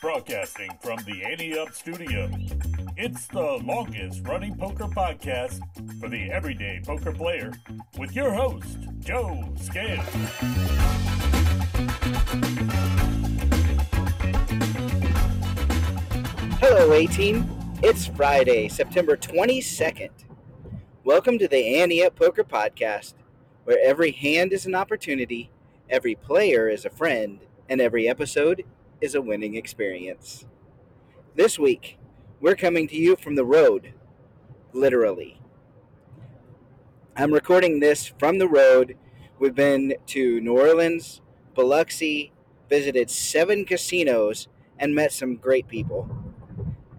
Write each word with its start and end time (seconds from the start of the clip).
Broadcasting 0.00 0.70
from 0.82 0.98
the 1.06 1.24
Ante 1.24 1.58
Up 1.58 1.72
Studio. 1.72 2.28
It's 2.98 3.26
the 3.28 3.60
longest 3.64 4.26
running 4.26 4.54
poker 4.54 4.84
podcast 4.84 5.60
for 5.98 6.10
the 6.10 6.30
everyday 6.30 6.82
poker 6.84 7.12
player 7.12 7.52
with 7.98 8.14
your 8.14 8.30
host, 8.30 8.76
Joe 8.98 9.42
Scale. 9.58 10.02
Hello, 16.60 16.92
A 16.92 17.06
Team. 17.06 17.48
It's 17.82 18.06
Friday, 18.06 18.68
September 18.68 19.16
22nd. 19.16 20.10
Welcome 21.04 21.38
to 21.38 21.48
the 21.48 21.80
Ante 21.80 22.04
Up 22.04 22.14
Poker 22.16 22.44
Podcast, 22.44 23.14
where 23.64 23.78
every 23.82 24.10
hand 24.10 24.52
is 24.52 24.66
an 24.66 24.74
opportunity, 24.74 25.50
every 25.88 26.14
player 26.14 26.68
is 26.68 26.84
a 26.84 26.90
friend, 26.90 27.40
and 27.68 27.80
every 27.80 28.08
episode 28.08 28.62
is 29.00 29.14
a 29.14 29.20
winning 29.20 29.56
experience. 29.56 30.46
This 31.34 31.58
week, 31.58 31.98
we're 32.40 32.56
coming 32.56 32.88
to 32.88 32.96
you 32.96 33.16
from 33.16 33.34
the 33.34 33.44
road, 33.44 33.92
literally. 34.72 35.40
I'm 37.16 37.32
recording 37.32 37.80
this 37.80 38.12
from 38.18 38.38
the 38.38 38.48
road. 38.48 38.96
We've 39.38 39.54
been 39.54 39.94
to 40.08 40.40
New 40.40 40.58
Orleans, 40.58 41.20
Biloxi, 41.54 42.32
visited 42.68 43.10
seven 43.10 43.64
casinos, 43.64 44.48
and 44.78 44.94
met 44.94 45.12
some 45.12 45.36
great 45.36 45.68
people. 45.68 46.08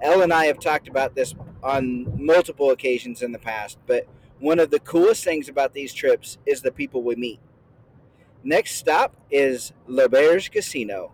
Elle 0.01 0.21
and 0.21 0.33
I 0.33 0.45
have 0.45 0.59
talked 0.59 0.87
about 0.87 1.15
this 1.15 1.33
on 1.63 2.23
multiple 2.23 2.71
occasions 2.71 3.21
in 3.21 3.31
the 3.31 3.39
past, 3.39 3.77
but 3.87 4.07
one 4.39 4.59
of 4.59 4.69
the 4.69 4.79
coolest 4.79 5.23
things 5.23 5.49
about 5.49 5.73
these 5.73 5.93
trips 5.93 6.37
is 6.45 6.61
the 6.61 6.71
people 6.71 7.01
we 7.01 7.15
meet. 7.15 7.39
Next 8.43 8.75
stop 8.75 9.15
is 9.31 9.73
L'Auberge 9.87 10.51
Casino. 10.51 11.11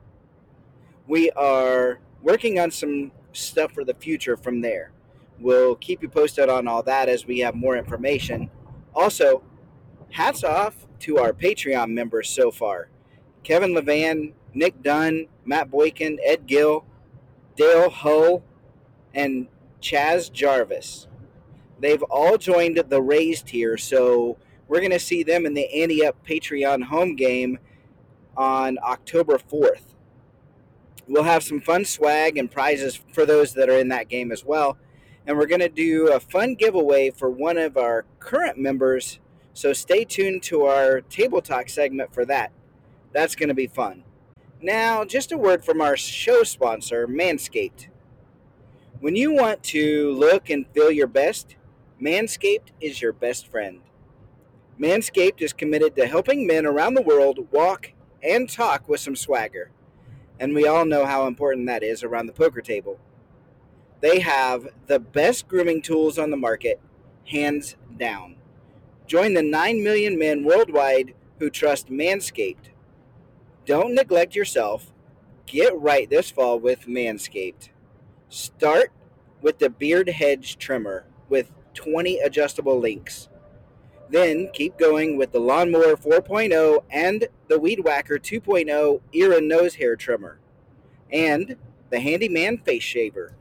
We 1.07 1.31
are 1.31 1.99
working 2.21 2.59
on 2.59 2.71
some 2.71 3.11
stuff 3.33 3.73
for 3.73 3.83
the 3.83 3.93
future 3.93 4.37
from 4.37 4.61
there. 4.61 4.91
We'll 5.39 5.75
keep 5.75 6.01
you 6.01 6.09
posted 6.09 6.49
on 6.49 6.67
all 6.67 6.83
that 6.83 7.09
as 7.09 7.25
we 7.25 7.39
have 7.39 7.55
more 7.55 7.75
information. 7.75 8.49
Also, 8.95 9.43
hats 10.11 10.43
off 10.43 10.87
to 10.99 11.17
our 11.17 11.33
Patreon 11.33 11.89
members 11.91 12.29
so 12.29 12.51
far 12.51 12.89
Kevin 13.43 13.73
Levan, 13.73 14.33
Nick 14.53 14.81
Dunn, 14.81 15.27
Matt 15.43 15.69
Boykin, 15.69 16.19
Ed 16.23 16.47
Gill, 16.47 16.85
Dale 17.57 17.89
Hull, 17.89 18.43
and 19.13 19.47
Chaz 19.81 20.31
Jarvis. 20.31 21.07
They've 21.79 22.03
all 22.03 22.37
joined 22.37 22.81
the 22.87 23.01
raised 23.01 23.47
tier, 23.47 23.75
so 23.77 24.37
we're 24.69 24.79
going 24.79 24.91
to 24.91 24.99
see 24.99 25.23
them 25.23 25.45
in 25.45 25.53
the 25.53 26.05
Up 26.05 26.15
Patreon 26.25 26.83
home 26.83 27.17
game 27.17 27.59
on 28.37 28.77
October 28.81 29.37
4th. 29.37 29.92
We'll 31.07 31.23
have 31.23 31.43
some 31.43 31.59
fun 31.59 31.85
swag 31.85 32.37
and 32.37 32.49
prizes 32.49 33.01
for 33.11 33.25
those 33.25 33.53
that 33.53 33.69
are 33.69 33.77
in 33.77 33.89
that 33.89 34.07
game 34.07 34.31
as 34.31 34.45
well. 34.45 34.77
And 35.27 35.37
we're 35.37 35.47
going 35.47 35.61
to 35.61 35.69
do 35.69 36.11
a 36.11 36.19
fun 36.19 36.55
giveaway 36.55 37.11
for 37.11 37.29
one 37.29 37.57
of 37.57 37.77
our 37.77 38.05
current 38.19 38.57
members, 38.57 39.19
so 39.53 39.73
stay 39.73 40.05
tuned 40.05 40.43
to 40.43 40.63
our 40.63 41.01
Table 41.01 41.41
Talk 41.41 41.69
segment 41.69 42.13
for 42.13 42.25
that. 42.25 42.51
That's 43.13 43.35
going 43.35 43.49
to 43.49 43.55
be 43.55 43.67
fun. 43.67 44.03
Now, 44.61 45.03
just 45.03 45.31
a 45.31 45.37
word 45.37 45.63
from 45.63 45.81
our 45.81 45.97
show 45.97 46.43
sponsor, 46.43 47.07
Manscaped. 47.07 47.87
When 49.01 49.15
you 49.15 49.33
want 49.33 49.61
to 49.63 50.11
look 50.13 50.49
and 50.49 50.65
feel 50.73 50.89
your 50.89 51.07
best, 51.07 51.57
Manscaped 52.01 52.71
is 52.79 53.01
your 53.01 53.11
best 53.13 53.47
friend. 53.47 53.81
Manscaped 54.79 55.41
is 55.41 55.53
committed 55.53 55.95
to 55.97 56.07
helping 56.07 56.47
men 56.47 56.65
around 56.65 56.93
the 56.93 57.01
world 57.01 57.47
walk 57.51 57.91
and 58.21 58.49
talk 58.49 58.87
with 58.87 59.01
some 59.01 59.15
swagger. 59.15 59.71
And 60.39 60.53
we 60.53 60.67
all 60.67 60.85
know 60.85 61.05
how 61.05 61.27
important 61.27 61.67
that 61.67 61.83
is 61.83 62.03
around 62.03 62.27
the 62.27 62.33
poker 62.33 62.61
table. 62.61 62.99
They 64.01 64.19
have 64.19 64.67
the 64.87 64.99
best 64.99 65.47
grooming 65.47 65.81
tools 65.81 66.17
on 66.19 66.29
the 66.29 66.37
market, 66.37 66.79
hands 67.25 67.75
down. 67.97 68.35
Join 69.07 69.33
the 69.33 69.43
9 69.43 69.83
million 69.83 70.17
men 70.17 70.43
worldwide 70.43 71.13
who 71.39 71.49
trust 71.49 71.89
Manscaped. 71.89 72.69
Don't 73.65 73.95
neglect 73.95 74.35
yourself. 74.35 74.91
Get 75.45 75.77
right 75.77 76.09
this 76.09 76.31
fall 76.31 76.59
with 76.59 76.87
Manscaped. 76.87 77.69
Start 78.29 78.91
with 79.41 79.59
the 79.59 79.69
Beard 79.69 80.09
Hedge 80.09 80.57
Trimmer 80.57 81.05
with 81.29 81.51
20 81.73 82.19
adjustable 82.19 82.79
links. 82.79 83.29
Then 84.09 84.49
keep 84.53 84.77
going 84.77 85.17
with 85.17 85.31
the 85.31 85.39
Lawnmower 85.39 85.95
4.0 85.95 86.83
and 86.91 87.27
the 87.47 87.59
Weed 87.59 87.83
Whacker 87.83 88.19
2.0 88.19 89.01
ear 89.13 89.33
and 89.33 89.47
nose 89.47 89.75
hair 89.75 89.95
trimmer, 89.95 90.39
and 91.11 91.55
the 91.89 91.99
Handyman 91.99 92.57
Face 92.59 92.83
Shaver. 92.83 93.35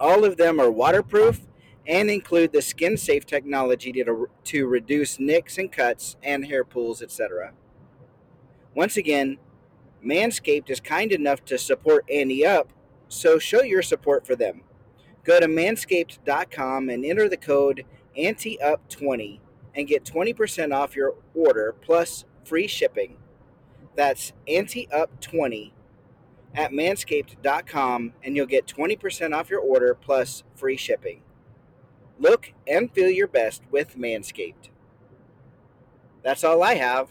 All 0.00 0.24
of 0.24 0.36
them 0.36 0.60
are 0.60 0.70
waterproof 0.70 1.40
and 1.86 2.10
include 2.10 2.52
the 2.52 2.62
skin 2.62 2.96
safe 2.96 3.24
technology 3.24 3.92
to, 3.92 4.28
to 4.44 4.66
reduce 4.66 5.18
nicks 5.18 5.58
and 5.58 5.72
cuts 5.72 6.16
and 6.22 6.46
hair 6.46 6.64
pulls, 6.64 7.02
etc. 7.02 7.52
Once 8.74 8.96
again, 8.96 9.38
Manscaped 10.04 10.70
is 10.70 10.80
kind 10.80 11.10
enough 11.10 11.44
to 11.46 11.58
support 11.58 12.04
Ante 12.10 12.46
Up, 12.46 12.72
so 13.08 13.38
show 13.38 13.62
your 13.62 13.82
support 13.82 14.26
for 14.26 14.36
them. 14.36 14.62
Go 15.24 15.40
to 15.40 15.46
manscaped.com 15.46 16.88
and 16.88 17.04
enter 17.04 17.28
the 17.28 17.36
code 17.36 17.84
ANTEUP20 18.16 19.40
and 19.78 19.86
get 19.86 20.04
20% 20.04 20.74
off 20.74 20.96
your 20.96 21.14
order 21.34 21.74
plus 21.80 22.24
free 22.44 22.66
shipping. 22.66 23.16
That's 23.94 24.32
ANTEUP20 24.48 25.70
at 26.54 26.72
manscaped.com 26.72 28.12
and 28.24 28.36
you'll 28.36 28.46
get 28.46 28.66
20% 28.66 29.34
off 29.34 29.48
your 29.48 29.60
order 29.60 29.94
plus 29.94 30.42
free 30.56 30.76
shipping. 30.76 31.22
Look 32.18 32.52
and 32.66 32.92
feel 32.92 33.08
your 33.08 33.28
best 33.28 33.62
with 33.70 33.96
Manscaped. 33.96 34.70
That's 36.24 36.42
all 36.42 36.64
I 36.64 36.74
have. 36.74 37.10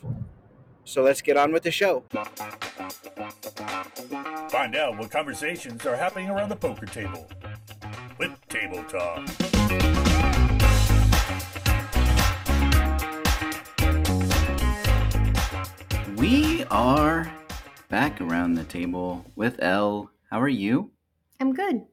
So 0.83 1.03
let's 1.03 1.21
get 1.21 1.37
on 1.37 1.53
with 1.53 1.63
the 1.63 1.71
show. 1.71 2.03
Find 4.49 4.75
out 4.75 4.97
what 4.97 5.09
conversations 5.09 5.85
are 5.85 5.95
happening 5.95 6.29
around 6.29 6.49
the 6.49 6.55
poker 6.57 6.85
table 6.85 7.29
with 8.17 8.31
Table 8.49 8.83
Talk. 8.83 9.96
We 16.17 16.63
are 16.65 17.31
back 17.89 18.19
around 18.21 18.55
the 18.55 18.63
table 18.63 19.25
with 19.35 19.57
Elle. 19.61 20.09
How 20.29 20.41
are 20.41 20.47
you? 20.47 20.91
I'm 21.39 21.53
good. 21.53 21.83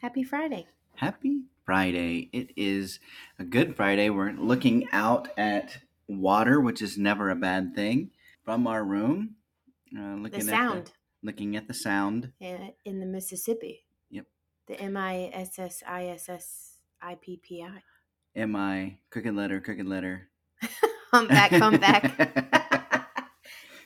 Happy 0.00 0.22
Friday. 0.22 0.66
Happy 0.96 1.42
Friday. 1.64 2.28
It 2.32 2.50
is 2.56 3.00
a 3.38 3.44
good 3.44 3.74
Friday. 3.76 4.10
We're 4.10 4.32
looking 4.32 4.88
out 4.92 5.28
at 5.36 5.78
water, 6.06 6.60
which 6.60 6.82
is 6.82 6.98
never 6.98 7.30
a 7.30 7.36
bad 7.36 7.74
thing, 7.74 8.10
from 8.44 8.66
our 8.66 8.84
room. 8.84 9.36
Uh, 9.96 10.16
looking 10.16 10.40
at 10.40 10.46
The 10.46 10.52
At 10.52 10.58
sound 10.58 10.86
the, 10.86 10.92
looking 11.26 11.56
at 11.56 11.68
the 11.68 11.74
sound. 11.74 12.32
i- 12.40 12.74
in 12.84 13.00
the 13.00 13.06
Mississippi. 13.06 13.84
Yep. 14.10 14.26
The 14.68 14.80
M 14.80 14.96
I 14.96 15.30
S 15.32 15.58
S 15.58 15.82
I 15.86 16.06
S 16.06 16.28
S 16.28 16.78
I 17.00 17.16
P 17.20 17.38
P 17.42 17.62
I. 17.62 17.82
Am 18.38 18.54
I 18.56 18.96
crooked 19.10 19.34
letter, 19.34 19.60
crooked 19.60 19.86
letter? 19.86 20.28
Humpback, 21.12 21.50
humpback. 21.52 22.58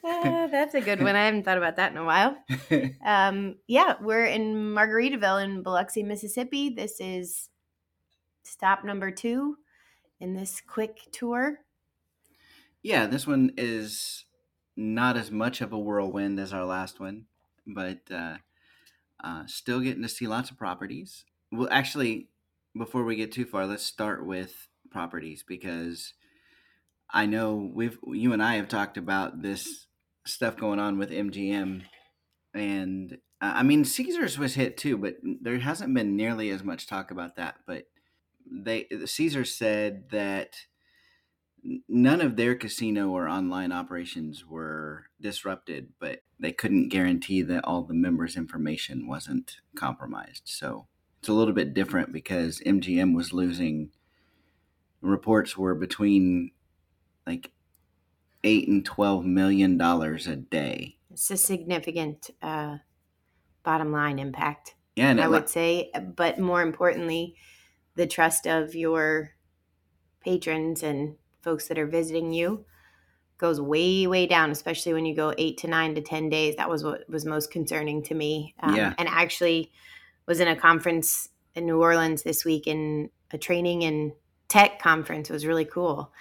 Ah, 0.07 0.47
that's 0.51 0.75
a 0.75 0.81
good 0.81 1.03
one. 1.03 1.17
I 1.17 1.27
haven't 1.27 1.45
thought 1.45 1.59
about 1.59 1.77
that 1.77 1.93
in 1.93 1.99
a 1.99 2.05
while. 2.05 2.37
Um, 3.05 3.57
yeah, 3.69 3.95
we're 4.01 4.25
in 4.27 4.75
Margaritaville 4.75 5.43
in 5.45 5.63
Biloxi, 5.63 6.03
Mississippi. 6.03 6.71
This 6.71 7.01
is 7.01 7.49
stop 8.43 8.85
number 8.85 9.11
two 9.11 9.57
in 10.21 10.35
this 10.35 10.61
quick 10.67 10.99
tour. 11.13 11.61
yeah, 12.83 13.07
this 13.07 13.27
one 13.27 13.53
is 13.57 14.25
not 14.77 15.17
as 15.17 15.31
much 15.31 15.61
of 15.61 15.73
a 15.73 15.79
whirlwind 15.79 16.39
as 16.41 16.53
our 16.53 16.65
last 16.65 17.01
one, 17.01 17.27
but 17.67 17.99
uh, 18.11 18.37
uh, 19.23 19.47
still 19.47 19.81
getting 19.81 20.03
to 20.03 20.09
see 20.09 20.27
lots 20.27 20.51
of 20.51 20.59
properties. 20.59 21.25
Well, 21.53 21.69
actually, 21.71 22.29
before 22.77 23.05
we 23.05 23.17
get 23.17 23.33
too 23.33 23.45
far, 23.45 23.67
let's 23.67 23.83
start 23.85 24.27
with 24.27 24.69
properties 24.91 25.45
because 25.47 26.15
I 27.11 27.27
know 27.27 27.71
we've 27.73 27.99
you 28.07 28.33
and 28.33 28.43
I 28.43 28.57
have 28.57 28.69
talked 28.69 28.97
about 28.97 29.43
this 29.43 29.87
stuff 30.27 30.57
going 30.57 30.79
on 30.79 30.99
with 30.99 31.11
MGM, 31.11 31.85
and 32.55 33.19
Uh, 33.41 33.53
I 33.57 33.63
mean, 33.63 33.85
Caesars 33.85 34.39
was 34.39 34.55
hit 34.55 34.77
too, 34.79 34.97
but 34.97 35.17
there 35.23 35.59
hasn't 35.59 35.95
been 35.95 36.17
nearly 36.17 36.51
as 36.51 36.65
much 36.65 36.87
talk 36.87 37.11
about 37.11 37.37
that. 37.37 37.57
But 37.67 37.85
they 38.51 38.87
Caesars 39.05 39.55
said 39.55 40.09
that 40.11 40.57
none 41.89 42.21
of 42.21 42.37
their 42.37 42.55
casino 42.55 43.11
or 43.11 43.29
online 43.29 43.73
operations 43.73 44.47
were 44.47 45.07
disrupted, 45.21 45.93
but 45.99 46.21
they 46.39 46.53
couldn't 46.53 46.89
guarantee 46.89 47.43
that 47.43 47.65
all 47.65 47.83
the 47.83 47.95
members' 47.95 48.37
information 48.37 49.09
wasn't 49.09 49.57
compromised. 49.75 50.43
So 50.47 50.87
it's 51.19 51.29
a 51.29 51.33
little 51.33 51.55
bit 51.55 51.75
different 51.75 52.13
because 52.13 52.61
MGM 52.65 53.15
was 53.15 53.33
losing. 53.33 53.91
Reports 55.01 55.57
were 55.57 55.75
between 55.75 56.53
like 57.27 57.53
eight 58.47 58.69
and 58.69 58.85
twelve 58.85 59.25
million 59.25 59.77
dollars 59.77 60.27
a 60.27 60.37
day. 60.37 60.97
It's 61.11 61.31
a 61.31 61.37
significant 61.37 62.31
uh, 62.41 62.79
bottom 63.63 63.93
line 63.93 64.19
impact. 64.19 64.75
Yeah, 64.95 65.15
I 65.21 65.29
would 65.29 65.49
say, 65.49 65.91
but 66.15 66.39
more 66.39 66.63
importantly, 66.63 67.37
the 67.97 68.07
trust 68.07 68.47
of 68.47 68.75
your 68.75 69.33
patrons 70.21 70.83
and 70.83 71.17
folks 71.43 71.69
that 71.69 71.79
are 71.79 71.87
visiting 71.87 72.33
you 72.33 72.65
goes 73.39 73.61
way 73.61 74.07
way 74.07 74.27
down 74.27 74.51
especially 74.51 74.93
when 74.93 75.05
you 75.07 75.15
go 75.15 75.33
eight 75.39 75.59
to 75.59 75.69
nine 75.69 75.95
to 75.95 76.01
ten 76.01 76.29
days 76.29 76.57
that 76.57 76.69
was 76.71 76.83
what 76.83 77.09
was 77.09 77.25
most 77.25 77.51
concerning 77.51 78.03
to 78.03 78.15
me 78.15 78.55
um, 78.61 78.75
Yeah. 78.75 78.95
and 78.99 79.09
actually 79.09 79.71
was 80.27 80.41
in 80.41 80.49
a 80.49 80.57
conference 80.57 81.29
in 81.55 81.67
new 81.67 81.81
orleans 81.81 82.23
this 82.23 82.45
week 82.45 82.67
in 82.67 83.11
a 83.31 83.39
training 83.39 83.85
and 83.85 84.13
tech 84.49 84.79
conference 84.79 85.31
was 85.31 85.47
really 85.47 85.65
cool 85.65 86.13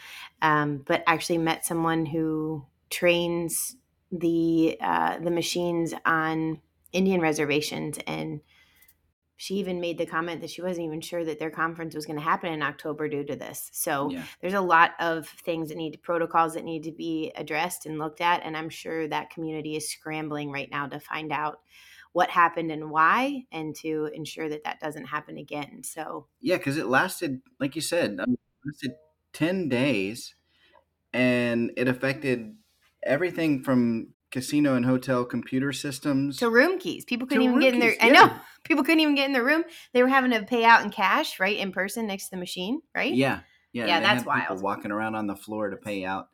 um, 0.41 0.83
but 0.85 1.03
actually 1.07 1.37
met 1.37 1.65
someone 1.65 2.05
who 2.05 2.65
trains 2.89 3.75
the 4.11 4.77
uh, 4.81 5.19
the 5.19 5.31
machines 5.31 5.93
on 6.05 6.59
indian 6.91 7.21
reservations 7.21 7.97
and 8.07 8.41
she 9.37 9.55
even 9.55 9.81
made 9.81 9.97
the 9.97 10.05
comment 10.05 10.39
that 10.41 10.49
she 10.49 10.61
wasn't 10.61 10.85
even 10.85 11.01
sure 11.01 11.25
that 11.25 11.39
their 11.39 11.49
conference 11.49 11.93
was 11.93 12.05
going 12.05 12.17
to 12.17 12.23
happen 12.23 12.53
in 12.53 12.63
October 12.63 13.09
due 13.09 13.25
to 13.25 13.35
this. 13.35 13.69
So 13.73 14.09
yeah. 14.09 14.23
there's 14.39 14.53
a 14.53 14.61
lot 14.61 14.91
of 14.99 15.27
things 15.27 15.67
that 15.67 15.77
need 15.77 16.01
protocols 16.01 16.53
that 16.53 16.63
need 16.63 16.83
to 16.83 16.91
be 16.93 17.33
addressed 17.35 17.85
and 17.85 17.99
looked 17.99 18.21
at 18.21 18.41
and 18.43 18.55
i'm 18.55 18.69
sure 18.69 19.07
that 19.07 19.29
community 19.29 19.75
is 19.75 19.89
scrambling 19.89 20.51
right 20.51 20.69
now 20.71 20.87
to 20.87 20.99
find 20.99 21.31
out 21.31 21.59
what 22.15 22.29
happened 22.29 22.71
and 22.71 22.89
why 22.89 23.43
and 23.51 23.75
to 23.75 24.09
ensure 24.13 24.47
that 24.47 24.63
that 24.63 24.79
doesn't 24.79 25.03
happen 25.03 25.37
again 25.37 25.83
so 25.83 26.27
Yeah, 26.39 26.55
because 26.55 26.77
it 26.77 26.85
lasted, 26.87 27.41
like 27.59 27.75
you 27.75 27.81
said, 27.81 28.17
lasted 28.65 28.93
10 29.33 29.67
days 29.67 30.33
and 31.11 31.71
it 31.75 31.89
affected 31.89 32.55
everything 33.03 33.61
from 33.63 34.13
casino 34.31 34.75
and 34.75 34.85
hotel 34.85 35.25
computer 35.25 35.73
systems. 35.73 36.37
to 36.37 36.49
room 36.49 36.79
keys 36.79 37.03
people 37.03 37.27
couldn't 37.27 37.43
even 37.43 37.59
get 37.59 37.73
in 37.73 37.81
their 37.81 37.89
rookies, 37.89 38.03
i 38.03 38.09
know 38.09 38.31
people 38.63 38.83
couldn't 38.85 39.01
even 39.01 39.15
get 39.15 39.25
in 39.27 39.33
their 39.33 39.43
room 39.43 39.65
they 39.93 40.01
were 40.01 40.07
having 40.07 40.31
to 40.31 40.41
pay 40.43 40.63
out 40.63 40.83
in 40.85 40.89
cash 40.91 41.37
right 41.37 41.57
in 41.57 41.73
person 41.73 42.07
next 42.07 42.25
to 42.25 42.31
the 42.31 42.37
machine 42.37 42.79
right 42.95 43.13
Yeah. 43.13 43.41
Yeah, 43.73 43.87
Yeah, 43.87 43.99
that's 43.99 44.25
wild. 44.25 44.61
walking 44.61 44.91
around 44.91 45.15
on 45.15 45.27
the 45.27 45.35
floor 45.35 45.69
to 45.69 45.75
pay 45.75 46.05
out. 46.05 46.29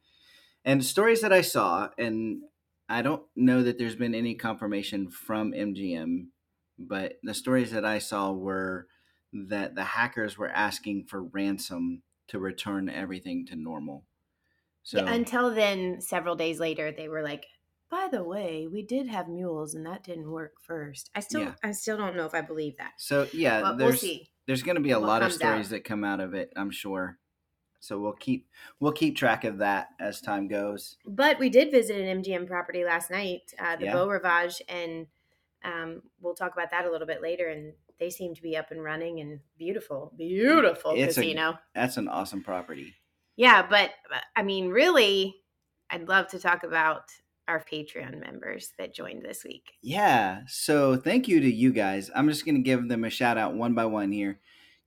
And 0.63 0.86
stories 0.86 1.22
that 1.22 1.33
I 1.33 1.42
saw, 1.42 1.89
and 1.98 2.44
I 2.91 3.01
don't 3.01 3.23
know 3.35 3.63
that 3.63 3.77
there's 3.77 3.95
been 3.95 4.15
any 4.15 4.35
confirmation 4.35 5.09
from 5.09 5.53
MGM, 5.53 6.31
but 6.77 7.19
the 7.23 7.33
stories 7.33 7.71
that 7.71 7.85
I 7.85 7.99
saw 7.99 8.31
were 8.31 8.88
that 9.33 9.75
the 9.75 9.83
hackers 9.83 10.38
were 10.38 10.49
asking 10.49 11.05
for 11.05 11.23
ransom 11.23 12.03
to 12.27 12.39
return 12.39 12.89
everything 12.89 13.45
to 13.47 13.55
normal. 13.55 14.05
So 14.83 15.05
Yeah, 15.05 15.13
until 15.13 15.53
then 15.53 16.01
several 16.01 16.35
days 16.35 16.59
later 16.59 16.91
they 16.91 17.07
were 17.07 17.21
like 17.23 17.45
by 17.89 18.07
the 18.11 18.23
way 18.23 18.67
we 18.67 18.81
did 18.83 19.07
have 19.07 19.27
mules 19.29 19.73
and 19.75 19.85
that 19.85 20.03
didn't 20.03 20.31
work 20.31 20.53
first 20.61 21.09
i 21.15 21.19
still 21.19 21.41
Yeah. 21.41 21.53
i 21.63 21.71
still 21.71 21.97
don't 21.97 22.15
know 22.15 22.25
if 22.25 22.33
i 22.33 22.41
believe 22.41 22.77
that 22.77 22.94
So 22.97 23.27
yeah, 23.33 23.61
but 23.61 23.77
we'll 23.77 23.89
there's 23.89 24.01
see 24.01 24.31
there's 24.47 24.63
going 24.63 24.75
to 24.75 24.81
be 24.81 24.91
a 24.91 24.99
what 24.99 25.07
lot 25.07 25.21
of 25.23 25.31
stories 25.33 25.67
out. 25.67 25.69
that 25.71 25.83
come 25.83 26.03
out 26.03 26.19
of 26.19 26.33
it, 26.33 26.51
I'm 26.55 26.71
sure. 26.71 27.19
So 27.81 28.00
we'll 28.00 28.13
keep 28.13 28.48
we'll 28.80 28.92
keep 28.94 29.18
track 29.18 29.44
of 29.44 29.57
that 29.57 29.89
as 30.00 30.22
time 30.22 30.48
goes. 30.48 30.98
But 31.06 31.38
we 31.39 31.50
did 31.50 31.72
visit 31.72 32.00
an 32.00 32.22
MGM 32.24 32.48
property 32.48 32.86
last 32.86 33.12
night, 33.12 33.42
uh, 33.60 33.75
the 33.75 33.86
Yeah. 33.86 33.94
Beau 33.94 34.07
Rivage, 34.07 34.62
and 34.69 35.07
um, 35.63 36.01
we'll 36.22 36.36
talk 36.36 36.54
about 36.54 36.72
that 36.72 36.86
a 36.86 36.92
little 36.92 37.07
bit 37.07 37.22
later. 37.22 37.50
And 37.50 37.74
they 38.00 38.10
seem 38.10 38.33
to 38.36 38.42
be 38.42 38.56
up 38.56 38.72
and 38.72 38.83
running 38.83 39.19
and 39.19 39.39
beautiful, 39.57 40.13
beautiful 40.18 40.92
It's 40.95 41.18
a- 41.18 41.22
casino. 41.22 41.60
That's 41.75 41.98
an 41.98 42.07
awesome 42.07 42.44
property. 42.44 42.95
yeah, 43.36 43.66
but 43.68 43.92
I 44.36 44.44
mean, 44.44 44.69
really, 44.69 45.36
I'd 45.89 46.07
love 46.07 46.28
to 46.30 46.39
talk 46.39 46.63
about 46.63 47.04
our 47.48 47.63
Patreon 47.63 48.19
members 48.19 48.72
that 48.78 48.94
joined 48.94 49.24
this 49.25 49.44
week. 49.44 49.72
Yeah. 49.81 50.42
So 50.48 50.95
thank 50.95 51.28
you 51.28 51.39
to 51.42 51.51
you 51.51 51.74
guys. 51.74 52.10
I'm 52.16 52.30
just 52.30 52.45
going 52.45 52.56
to 52.56 52.62
give 52.62 52.88
them 52.88 53.04
a 53.04 53.10
shout 53.10 53.38
out 53.38 53.56
one 53.56 53.74
by 53.74 53.86
one 53.86 54.12
here. 54.12 54.39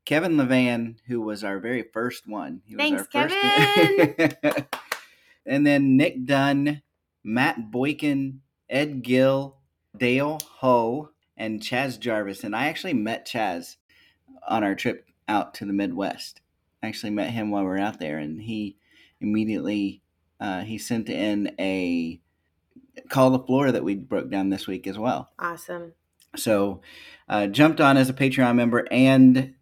Kevin 0.04 0.36
Levan, 0.36 0.96
who 1.06 1.20
was 1.20 1.42
our 1.44 1.58
very 1.58 1.82
first 1.82 2.26
one. 2.28 2.60
He 2.64 2.76
was 2.76 2.82
Thanks, 2.82 3.08
our 3.14 3.28
first- 3.28 4.66
and 5.46 5.66
then 5.66 5.96
Nick 5.96 6.26
Dunn, 6.26 6.82
Matt 7.22 7.70
Boykin, 7.70 8.40
Ed 8.68 9.02
Gill, 9.02 9.56
Dale 9.96 10.40
Ho, 10.58 11.10
and 11.36 11.60
Chaz 11.60 11.98
Jarvis. 11.98 12.44
And 12.44 12.54
I 12.54 12.66
actually 12.66 12.94
met 12.94 13.26
Chaz 13.26 13.76
on 14.46 14.62
our 14.62 14.74
trip 14.74 15.08
out 15.28 15.54
to 15.54 15.64
the 15.64 15.72
Midwest. 15.72 16.40
I 16.82 16.88
actually 16.88 17.10
met 17.10 17.30
him 17.30 17.50
while 17.50 17.62
we 17.62 17.68
were 17.68 17.78
out 17.78 17.98
there, 17.98 18.18
and 18.18 18.42
he 18.42 18.76
immediately 19.20 20.02
uh, 20.38 20.60
he 20.60 20.76
sent 20.76 21.08
in 21.08 21.54
a 21.58 22.20
call 23.08 23.30
the 23.30 23.38
floor 23.38 23.72
that 23.72 23.84
we 23.84 23.94
broke 23.94 24.30
down 24.30 24.50
this 24.50 24.66
week 24.66 24.86
as 24.86 24.98
well. 24.98 25.30
Awesome. 25.38 25.94
So, 26.36 26.82
uh, 27.28 27.46
jumped 27.46 27.80
on 27.80 27.96
as 27.96 28.10
a 28.10 28.12
Patreon 28.12 28.56
member 28.56 28.86
and 28.90 29.54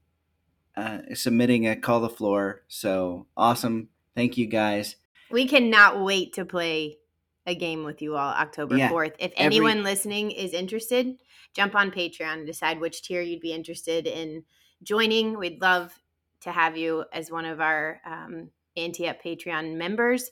uh, 0.76 0.98
submitting 1.14 1.66
a 1.66 1.76
call 1.76 2.00
the 2.00 2.08
floor. 2.08 2.62
So 2.68 3.26
awesome! 3.36 3.88
Thank 4.14 4.36
you 4.36 4.46
guys. 4.46 4.96
We 5.30 5.46
cannot 5.46 6.02
wait 6.02 6.34
to 6.34 6.44
play 6.44 6.98
a 7.46 7.54
game 7.54 7.84
with 7.84 8.02
you 8.02 8.16
all 8.16 8.32
October 8.32 8.76
Yeah, 8.76 8.90
4th. 8.90 9.14
If 9.18 9.32
every- 9.36 9.56
anyone 9.56 9.82
listening 9.82 10.30
is 10.30 10.52
interested, 10.52 11.16
jump 11.54 11.74
on 11.74 11.90
Patreon 11.90 12.34
and 12.34 12.46
decide 12.46 12.80
which 12.80 13.02
tier 13.02 13.22
you'd 13.22 13.40
be 13.40 13.52
interested 13.52 14.06
in 14.06 14.44
joining. 14.82 15.38
We'd 15.38 15.60
love 15.60 15.98
to 16.42 16.52
have 16.52 16.76
you 16.76 17.04
as 17.12 17.30
one 17.30 17.46
of 17.46 17.60
our 17.60 18.00
um, 18.04 18.50
Ante 18.76 19.08
Up 19.08 19.22
Patreon 19.22 19.76
members. 19.76 20.30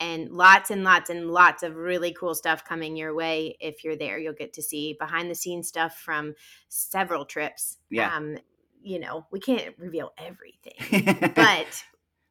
And 0.00 0.30
lots 0.32 0.70
and 0.70 0.82
lots 0.82 1.10
and 1.10 1.30
lots 1.30 1.62
of 1.62 1.76
really 1.76 2.12
cool 2.12 2.34
stuff 2.34 2.64
coming 2.64 2.96
your 2.96 3.14
way. 3.14 3.56
If 3.60 3.84
you're 3.84 3.94
there, 3.96 4.18
you'll 4.18 4.32
get 4.32 4.52
to 4.54 4.62
see 4.62 4.96
behind 4.98 5.30
the 5.30 5.34
scenes 5.36 5.68
stuff 5.68 5.96
from 5.96 6.34
several 6.68 7.24
trips. 7.24 7.78
Yeah. 7.88 8.12
Um, 8.14 8.38
you 8.84 8.98
know, 9.00 9.26
we 9.30 9.40
can't 9.40 9.74
reveal 9.78 10.12
everything 10.18 11.04
but 11.34 11.84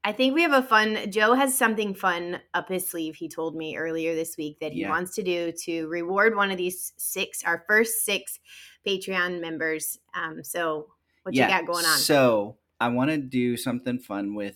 I 0.04 0.12
think 0.14 0.34
we 0.34 0.42
have 0.42 0.54
a 0.54 0.64
fun. 0.64 1.12
Joe 1.12 1.34
has 1.36 1.56
something 1.56 1.94
fun 1.94 2.40
up 2.56 2.70
his 2.70 2.90
sleeve. 2.90 3.16
He 3.16 3.30
told 3.30 3.56
me 3.56 3.78
earlier 3.78 4.16
this 4.16 4.36
week 4.36 4.60
that 4.60 4.72
he 4.72 4.82
Yeah. 4.82 4.90
wants 4.90 5.14
to 5.16 5.24
do 5.24 5.52
to 5.66 5.88
reward 5.90 6.36
one 6.36 6.50
of 6.50 6.58
these 6.58 6.94
six, 6.98 7.44
our 7.44 7.64
first 7.68 8.04
six 8.04 8.40
Patreon 8.88 9.42
members. 9.42 10.00
Um, 10.16 10.44
so 10.44 10.88
what 11.22 11.36
you 11.36 11.48
got 11.48 11.68
going 11.68 11.86
on? 11.86 11.98
So 12.00 12.58
I 12.80 12.88
want 12.88 13.12
to 13.12 13.18
do 13.20 13.56
something 13.58 14.00
fun 14.00 14.34
with 14.34 14.56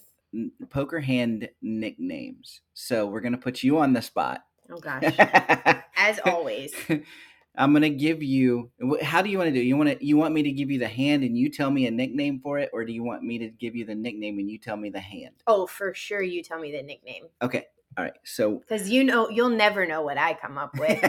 poker 0.72 1.00
hand 1.00 1.48
nicknames. 1.62 2.62
So 2.74 3.06
we're 3.06 3.22
gonna 3.22 3.38
put 3.38 3.62
you 3.62 3.78
on 3.78 3.94
the 3.94 4.02
spot. 4.02 4.44
oh 4.72 4.78
gosh, 4.80 5.04
as 5.96 6.20
always. 6.26 6.74
I'm 7.58 7.74
gonna 7.74 7.90
give 7.90 8.22
you. 8.22 8.72
How 9.02 9.22
do 9.22 9.30
you 9.30 9.38
want 9.38 9.50
to 9.50 9.54
do? 9.54 9.62
You 9.62 9.78
want 9.78 9.90
to? 9.90 10.06
You 10.06 10.18
want 10.18 10.34
me 10.34 10.44
to 10.44 10.52
give 10.52 10.72
you 10.72 10.80
the 10.80 10.88
hand 10.88 11.24
and 11.24 11.38
you 11.38 11.50
tell 11.50 11.72
me 11.72 11.88
a 11.88 11.92
nickname 11.92 12.40
for 12.40 12.60
it, 12.60 12.70
or 12.74 12.86
do 12.86 12.92
you 12.94 13.04
want 13.04 13.24
me 13.24 13.38
to 13.40 13.50
give 13.50 13.76
you 13.76 13.86
the 13.86 13.96
nickname 13.96 14.40
and 14.40 14.50
you 14.50 14.58
tell 14.58 14.78
me 14.78 14.90
the 14.90 15.00
hand? 15.00 15.36
Oh, 15.48 15.68
for 15.68 15.94
sure. 15.94 16.22
You 16.22 16.44
tell 16.44 16.60
me 16.60 16.72
the 16.72 16.82
nickname 16.82 17.26
Okay. 17.42 17.66
All 17.98 18.04
right. 18.04 18.14
So. 18.24 18.56
because 18.68 18.90
you 18.90 19.04
know 19.04 19.30
you'll 19.30 19.50
never 19.50 19.86
know 19.86 20.02
what 20.02 20.18
I 20.18 20.34
come 20.34 20.58
up 20.58 20.78
with. 20.78 21.04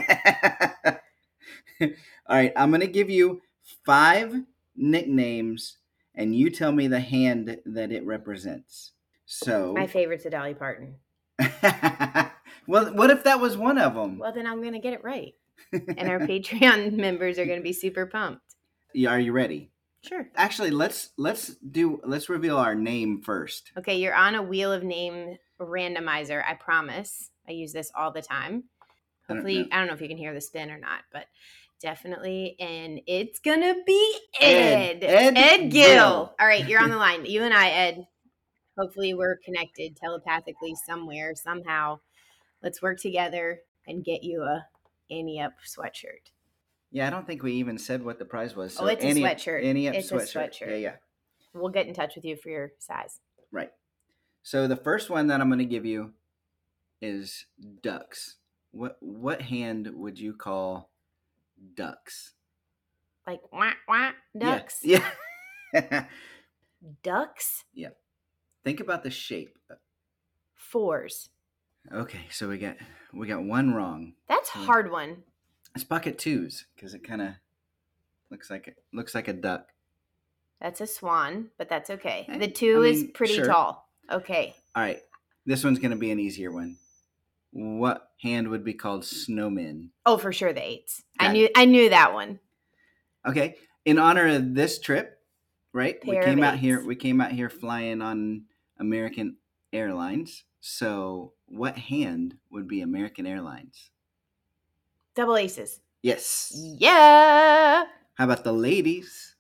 All 2.28 2.36
right. 2.36 2.52
I'm 2.56 2.70
gonna 2.70 2.86
give 2.86 3.10
you 3.10 3.42
five 3.84 4.34
nicknames, 4.76 5.78
and 6.14 6.34
you 6.34 6.50
tell 6.50 6.72
me 6.72 6.86
the 6.86 7.00
hand 7.00 7.58
that 7.64 7.92
it 7.92 8.04
represents. 8.04 8.92
So. 9.26 9.72
My 9.74 9.86
favorite's 9.86 10.26
a 10.26 10.30
Dolly 10.30 10.54
Parton. 10.54 10.96
well, 12.66 12.92
what 12.94 13.10
if 13.10 13.24
that 13.24 13.40
was 13.40 13.56
one 13.56 13.78
of 13.78 13.94
them? 13.94 14.18
Well, 14.18 14.32
then 14.32 14.46
I'm 14.46 14.62
gonna 14.62 14.80
get 14.80 14.94
it 14.94 15.04
right, 15.04 15.34
and 15.72 16.08
our 16.08 16.20
Patreon 16.20 16.92
members 16.96 17.38
are 17.38 17.46
gonna 17.46 17.60
be 17.60 17.72
super 17.72 18.06
pumped. 18.06 18.42
Are 19.06 19.20
you 19.20 19.32
ready? 19.32 19.70
Sure. 20.02 20.28
Actually, 20.36 20.70
let's 20.70 21.10
let's 21.18 21.56
do 21.56 22.00
let's 22.04 22.28
reveal 22.28 22.56
our 22.56 22.74
name 22.74 23.22
first. 23.22 23.72
Okay, 23.76 23.96
you're 23.96 24.14
on 24.14 24.36
a 24.36 24.42
wheel 24.42 24.72
of 24.72 24.84
name 24.84 25.36
randomizer. 25.60 26.42
I 26.46 26.54
promise. 26.54 27.30
I 27.48 27.52
use 27.52 27.72
this 27.72 27.90
all 27.96 28.12
the 28.12 28.22
time. 28.22 28.64
I 29.28 29.32
don't 29.32 29.38
Hopefully, 29.38 29.62
know. 29.62 29.68
I 29.72 29.78
don't 29.78 29.88
know 29.88 29.94
if 29.94 30.00
you 30.00 30.08
can 30.08 30.16
hear 30.16 30.32
the 30.32 30.40
spin 30.40 30.70
or 30.70 30.78
not, 30.78 31.00
but 31.12 31.26
definitely. 31.80 32.56
And 32.60 33.00
it's 33.06 33.40
gonna 33.40 33.74
be 33.84 34.18
Ed. 34.40 35.02
Ed. 35.02 35.36
Ed 35.36 35.70
Gill. 35.70 35.70
Gill. 35.70 36.34
All 36.38 36.46
right, 36.46 36.66
you're 36.66 36.80
on 36.80 36.90
the 36.90 36.96
line. 36.96 37.26
You 37.26 37.42
and 37.42 37.54
I, 37.54 37.70
Ed. 37.70 38.06
Hopefully, 38.78 39.14
we're 39.14 39.38
connected 39.44 39.96
telepathically 39.96 40.74
somewhere, 40.86 41.34
somehow. 41.34 41.98
Let's 42.62 42.80
work 42.80 43.00
together 43.00 43.60
and 43.86 44.04
get 44.04 44.22
you 44.22 44.42
a 44.42 44.66
Ante 45.10 45.40
Up 45.40 45.52
sweatshirt. 45.64 46.30
Yeah, 46.90 47.06
I 47.06 47.10
don't 47.10 47.26
think 47.26 47.42
we 47.42 47.52
even 47.54 47.78
said 47.78 48.04
what 48.04 48.18
the 48.18 48.24
prize 48.24 48.54
was. 48.56 48.76
Oh, 48.78 48.86
it's 48.86 49.04
a 49.04 49.08
sweatshirt. 49.08 49.64
Ante 49.64 49.88
Up 49.88 49.94
It's 49.94 50.10
sweatshirt. 50.10 50.50
sweatshirt. 50.50 50.70
Yeah, 50.70 50.76
yeah. 50.76 50.96
We'll 51.52 51.70
get 51.70 51.86
in 51.86 51.94
touch 51.94 52.14
with 52.16 52.24
you 52.24 52.36
for 52.36 52.48
your 52.48 52.72
size. 52.78 53.20
Right. 53.50 53.70
So 54.42 54.68
the 54.68 54.76
first 54.76 55.10
one 55.10 55.26
that 55.28 55.40
I'm 55.40 55.48
going 55.48 55.58
to 55.58 55.64
give 55.64 55.84
you 55.84 56.12
is 57.00 57.46
ducks. 57.82 58.36
What 58.72 58.96
what 59.00 59.40
hand 59.42 59.90
would 59.94 60.18
you 60.18 60.34
call 60.34 60.90
ducks? 61.74 62.34
Like 63.26 63.40
wah, 63.52 63.72
wah, 63.88 64.10
ducks. 64.36 64.80
Yeah. 64.82 65.04
yeah. 65.72 66.06
Ducks. 67.02 67.64
Yeah. 67.74 67.88
Think 68.64 68.80
about 68.80 69.02
the 69.02 69.10
shape. 69.10 69.58
Fours. 70.54 71.30
Okay, 71.92 72.26
so 72.30 72.48
we 72.48 72.58
got 72.58 72.76
we 73.12 73.26
got 73.26 73.42
one 73.42 73.72
wrong. 73.74 74.14
That's 74.28 74.48
hard 74.48 74.90
one. 74.90 75.22
It's 75.74 75.84
pocket 75.84 76.18
twos 76.18 76.66
because 76.74 76.94
it 76.94 77.04
kind 77.06 77.22
of 77.22 77.28
looks 78.30 78.50
like 78.50 78.68
it 78.68 78.76
looks 78.92 79.14
like 79.14 79.28
a 79.28 79.32
duck. 79.32 79.68
That's 80.60 80.80
a 80.80 80.86
swan, 80.86 81.50
but 81.58 81.68
that's 81.68 81.90
okay. 81.90 82.26
Eh, 82.28 82.38
The 82.38 82.48
two 82.48 82.82
I 82.84 82.88
is 82.88 83.04
pretty 83.14 83.34
sure. 83.34 83.46
tall. 83.46 83.88
Okay. 84.10 84.54
All 84.74 84.82
right, 84.82 85.00
this 85.44 85.62
one's 85.64 85.78
going 85.78 85.90
to 85.90 85.96
be 85.96 86.10
an 86.10 86.18
easier 86.18 86.50
one. 86.50 86.76
What 87.52 88.10
hand 88.22 88.48
would 88.48 88.64
be 88.64 88.74
called 88.74 89.02
snowmen? 89.02 89.90
Oh, 90.04 90.18
for 90.18 90.32
sure 90.32 90.52
the 90.52 90.66
eights. 90.66 91.02
I 91.18 91.26
Got 91.26 91.32
knew 91.32 91.48
I 91.56 91.64
knew 91.66 91.88
that 91.90 92.12
one. 92.14 92.40
Okay, 93.26 93.56
in 93.84 93.98
honor 93.98 94.26
of 94.28 94.54
this 94.54 94.78
trip, 94.80 95.18
right? 95.72 96.00
Pair 96.00 96.20
we 96.20 96.24
came 96.24 96.42
out 96.42 96.58
here. 96.58 96.84
We 96.84 96.96
came 96.96 97.20
out 97.20 97.32
here 97.32 97.48
flying 97.50 98.02
on 98.02 98.44
American 98.78 99.36
Airlines. 99.72 100.44
So, 100.68 101.32
what 101.46 101.78
hand 101.78 102.38
would 102.50 102.66
be 102.66 102.80
American 102.80 103.24
Airlines? 103.24 103.92
Double 105.14 105.36
aces. 105.36 105.78
Yes. 106.02 106.52
Yeah. 106.56 107.84
How 108.14 108.24
about 108.24 108.42
the 108.42 108.52
ladies? 108.52 109.36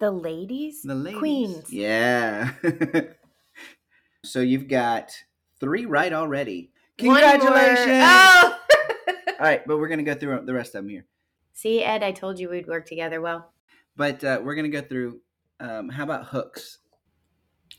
The 0.00 0.10
ladies? 0.10 0.82
The 0.82 0.96
ladies. 0.96 1.18
Queens. 1.20 1.72
Yeah. 1.72 2.50
so 4.24 4.40
you've 4.40 4.66
got 4.66 5.12
three 5.60 5.86
right 5.86 6.12
already. 6.12 6.72
Congratulations! 6.98 8.02
Oh. 8.04 8.58
All 9.08 9.14
right, 9.38 9.64
but 9.64 9.78
we're 9.78 9.88
gonna 9.88 10.02
go 10.02 10.14
through 10.14 10.44
the 10.46 10.52
rest 10.52 10.74
of 10.74 10.82
them 10.82 10.88
here. 10.88 11.06
See, 11.52 11.84
Ed, 11.84 12.02
I 12.02 12.10
told 12.10 12.40
you 12.40 12.50
we'd 12.50 12.66
work 12.66 12.86
together 12.86 13.20
well. 13.20 13.52
But 13.94 14.24
uh, 14.24 14.40
we're 14.42 14.56
gonna 14.56 14.68
go 14.68 14.82
through. 14.82 15.20
Um, 15.60 15.90
how 15.90 16.02
about 16.02 16.26
hooks? 16.26 16.78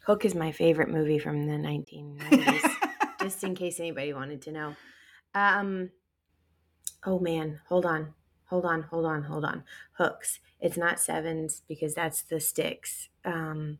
Hook 0.06 0.26
is 0.26 0.34
my 0.36 0.52
favorite 0.52 0.90
movie 0.90 1.20
from 1.20 1.46
the 1.48 1.54
1990s, 1.54 2.72
just 3.22 3.44
in 3.44 3.56
case 3.56 3.80
anybody 3.80 4.14
wanted 4.14 4.42
to 4.44 4.52
know. 4.52 4.76
Um, 5.36 5.92
oh 7.06 7.20
man, 7.20 7.60
hold 7.70 7.86
on, 7.86 8.14
hold 8.46 8.66
on, 8.66 8.84
hold 8.84 9.06
on, 9.06 9.24
hold 9.24 9.46
on. 9.46 9.64
Hooks. 9.94 10.40
It's 10.60 10.78
not 10.78 11.00
sevens 11.00 11.62
because 11.68 11.94
that's 11.94 12.22
the 12.24 12.40
sticks. 12.40 13.10
Um, 13.26 13.80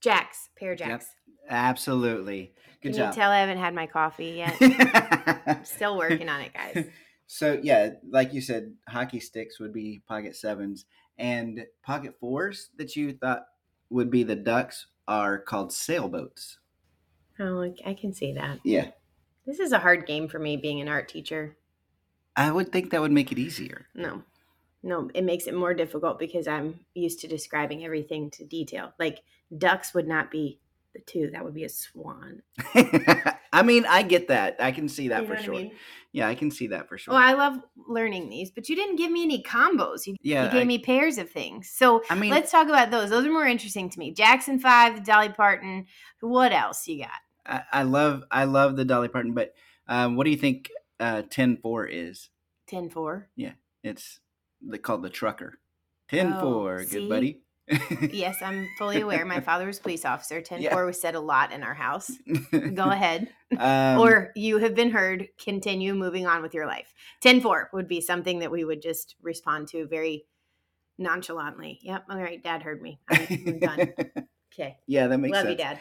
jacks, 0.00 0.50
pair 0.56 0.72
of 0.72 0.80
Yep. 0.80 0.88
jacks. 0.88 1.06
Absolutely. 1.48 2.52
Good 2.82 2.90
Can 2.90 2.98
job. 2.98 3.14
you 3.14 3.20
tell 3.20 3.30
I 3.32 3.40
haven't 3.40 3.58
had 3.58 3.74
my 3.74 3.86
coffee 3.86 4.42
yet? 4.44 4.56
I'm 4.60 5.64
Still 5.64 5.98
working 5.98 6.28
on 6.28 6.40
it, 6.40 6.52
guys. 6.54 6.86
So 7.32 7.60
yeah, 7.62 7.90
like 8.10 8.32
you 8.34 8.40
said, 8.40 8.74
hockey 8.88 9.20
sticks 9.20 9.60
would 9.60 9.72
be 9.72 10.02
pocket 10.08 10.34
sevens, 10.34 10.86
and 11.16 11.64
pocket 11.84 12.16
fours 12.18 12.70
that 12.76 12.96
you 12.96 13.12
thought 13.12 13.44
would 13.88 14.10
be 14.10 14.24
the 14.24 14.34
ducks 14.34 14.88
are 15.10 15.38
called 15.38 15.72
sailboats. 15.72 16.58
Oh, 17.38 17.62
I- 17.62 17.74
I 17.84 17.94
can 17.94 18.12
see 18.14 18.32
that. 18.34 18.60
Yeah, 18.64 18.92
This 19.44 19.58
is 19.58 19.72
a 19.72 19.78
hard 19.80 20.06
game 20.06 20.28
for 20.28 20.38
me 20.38 20.56
being 20.56 20.80
an 20.80 20.88
art 20.88 21.08
teacher. 21.08 21.56
I 22.36 22.52
would 22.52 22.70
think 22.70 22.90
that 22.90 23.00
would 23.00 23.10
make 23.12 23.32
it 23.32 23.38
easier. 23.38 23.88
No, 23.94 24.22
no, 24.82 25.10
it 25.14 25.24
makes 25.24 25.46
it 25.48 25.54
more 25.54 25.74
difficult 25.74 26.18
because 26.18 26.46
I'm 26.46 26.86
used 26.94 27.20
to 27.20 27.28
describing 27.28 27.84
everything 27.84 28.30
to 28.32 28.44
detail. 28.44 28.94
Like 28.98 29.24
ducks 29.56 29.92
would 29.94 30.06
not 30.06 30.30
be 30.30 30.59
the 30.94 31.00
two, 31.00 31.30
that 31.32 31.44
would 31.44 31.54
be 31.54 31.64
a 31.64 31.68
swan. 31.68 32.42
I 33.52 33.62
mean, 33.62 33.86
I 33.86 34.02
get 34.02 34.28
that. 34.28 34.56
I 34.58 34.72
can 34.72 34.88
see 34.88 35.08
that 35.08 35.22
You 35.22 35.28
know 35.28 35.28
for 35.28 35.34
what 35.34 35.42
I 35.42 35.44
sure. 35.44 35.54
mean? 35.54 35.72
Yeah, 36.12 36.28
I 36.28 36.34
can 36.34 36.50
see 36.50 36.68
that 36.68 36.88
for 36.88 36.98
sure. 36.98 37.14
Well, 37.14 37.22
I 37.22 37.34
love 37.34 37.60
learning 37.88 38.28
these, 38.28 38.50
but 38.50 38.68
you 38.68 38.74
didn't 38.74 38.96
give 38.96 39.10
me 39.12 39.22
any 39.22 39.42
combos. 39.42 40.06
You, 40.06 40.16
yeah, 40.22 40.46
you 40.46 40.50
gave 40.50 40.62
I, 40.62 40.64
me 40.64 40.78
pairs 40.78 41.18
of 41.18 41.30
things. 41.30 41.70
So 41.70 42.02
I 42.10 42.16
mean, 42.16 42.30
let's 42.30 42.50
talk 42.50 42.68
about 42.68 42.90
those. 42.90 43.10
Those 43.10 43.26
are 43.26 43.32
more 43.32 43.46
interesting 43.46 43.90
to 43.90 43.98
me. 43.98 44.12
Jackson 44.12 44.58
Five, 44.58 44.96
the 44.96 45.00
Dolly 45.00 45.28
Parton. 45.28 45.86
What 46.20 46.52
else 46.52 46.86
you 46.88 47.04
got? 47.04 47.10
I, 47.46 47.80
I 47.80 47.82
love, 47.84 48.24
I 48.30 48.44
love 48.44 48.76
the 48.76 48.84
Dolly 48.84 49.08
Parton. 49.08 49.34
But 49.34 49.54
um, 49.86 50.16
what 50.16 50.24
do 50.24 50.30
you 50.30 50.36
think 50.36 50.70
uh, 50.98 51.22
ten 51.28 51.56
four 51.56 51.86
is? 51.86 52.30
10 52.70 52.90
4. 52.90 53.28
It's 53.82 54.20
the, 54.64 54.78
called 54.78 55.02
the 55.02 55.10
trucker. 55.10 55.58
Ten 56.08 56.38
four, 56.40 56.80
Oh, 56.80 56.84
good 56.84 57.08
buddy. 57.08 57.40
Yes, 58.12 58.36
I'm 58.42 58.68
fully 58.78 59.00
aware. 59.00 59.24
My 59.24 59.40
father 59.48 59.66
was 59.66 59.78
a 59.78 59.82
police 59.82 60.04
officer. 60.04 60.40
10 60.40 60.62
Yeah. 60.62 60.72
4 60.72 60.86
was 60.86 61.00
said 61.00 61.14
a 61.14 61.20
lot 61.20 61.52
in 61.52 61.62
our 61.62 61.74
house. 61.74 62.10
Go 62.74 62.84
ahead. 62.90 63.28
um, 63.58 63.98
or 64.00 64.32
you 64.36 64.58
have 64.58 64.74
been 64.74 64.90
heard 64.90 65.28
continue 65.42 65.94
moving 65.94 66.26
on 66.26 66.40
with 66.42 66.54
your 66.54 66.66
life 66.66 66.92
10-4 67.24 67.66
would 67.72 67.88
be 67.88 68.00
something 68.00 68.38
that 68.40 68.50
we 68.50 68.64
would 68.64 68.80
just 68.80 69.16
respond 69.22 69.66
to 69.66 69.86
very 69.88 70.24
nonchalantly 70.98 71.78
yep 71.82 72.04
all 72.08 72.18
right 72.18 72.44
dad 72.44 72.62
heard 72.62 72.80
me 72.80 73.00
i'm, 73.08 73.26
I'm 73.30 73.58
done 73.58 73.92
okay 74.52 74.76
yeah, 74.86 75.06
that 75.08 75.18
makes 75.18 75.32
love 75.34 75.46
sense. 75.46 75.50
you 75.52 75.56
dad 75.56 75.80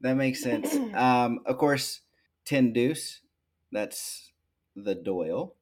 That 0.00 0.14
makes 0.16 0.42
sense. 0.42 0.74
Um, 0.94 1.40
of 1.44 1.58
course, 1.58 2.00
ten 2.46 2.72
deuce. 2.72 3.20
That's 3.72 4.32
the 4.74 4.94
Doyle 4.94 5.56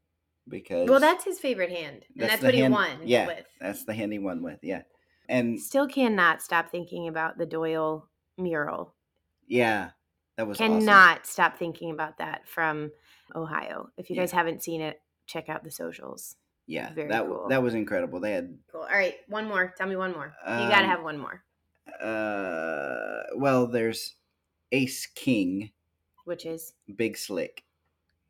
because 0.49 0.89
well 0.89 1.01
that's 1.01 1.25
his 1.25 1.41
favorite 1.41 1.71
hand 1.71 2.05
and 2.15 2.23
That's 2.23 2.33
that's, 2.35 2.43
what 2.45 2.55
he 2.55 2.63
won 2.69 3.01
yeah. 3.05 3.27
with 3.27 3.45
that's 3.61 3.85
the 3.85 3.95
hand 3.95 4.13
he 4.13 4.19
won 4.21 4.43
with. 4.45 4.61
Yeah, 4.63 4.83
and 5.29 5.61
still 5.61 5.87
cannot 5.87 6.43
stop 6.43 6.71
thinking 6.71 7.09
about 7.09 7.39
the 7.39 7.47
doyle 7.47 8.09
mural. 8.37 8.95
Yeah, 9.47 9.91
that 10.37 10.47
was 10.47 10.61
awesome. 10.61 10.79
cannot 10.81 11.27
stop 11.27 11.59
thinking 11.59 11.91
about 11.91 12.19
that 12.19 12.47
from 12.49 12.91
ohio. 13.35 13.91
If 13.97 14.11
you 14.11 14.17
Yeah. 14.17 14.23
guys 14.23 14.33
haven't 14.33 14.63
seen 14.63 14.81
it 14.81 15.01
check 15.27 15.49
out 15.49 15.65
the 15.65 15.71
socials. 15.71 16.37
Yeah, 16.67 16.93
very 16.93 17.09
that 17.09 17.27
cool. 17.27 17.49
that 17.49 17.63
was 17.63 17.75
incredible. 17.75 18.21
They 18.21 18.33
had 18.33 18.59
cool. 18.71 18.83
All 18.83 18.89
right 18.89 19.17
one 19.29 19.47
more. 19.49 19.73
Tell 19.77 19.87
me 19.89 19.97
one 19.97 20.13
more. 20.13 20.35
You 20.47 20.69
gotta 20.69 20.85
Um, 20.85 20.91
have 20.91 21.03
one 21.03 21.19
more. 21.19 21.43
uh, 22.01 23.23
well, 23.37 23.67
there's 23.67 24.17
Ace 24.73 25.07
King, 25.07 25.71
which 26.25 26.45
is? 26.47 26.75
Big 26.97 27.17
Slick, 27.17 27.65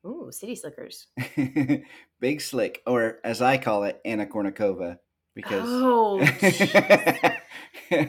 ooh 0.06 0.30
city 0.30 0.54
slickers. 0.54 1.08
Big 2.20 2.40
Slick, 2.40 2.82
or 2.86 3.18
as 3.24 3.42
I 3.42 3.58
call 3.58 3.84
it, 3.84 4.00
Anna 4.04 4.26
Kournikova, 4.26 4.98
because 5.34 5.64
oh 5.66 6.18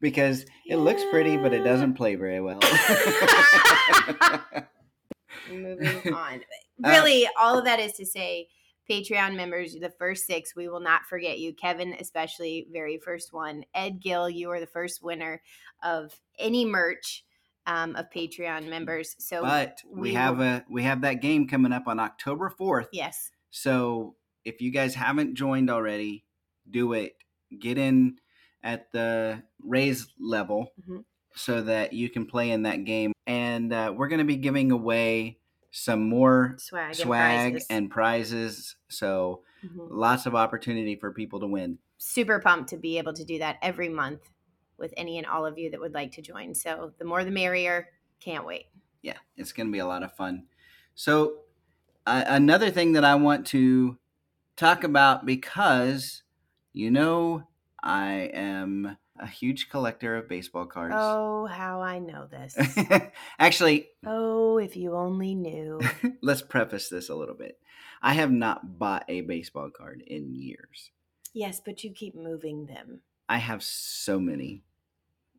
because 0.00 0.44
it 0.66 0.76
looks 0.76 1.02
pretty, 1.10 1.36
but 1.36 1.52
it 1.52 1.62
doesn't 1.64 1.94
play 1.94 2.14
very 2.14 2.40
well. 2.40 2.60
moving 5.50 6.14
on. 6.14 6.40
Uh, 6.84 6.88
Really, 6.88 7.28
all 7.38 7.58
of 7.58 7.64
that 7.66 7.78
is 7.78 7.92
to 7.94 8.06
say, 8.06 8.48
Patreon 8.90 9.36
members, 9.36 9.74
the 9.78 9.90
first 9.98 10.26
six, 10.26 10.56
we 10.56 10.68
will 10.68 10.80
not 10.80 11.02
forget 11.04 11.38
you. 11.38 11.52
Kevin, 11.52 11.94
especially, 12.00 12.66
very 12.72 12.96
first 12.98 13.32
one. 13.34 13.64
Ed 13.74 14.00
Gill, 14.00 14.30
you 14.30 14.50
are 14.50 14.60
the 14.60 14.66
first 14.66 15.02
winner 15.02 15.42
of 15.82 16.18
any 16.38 16.64
merch 16.64 17.24
um, 17.66 17.94
of 17.96 18.06
Patreon 18.10 18.68
members. 18.70 19.14
So, 19.18 19.42
but 19.42 19.82
we, 19.88 20.00
we 20.00 20.14
have 20.14 20.38
will- 20.38 20.44
a 20.46 20.64
we 20.70 20.82
have 20.84 21.02
that 21.02 21.20
game 21.20 21.46
coming 21.48 21.72
up 21.72 21.86
on 21.86 22.00
October 22.00 22.48
fourth. 22.48 22.88
yes, 22.92 23.30
So 23.50 24.16
if 24.44 24.62
you 24.62 24.70
guys 24.72 24.94
haven't 24.94 25.34
joined 25.34 25.68
already, 25.70 26.24
do 26.70 26.92
it. 26.94 27.16
Get 27.58 27.78
in 27.78 28.18
at 28.62 28.90
the 28.92 29.42
raise 29.64 30.08
level 30.18 30.72
Mhm. 30.88 31.04
so 31.34 31.62
that 31.62 31.92
you 31.92 32.08
can 32.10 32.26
play 32.26 32.50
in 32.50 32.62
that 32.64 32.84
game. 32.84 33.12
And 33.26 33.72
uh, 33.72 33.92
we're 33.96 34.08
going 34.08 34.18
to 34.18 34.24
be 34.24 34.36
giving 34.36 34.70
away 34.70 35.38
some 35.70 36.08
more 36.08 36.56
swag, 36.58 36.94
swag 36.94 37.52
and, 37.54 37.62
and 37.70 37.90
prizes. 37.90 38.76
So 38.88 39.42
prizes. 39.62 39.78
Mhm. 39.78 39.88
lots 39.90 40.26
of 40.26 40.34
opportunity 40.34 40.96
for 40.96 41.12
people 41.12 41.40
to 41.40 41.46
win. 41.46 41.78
super 42.02 42.38
pumped 42.40 42.70
to 42.70 42.78
be 42.78 42.96
able 42.96 43.12
to 43.12 43.24
do 43.24 43.38
that 43.38 43.58
every 43.60 43.88
month 43.90 44.30
with 44.78 44.94
any 44.96 45.18
and 45.18 45.26
all 45.26 45.44
of 45.44 45.58
you 45.58 45.70
that 45.70 45.78
would 45.78 45.92
like 45.92 46.10
to 46.12 46.22
join. 46.22 46.54
So, 46.54 46.94
the 46.98 47.04
more 47.04 47.24
the 47.24 47.30
merrier. 47.30 47.88
Can't 48.20 48.46
wait. 48.46 48.66
yeah, 49.02 49.18
it's 49.36 49.52
going 49.52 49.66
to 49.66 49.72
be 49.72 49.78
a 49.80 49.86
lot 49.86 50.02
of 50.02 50.10
fun. 50.16 50.46
So, 50.94 51.42
uh, 52.06 52.24
another 52.26 52.70
thing 52.70 52.92
that 52.92 53.04
I 53.04 53.14
want 53.16 53.46
to 53.48 53.98
talk 54.56 54.82
about 54.84 55.26
because 55.26 56.22
you 56.72 56.90
know 56.90 57.44
I 57.82 58.30
am 58.32 58.96
a 59.18 59.26
huge 59.26 59.68
collector 59.68 60.16
of 60.16 60.28
baseball 60.28 60.66
cards. 60.66 60.94
Oh, 60.96 61.46
how 61.46 61.80
I 61.80 61.98
know 61.98 62.26
this. 62.26 62.56
Actually, 63.38 63.88
oh, 64.06 64.58
if 64.58 64.76
you 64.76 64.94
only 64.94 65.34
knew. 65.34 65.80
let's 66.22 66.42
preface 66.42 66.88
this 66.88 67.08
a 67.08 67.14
little 67.14 67.34
bit. 67.34 67.58
I 68.02 68.14
have 68.14 68.30
not 68.30 68.78
bought 68.78 69.04
a 69.08 69.20
baseball 69.22 69.70
card 69.70 70.02
in 70.06 70.34
years. 70.34 70.90
Yes, 71.34 71.60
but 71.64 71.84
you 71.84 71.92
keep 71.92 72.14
moving 72.14 72.66
them. 72.66 73.00
I 73.28 73.38
have 73.38 73.62
so 73.62 74.18
many. 74.18 74.62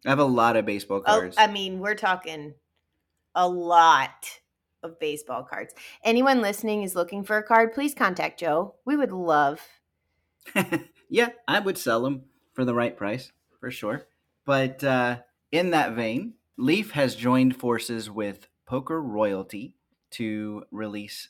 I 0.06 0.10
have 0.10 0.20
a 0.20 0.24
lot 0.24 0.56
of 0.56 0.66
baseball 0.66 1.04
Oh, 1.06 1.20
cards. 1.20 1.36
I 1.38 1.48
mean, 1.48 1.80
we're 1.80 1.96
talking 1.96 2.54
a 3.36 3.48
lot 3.48 4.30
of 4.84 5.00
baseball 5.00 5.44
cards. 5.44 5.74
Anyone 6.04 6.42
listening 6.42 6.84
is 6.84 6.96
looking 6.96 7.24
for 7.24 7.38
a 7.38 7.44
card, 7.44 7.74
please 7.74 7.94
contact 7.94 8.40
Joe. 8.40 8.76
We 8.86 8.96
would 8.96 9.12
love 9.12 9.60
yeah, 11.12 11.30
I 11.48 11.60
would 11.60 11.78
sell 11.78 12.02
them 12.02 12.24
for 12.54 12.66
the 12.66 12.74
right 12.74 12.98
price 12.98 13.32
for 13.60 13.70
sure. 13.70 14.08
But 14.46 14.84
uh, 14.84 15.18
in 15.52 15.70
that 15.72 15.94
vein, 15.94 16.34
Leaf 16.58 16.92
has 16.92 17.16
joined 17.16 17.56
forces 17.56 18.10
with 18.10 18.48
Poker 18.66 19.00
Royalty 19.02 19.76
to 20.12 20.64
release 20.72 21.30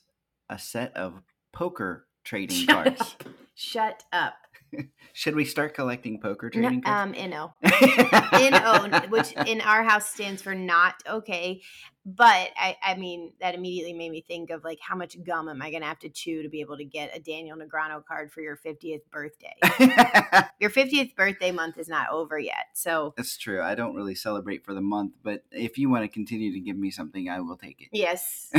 a 0.50 0.58
set 0.58 0.96
of 0.96 1.22
poker 1.52 2.08
trading 2.24 2.58
Shut 2.66 2.70
cards. 2.86 3.02
up. 3.02 3.24
Shut 3.56 4.04
up. 4.14 4.34
Should 5.14 5.36
we 5.36 5.46
start 5.46 5.74
collecting 5.74 6.20
poker 6.20 6.50
No, 6.54 6.62
trading 6.62 6.82
cards? 6.82 7.18
um, 7.18 7.30
NO. 7.30 7.54
NO, 7.64 9.00
which 9.10 9.34
in 9.48 9.62
our 9.62 9.84
house 9.84 10.10
stands 10.10 10.42
for 10.42 10.56
not 10.56 10.96
okay. 11.08 11.62
But 12.04 12.50
I, 12.58 12.78
I 12.82 12.96
mean, 12.96 13.34
that 13.42 13.54
immediately 13.54 13.94
made 13.94 14.10
me 14.10 14.22
think 14.28 14.50
of 14.50 14.64
like 14.64 14.80
how 14.82 14.96
much 14.96 15.22
gum 15.24 15.48
am 15.50 15.62
I 15.62 15.70
going 15.70 15.82
to 15.82 15.88
have 15.88 16.00
to 16.00 16.10
chew 16.10 16.42
to 16.42 16.50
be 16.50 16.62
able 16.62 16.78
to 16.78 16.86
get 16.86 17.16
a 17.16 17.20
Daniel 17.20 17.58
Negreanu 17.58 18.04
card 18.06 18.32
for 18.32 18.42
your 18.42 18.58
50th 18.58 19.02
birthday? 19.12 19.54
your 20.60 20.72
50th 20.72 21.16
birthday 21.16 21.52
month 21.52 21.78
is 21.78 21.88
not 21.88 22.10
over 22.10 22.40
yet. 22.40 22.68
So, 22.74 23.14
That's 23.18 23.38
true. 23.38 23.62
I 23.62 23.76
don't 23.76 23.96
really 23.96 24.16
celebrate 24.16 24.66
for 24.66 24.74
the 24.74 24.82
month, 24.82 25.14
but 25.22 25.44
if 25.52 25.78
you 25.78 25.90
want 25.90 26.04
to 26.04 26.08
continue 26.08 26.52
to 26.54 26.60
give 26.60 26.78
me 26.78 26.90
something, 26.90 27.30
I 27.30 27.40
will 27.42 27.58
take 27.58 27.82
it. 27.82 27.90
yes. 27.92 28.52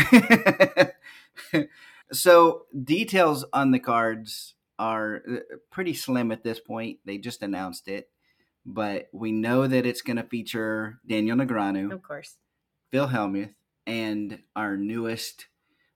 so 2.12 2.66
details 2.84 3.44
on 3.52 3.72
the 3.72 3.80
cards 3.80 4.54
are 4.82 5.22
uh, 5.30 5.36
pretty 5.70 5.94
slim 5.94 6.32
at 6.32 6.42
this 6.42 6.58
point. 6.58 6.98
They 7.04 7.18
just 7.18 7.42
announced 7.42 7.86
it, 7.86 8.10
but 8.66 9.08
we 9.12 9.30
know 9.30 9.66
that 9.68 9.86
it's 9.86 10.02
going 10.02 10.16
to 10.16 10.24
feature 10.24 10.98
Daniel 11.06 11.36
Negreanu, 11.36 11.92
Of 11.92 12.02
course. 12.02 12.36
Phil 12.90 13.06
Hellmuth, 13.08 13.54
and 13.86 14.40
our 14.56 14.76
newest 14.76 15.46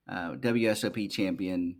uh, 0.08 0.32
WSOP 0.34 1.10
champion, 1.10 1.78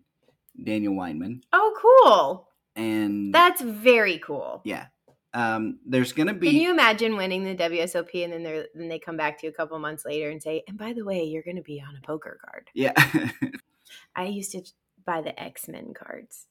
Daniel 0.63 0.95
Weinman. 0.95 1.43
Oh, 1.53 1.73
cool. 1.81 2.49
And 2.75 3.33
That's 3.33 3.63
very 3.63 4.19
cool. 4.19 4.61
yeah, 4.65 4.87
um, 5.33 5.79
there's 5.87 6.13
going 6.13 6.27
to 6.27 6.35
be. 6.35 6.51
Can 6.51 6.61
you 6.61 6.71
imagine 6.73 7.17
winning 7.17 7.45
the 7.45 7.55
WSOP 7.55 8.25
and 8.25 8.33
then 8.33 8.43
they 8.43 8.65
then 8.75 8.89
they 8.89 8.99
come 8.99 9.17
back 9.17 9.39
to 9.39 9.47
you 9.47 9.51
a 9.51 9.55
couple 9.55 9.79
months 9.79 10.05
later 10.05 10.29
and 10.29 10.43
say, 10.43 10.63
"And 10.69 10.77
by 10.77 10.93
the 10.93 11.05
way, 11.05 11.23
you're 11.25 11.43
going 11.43 11.57
to 11.57 11.63
be 11.63 11.81
on 11.81 11.97
a 11.97 12.07
poker 12.07 12.39
card." 12.45 12.69
yeah. 12.75 12.93
I 14.17 14.25
used 14.25 14.53
to 14.53 14.63
buy 15.07 15.23
the 15.23 15.39
X 15.41 15.69
Men 15.69 15.95
cards. 15.95 16.47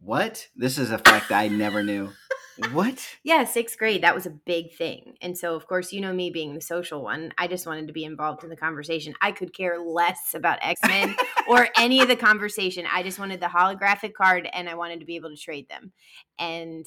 What? 0.00 0.48
This 0.56 0.78
is 0.78 0.90
a 0.90 0.98
fact 0.98 1.30
I 1.30 1.48
never 1.48 1.82
knew. 1.82 2.10
What? 2.72 3.06
Yeah, 3.22 3.44
sixth 3.44 3.78
grade, 3.78 4.02
that 4.02 4.16
was 4.16 4.26
a 4.26 4.30
big 4.30 4.74
thing. 4.74 5.14
And 5.22 5.38
so, 5.38 5.54
of 5.54 5.68
course, 5.68 5.92
you 5.92 6.00
know 6.00 6.12
me 6.12 6.30
being 6.30 6.54
the 6.54 6.60
social 6.60 7.04
one, 7.04 7.32
I 7.38 7.46
just 7.46 7.68
wanted 7.68 7.86
to 7.86 7.92
be 7.92 8.04
involved 8.04 8.42
in 8.42 8.50
the 8.50 8.56
conversation. 8.56 9.14
I 9.20 9.30
could 9.30 9.54
care 9.54 9.78
less 9.78 10.34
about 10.34 10.58
X 10.60 10.80
Men 10.84 11.14
or 11.48 11.68
any 11.76 12.00
of 12.00 12.08
the 12.08 12.16
conversation. 12.16 12.84
I 12.92 13.04
just 13.04 13.20
wanted 13.20 13.40
the 13.40 13.46
holographic 13.46 14.12
card 14.14 14.48
and 14.52 14.68
I 14.68 14.74
wanted 14.74 14.98
to 14.98 15.06
be 15.06 15.14
able 15.14 15.30
to 15.30 15.36
trade 15.36 15.68
them. 15.68 15.92
And 16.36 16.84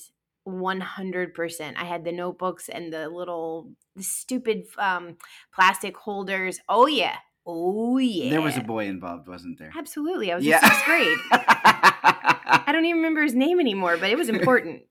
100%. 0.48 1.74
I 1.77 1.84
had 1.86 2.03
the 2.03 2.12
notebooks 2.12 2.68
and 2.68 2.91
the 2.91 3.10
little 3.10 3.72
the 3.96 4.03
stupid 4.03 4.63
um, 4.77 5.18
plastic 5.53 5.96
holders. 5.96 6.60
Oh, 6.68 6.88
yeah. 6.88 7.18
Oh, 7.46 7.98
yeah. 7.98 8.30
There 8.30 8.42
was 8.42 8.58
a 8.58 8.62
boy 8.62 8.86
involved, 8.86 9.28
wasn't 9.28 9.58
there? 9.58 9.72
Absolutely. 9.76 10.32
I 10.32 10.36
was 10.36 10.46
in 10.46 10.52
sixth 10.52 10.86
grade. 10.86 11.18
I 11.32 12.70
don't 12.72 12.86
even 12.86 12.98
remember 12.98 13.24
his 13.24 13.34
name 13.34 13.60
anymore, 13.60 13.98
but 13.98 14.10
it 14.10 14.18
was 14.18 14.30
important. 14.30 14.84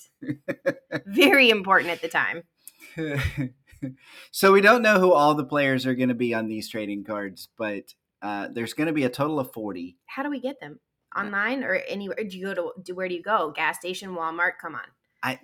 Very 1.06 1.50
important 1.50 1.90
at 1.90 2.02
the 2.02 2.08
time. 2.08 2.42
so 4.30 4.52
we 4.52 4.60
don't 4.60 4.82
know 4.82 4.98
who 4.98 5.12
all 5.12 5.34
the 5.34 5.44
players 5.44 5.86
are 5.86 5.94
going 5.94 6.08
to 6.08 6.14
be 6.14 6.34
on 6.34 6.48
these 6.48 6.68
trading 6.68 7.04
cards, 7.04 7.48
but 7.56 7.94
uh, 8.22 8.48
there's 8.52 8.72
going 8.74 8.88
to 8.88 8.92
be 8.92 9.04
a 9.04 9.10
total 9.10 9.38
of 9.38 9.52
40. 9.52 9.96
How 10.06 10.22
do 10.22 10.30
we 10.30 10.40
get 10.40 10.60
them? 10.60 10.80
Online 11.16 11.64
or 11.64 11.74
anywhere? 11.74 12.16
Do 12.16 12.36
you 12.38 12.46
go 12.46 12.54
to 12.54 12.72
do 12.82 12.94
where 12.94 13.08
do 13.08 13.14
you 13.14 13.22
go? 13.22 13.52
Gas 13.54 13.78
station, 13.78 14.10
Walmart? 14.10 14.52
Come 14.60 14.74
on. 14.74 14.82
I 15.22 15.40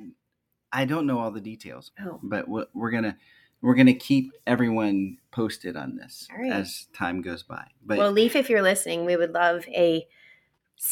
I 0.72 0.84
don't 0.84 1.06
know 1.06 1.18
all 1.18 1.30
the 1.32 1.40
details, 1.40 1.90
Oh, 2.00 2.20
but 2.22 2.48
we're, 2.48 2.66
we're 2.72 2.90
gonna 2.92 3.16
we're 3.66 3.74
gonna 3.74 3.92
keep 3.92 4.32
everyone 4.46 5.18
posted 5.32 5.76
on 5.76 5.96
this 5.96 6.28
right. 6.38 6.52
as 6.52 6.86
time 6.92 7.20
goes 7.20 7.42
by. 7.42 7.66
But 7.84 7.98
well, 7.98 8.12
Leaf, 8.12 8.36
if 8.36 8.48
you're 8.48 8.62
listening, 8.62 9.04
we 9.04 9.16
would 9.16 9.32
love 9.32 9.66
a 9.66 10.06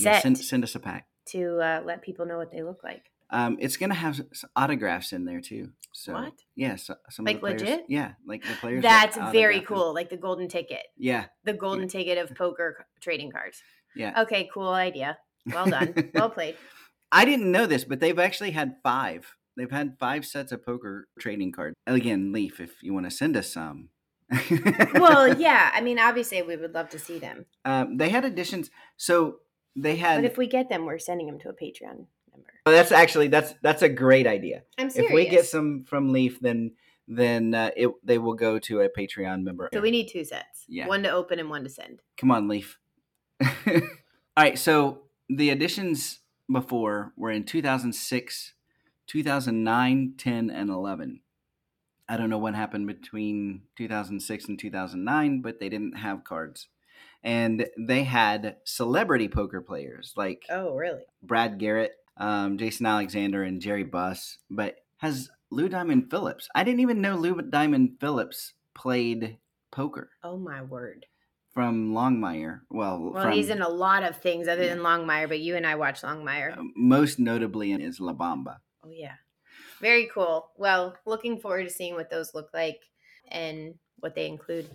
yeah, 0.00 0.14
set 0.14 0.22
send, 0.22 0.38
send 0.38 0.64
us 0.64 0.74
a 0.74 0.80
pack. 0.80 1.06
to 1.26 1.60
uh, 1.60 1.82
let 1.84 2.02
people 2.02 2.26
know 2.26 2.36
what 2.36 2.50
they 2.50 2.64
look 2.64 2.82
like. 2.82 3.12
Um, 3.30 3.58
it's 3.60 3.76
gonna 3.76 3.94
have 3.94 4.20
autographs 4.56 5.12
in 5.12 5.24
there 5.24 5.40
too. 5.40 5.70
So 5.92 6.14
What? 6.14 6.32
Yeah, 6.56 6.74
so, 6.74 6.96
some 7.10 7.24
Like 7.24 7.36
of 7.36 7.42
the 7.42 7.46
players, 7.46 7.60
legit? 7.62 7.84
Yeah, 7.88 8.12
like 8.26 8.42
the 8.42 8.54
players. 8.54 8.82
That's 8.82 9.16
very 9.30 9.58
them. 9.58 9.66
cool. 9.66 9.94
Like 9.94 10.10
the 10.10 10.16
golden 10.16 10.48
ticket, 10.48 10.82
Yeah, 10.98 11.26
the 11.44 11.52
golden 11.52 11.86
ticket 11.86 12.18
of 12.18 12.34
poker 12.34 12.86
trading 13.00 13.30
cards. 13.30 13.62
yeah. 13.94 14.22
Okay, 14.22 14.50
cool 14.52 14.70
idea. 14.70 15.16
Well 15.46 15.66
done. 15.66 16.10
well 16.14 16.28
played. 16.28 16.56
I 17.12 17.24
didn't 17.24 17.52
know 17.52 17.66
this, 17.66 17.84
but 17.84 18.00
they've 18.00 18.18
actually 18.18 18.50
had 18.50 18.78
five. 18.82 19.36
They've 19.56 19.70
had 19.70 19.96
five 19.98 20.26
sets 20.26 20.52
of 20.52 20.64
poker 20.64 21.08
trading 21.18 21.52
cards. 21.52 21.76
Again, 21.86 22.32
Leaf, 22.32 22.60
if 22.60 22.82
you 22.82 22.92
want 22.92 23.06
to 23.06 23.10
send 23.10 23.36
us 23.36 23.52
some. 23.52 23.90
Well, 24.94 25.34
yeah. 25.38 25.70
I 25.72 25.80
mean, 25.80 25.98
obviously, 25.98 26.42
we 26.42 26.56
would 26.56 26.74
love 26.74 26.88
to 26.90 26.98
see 26.98 27.18
them. 27.18 27.46
um, 27.64 27.96
they 27.96 28.08
had 28.08 28.24
additions. 28.24 28.70
So 28.96 29.36
they 29.76 29.96
had. 29.96 30.22
But 30.22 30.30
if 30.30 30.36
we 30.36 30.46
get 30.46 30.68
them, 30.68 30.86
we're 30.86 30.98
sending 30.98 31.26
them 31.26 31.38
to 31.40 31.50
a 31.50 31.52
Patreon 31.52 32.06
member. 32.32 32.52
Oh, 32.66 32.72
that's 32.72 32.92
actually 32.92 33.28
that's 33.28 33.54
that's 33.62 33.82
a 33.82 33.88
great 33.88 34.26
idea. 34.26 34.62
I'm 34.78 34.90
serious. 34.90 35.10
If 35.10 35.14
we 35.14 35.28
get 35.28 35.46
some 35.46 35.84
from 35.86 36.12
Leaf, 36.12 36.40
then 36.40 36.72
then 37.06 37.54
uh, 37.54 37.70
it 37.76 37.90
they 38.02 38.18
will 38.18 38.34
go 38.34 38.58
to 38.60 38.80
a 38.80 38.88
Patreon 38.88 39.42
member. 39.42 39.68
So 39.72 39.80
we 39.80 39.90
need 39.90 40.08
two 40.08 40.24
sets. 40.24 40.64
Yeah. 40.68 40.88
One 40.88 41.02
to 41.02 41.10
open 41.10 41.38
and 41.38 41.50
one 41.50 41.64
to 41.64 41.70
send. 41.70 42.00
Come 42.16 42.30
on, 42.30 42.48
Leaf. 42.48 42.78
All 44.36 44.42
right, 44.42 44.58
so 44.58 45.02
the 45.28 45.50
additions 45.50 46.20
before 46.50 47.12
were 47.16 47.30
in 47.30 47.44
2006, 47.44 48.54
2009, 49.06 50.14
10, 50.18 50.50
and 50.50 50.70
11. 50.70 51.20
I 52.08 52.16
don't 52.16 52.28
know 52.30 52.38
what 52.38 52.54
happened 52.54 52.86
between 52.86 53.62
2006 53.76 54.44
and 54.46 54.58
2009, 54.58 55.40
but 55.40 55.58
they 55.60 55.68
didn't 55.68 55.96
have 55.98 56.24
cards. 56.24 56.68
And 57.22 57.66
they 57.78 58.04
had 58.04 58.56
celebrity 58.64 59.28
poker 59.28 59.62
players 59.62 60.12
like 60.16 60.44
Oh, 60.50 60.74
really? 60.74 61.02
Brad 61.22 61.58
Garrett, 61.58 61.92
um, 62.18 62.58
Jason 62.58 62.84
Alexander, 62.84 63.42
and 63.42 63.60
Jerry 63.62 63.84
Buss, 63.84 64.36
but 64.50 64.76
has 64.98 65.30
Lou 65.50 65.68
Diamond 65.70 66.10
Phillips. 66.10 66.48
I 66.54 66.64
didn't 66.64 66.80
even 66.80 67.00
know 67.00 67.16
Lou 67.16 67.40
Diamond 67.40 67.96
Phillips 68.00 68.52
played 68.74 69.38
poker 69.70 70.10
Oh 70.22 70.36
my 70.36 70.60
word. 70.60 71.06
from 71.54 71.92
Longmire. 71.92 72.60
Well, 72.68 73.12
Well, 73.14 73.22
from, 73.24 73.32
he's 73.32 73.48
in 73.48 73.62
a 73.62 73.68
lot 73.68 74.02
of 74.02 74.18
things 74.18 74.46
other 74.46 74.64
Yeah. 74.64 74.74
than 74.74 74.84
Longmire, 74.84 75.28
but 75.28 75.40
you 75.40 75.56
and 75.56 75.66
I 75.66 75.76
watch 75.76 76.02
Longmire. 76.02 76.58
uh, 76.58 76.62
most 76.76 77.18
notably 77.18 77.72
in 77.72 77.80
is 77.80 77.98
La 78.00 78.12
Bamba. 78.12 78.58
Oh 78.84 78.90
yeah. 78.90 79.14
Very 79.80 80.08
cool. 80.12 80.50
Well, 80.56 80.96
looking 81.06 81.38
forward 81.38 81.64
to 81.64 81.70
seeing 81.70 81.94
what 81.94 82.10
those 82.10 82.34
look 82.34 82.50
like 82.52 82.80
and 83.30 83.74
what 84.00 84.14
they 84.14 84.26
include. 84.26 84.68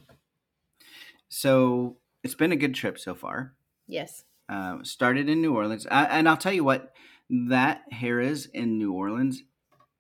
So 1.30 1.98
it's 2.24 2.36
been 2.36 2.52
a 2.52 2.58
good 2.58 2.76
trip 2.76 2.98
so 2.98 3.16
far. 3.16 3.54
Yes. 3.88 4.24
Uh, 4.48 4.78
started 4.84 5.30
in 5.30 5.42
New 5.42 5.56
Orleans, 5.56 5.86
I, 5.90 6.06
and 6.06 6.28
I'll 6.28 6.38
tell 6.38 6.54
you 6.54 6.64
what, 6.64 6.94
that 7.30 7.84
Harrah's 7.94 8.48
in 8.48 8.80
New 8.80 8.94
Orleans, 8.94 9.44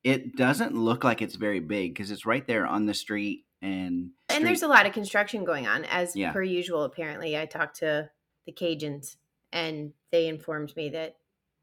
it 0.03 0.35
doesn't 0.35 0.73
look 0.73 1.03
like 1.03 1.21
it's 1.21 1.35
very 1.35 1.59
big 1.59 1.93
because 1.93 2.09
it's 2.09 2.25
right 2.25 2.45
there 2.47 2.65
on 2.65 2.87
the 2.87 2.95
street 2.95 3.45
and 3.61 4.09
And 4.29 4.45
there's 4.45 4.63
a 4.63 4.67
lot 4.67 4.87
of 4.87 4.93
construction 4.93 5.43
going 5.43 5.67
on, 5.67 5.85
as 5.85 6.15
Yeah. 6.15 6.31
per 6.31 6.41
usual. 6.41 6.83
Apparently, 6.83 7.37
I 7.37 7.45
talked 7.45 7.77
to 7.79 8.09
the 8.45 8.51
Cajuns, 8.53 9.17
and 9.51 9.93
they 10.11 10.27
informed 10.27 10.75
me 10.75 10.89
that 10.89 11.17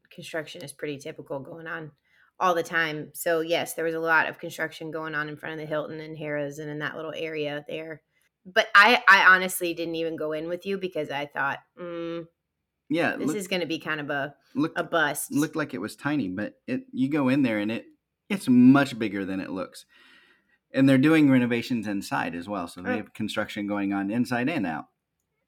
construction 0.09 0.63
is 0.63 0.71
pretty 0.71 0.97
typical 0.97 1.39
going 1.39 1.67
on 1.67 1.91
all 2.39 2.53
the 2.55 2.63
time. 2.63 3.11
So 3.13 3.41
yes, 3.41 3.73
there 3.73 3.85
was 3.85 3.95
a 3.95 3.99
lot 3.99 4.29
of 4.29 4.39
construction 4.39 4.91
going 4.91 5.15
on 5.15 5.29
in 5.29 5.37
front 5.37 5.53
of 5.53 5.59
the 5.59 5.65
Hilton 5.65 5.99
and 5.99 6.17
Harrah's 6.17 6.59
and 6.59 6.69
in 6.69 6.79
that 6.79 6.95
little 6.95 7.13
area 7.15 7.65
there. 7.67 8.01
But 8.45 8.67
I, 8.75 9.03
I 9.07 9.35
honestly 9.35 9.73
didn't 9.73 9.95
even 9.95 10.15
go 10.15 10.31
in 10.31 10.47
with 10.47 10.65
you 10.65 10.77
because 10.77 11.09
I 11.09 11.25
thought 11.25 11.59
mm, 11.79 12.25
yeah, 12.89 13.17
this 13.17 13.27
look, 13.27 13.35
is 13.35 13.47
going 13.47 13.59
to 13.61 13.65
be 13.67 13.79
kind 13.79 13.99
of 13.99 14.09
a, 14.09 14.35
looked 14.55 14.79
a 14.79 14.83
bust. 14.83 15.33
looked 15.33 15.55
like 15.57 15.73
it 15.73 15.81
was 15.81 15.95
tiny, 15.95 16.29
but 16.29 16.53
it 16.67 16.83
you 16.93 17.09
go 17.09 17.27
in 17.29 17.41
there 17.41 17.59
and 17.59 17.71
it 17.71 17.85
it's 18.29 18.47
much 18.47 18.97
bigger 18.97 19.25
than 19.25 19.39
it 19.39 19.49
looks. 19.49 19.85
And 20.73 20.87
they're 20.87 20.97
doing 20.97 21.29
renovations 21.31 21.87
inside 21.87 22.35
as 22.35 22.47
well, 22.47 22.67
so 22.67 22.81
they 22.81 22.91
Oh. 22.91 22.97
have 22.97 23.13
construction 23.13 23.67
going 23.67 23.93
on 23.93 24.11
inside 24.11 24.49
and 24.49 24.65
out. 24.67 24.85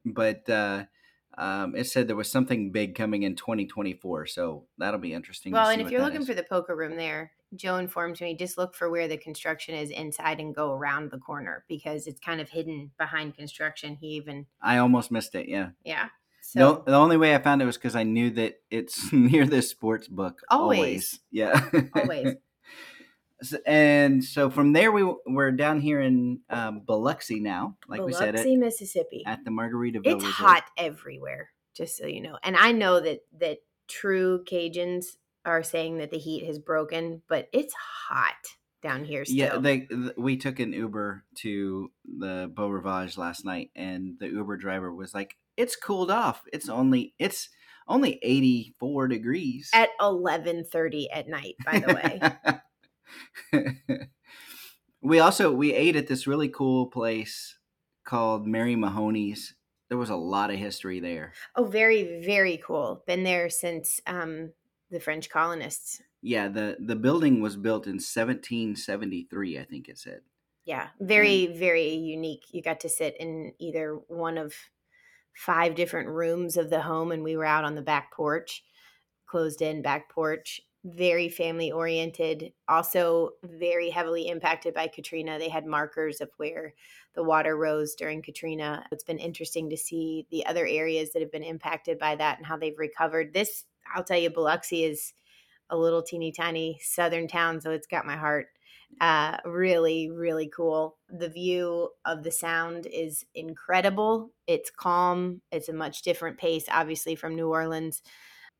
But 0.06 0.49
uh, 0.49 0.86
um, 1.39 1.73
it 1.73 1.86
said 1.86 2.08
there 2.08 2.17
was 2.17 2.30
something 2.30 2.71
big 2.71 2.95
coming 2.95 3.23
in 3.23 3.36
2024, 3.36 4.28
so 4.28 4.65
that'll 4.78 4.99
be 4.99 5.13
interesting. 5.13 5.54
Well, 5.54 5.63
to 5.63 5.69
see 5.69 5.73
and 5.73 5.82
if 5.82 5.89
you're 5.89 6.02
looking 6.02 6.21
is. 6.21 6.28
for 6.28 6.34
the 6.34 6.43
poker 6.43 6.75
room 6.75 6.97
there, 6.97 7.32
Joe 7.56 7.78
informed 7.78 8.19
me 8.19 8.36
just 8.36 8.58
look 8.58 8.75
for 8.75 8.89
where 8.89 9.08
the 9.08 9.17
construction 9.17 9.73
is 9.73 9.89
inside 9.89 10.41
and 10.41 10.54
go 10.54 10.73
around 10.73 11.12
the 11.12 11.17
corner 11.17 11.63
because 11.69 12.08
it's 12.08 12.19
kind 12.19 12.41
of 12.41 12.49
hidden 12.49 12.91
behind 12.97 13.38
construction. 13.38 13.97
He 14.02 14.08
even, 14.08 14.47
I 14.62 14.80
almost 14.80 15.12
missed 15.12 15.34
it. 15.34 15.47
Yeah, 15.47 15.69
yeah. 15.86 16.10
So 16.41 16.84
the 16.86 16.95
only 16.95 17.15
way 17.15 17.34
I 17.34 17.38
found 17.38 17.62
it 17.62 17.65
was 17.65 17.78
because 17.78 17.95
I 17.95 18.04
knew 18.04 18.32
that 18.32 18.56
it's 18.69 19.13
near 19.13 19.45
this 19.45 19.69
sports 19.69 20.10
book. 20.10 20.41
Always. 20.49 21.21
yeah, 21.32 21.69
always. 21.95 22.36
And 23.65 24.23
so 24.23 24.49
from 24.49 24.73
there 24.73 24.91
we 24.91 25.10
we're 25.25 25.52
down 25.52 25.80
here 25.80 26.02
in 26.02 26.39
um, 26.49 26.82
Biloxi 26.86 27.39
now, 27.39 27.78
like 27.88 28.02
we 28.02 28.13
said 28.13 28.34
Biloxi, 28.34 28.58
Mississippi. 28.58 29.23
at 29.25 29.43
the 29.45 29.52
Margaritaville. 29.52 30.02
It's 30.06 30.25
Resort. 30.25 30.34
hot 30.34 30.63
everywhere, 30.78 31.52
just 31.75 31.97
so 31.97 32.06
you 32.06 32.21
know. 32.21 32.38
And 32.43 32.58
I 32.58 32.71
know 32.71 32.99
that 32.99 33.21
that 33.39 33.60
true 33.88 34.43
Cajuns 34.43 35.06
are 35.45 35.63
saying 35.63 35.97
that 35.97 36.12
the 36.12 36.17
heat 36.17 36.45
has 36.45 36.60
broken, 36.60 37.21
but 37.28 37.47
it's 37.54 37.73
hot 37.73 38.36
down 38.82 39.04
here 39.04 39.25
still. 39.25 39.38
Yeah, 39.38 39.58
they 39.58 39.82
th- 39.82 40.17
we 40.17 40.38
took 40.38 40.60
an 40.60 40.73
Uber 40.73 41.23
to 41.38 41.91
the 42.17 42.52
Beau 42.54 42.69
Rivage 42.69 43.17
last 43.17 43.45
night, 43.45 43.71
and 43.75 44.17
the 44.19 44.28
Uber 44.28 44.58
driver 44.58 44.93
was 44.93 45.13
like, 45.13 45.38
"It's 45.58 45.75
cooled 45.75 46.12
off. 46.12 46.43
It's 46.52 46.69
only 46.69 47.13
it's 47.19 47.49
only 47.88 48.19
eighty 48.21 48.75
four 48.80 49.08
degrees 49.08 49.69
at 49.73 49.89
11:30 49.99 51.08
at 51.12 51.28
night, 51.28 51.56
by 51.65 51.80
the 51.80 51.93
way." 51.93 52.60
we 55.02 55.19
also 55.19 55.52
we 55.52 55.74
ate 55.74 55.95
at 55.95 56.08
this 56.08 56.28
really 56.28 56.50
cool 56.50 56.88
place 56.88 57.58
called 58.06 58.48
Mary 58.48 58.76
Mahoney's. 58.76 59.56
There 59.89 59.98
was 59.98 60.10
a 60.10 60.15
lot 60.15 60.52
of 60.52 60.58
history 60.58 61.00
there. 61.00 61.34
Oh, 61.56 61.65
very 61.65 62.24
very 62.24 62.62
cool. 62.65 63.04
Been 63.08 63.24
there 63.24 63.50
since 63.50 64.00
um, 64.06 64.54
the 64.91 65.00
French 65.00 65.30
colonists. 65.30 66.02
Yeah, 66.22 66.48
the 66.48 66.78
the 66.80 66.95
building 66.95 67.41
was 67.41 67.56
built 67.56 67.86
in 67.86 67.93
1773, 67.93 69.58
I 69.58 69.63
think 69.63 69.88
it 69.88 69.98
said. 69.98 70.22
Yeah, 70.65 70.89
very 71.00 71.45
and, 71.45 71.58
very 71.58 71.89
unique. 71.93 72.43
You 72.52 72.62
got 72.62 72.82
to 72.82 72.89
sit 72.89 73.15
in 73.19 73.54
either 73.60 74.00
one 74.08 74.38
of 74.38 74.54
five 75.36 75.74
different 75.74 76.10
rooms 76.10 76.58
of 76.58 76.69
the 76.69 76.82
home 76.82 77.12
and 77.12 77.24
we 77.24 77.38
were 77.38 77.45
out 77.45 77.63
on 77.63 77.76
the 77.76 77.82
back 77.82 78.12
porch, 78.13 78.63
closed 79.26 79.62
in 79.62 79.82
back 79.82 80.10
porch, 80.12 80.62
very 80.86 81.28
family 81.28 81.72
oriented, 81.72 82.54
also 82.68 83.32
very 83.44 83.89
heavily 83.89 84.30
impacted 84.30 84.74
by 84.74 84.88
Katrina. 84.88 85.38
They 85.38 85.50
had 85.50 85.65
markers 85.65 86.22
of 86.22 86.30
where 86.38 86.74
the 87.15 87.24
water 87.24 87.58
rose 87.58 87.96
during 87.96 88.22
Katrina. 88.22 88.86
It's 88.92 89.04
been 89.04 89.20
interesting 89.20 89.70
to 89.70 89.78
see 89.78 90.26
the 90.32 90.46
other 90.46 90.65
areas 90.65 91.12
that 91.12 91.22
have 91.22 91.32
been 91.32 91.44
impacted 91.44 92.00
by 92.00 92.15
that 92.15 92.38
and 92.38 92.46
how 92.46 92.58
they've 92.58 92.78
recovered. 92.78 93.34
This, 93.34 93.65
I'll 93.94 94.04
tell 94.04 94.18
you, 94.18 94.30
Biloxi 94.30 94.86
is 94.86 95.13
a 95.70 95.78
little 95.78 96.02
teeny 96.02 96.32
tiny 96.32 96.80
southern 96.82 97.28
town, 97.28 97.60
so 97.60 97.72
it's 97.72 97.88
got 97.88 98.06
my 98.06 98.15
heart. 98.15 98.48
Uh, 99.02 99.38
really, 99.46 100.10
really 100.10 100.48
cool. 100.48 100.98
The 101.10 101.30
view 101.30 101.89
of 102.06 102.24
the 102.24 102.32
sound 102.32 102.88
is 102.88 103.26
incredible. 103.36 104.32
It's 104.48 104.72
calm. 104.72 105.42
It's 105.52 105.70
a 105.70 105.74
much 105.74 106.02
different 106.02 106.38
pace, 106.38 106.65
obviously, 106.72 107.15
from 107.15 107.36
New 107.36 107.50
Orleans. 107.50 108.02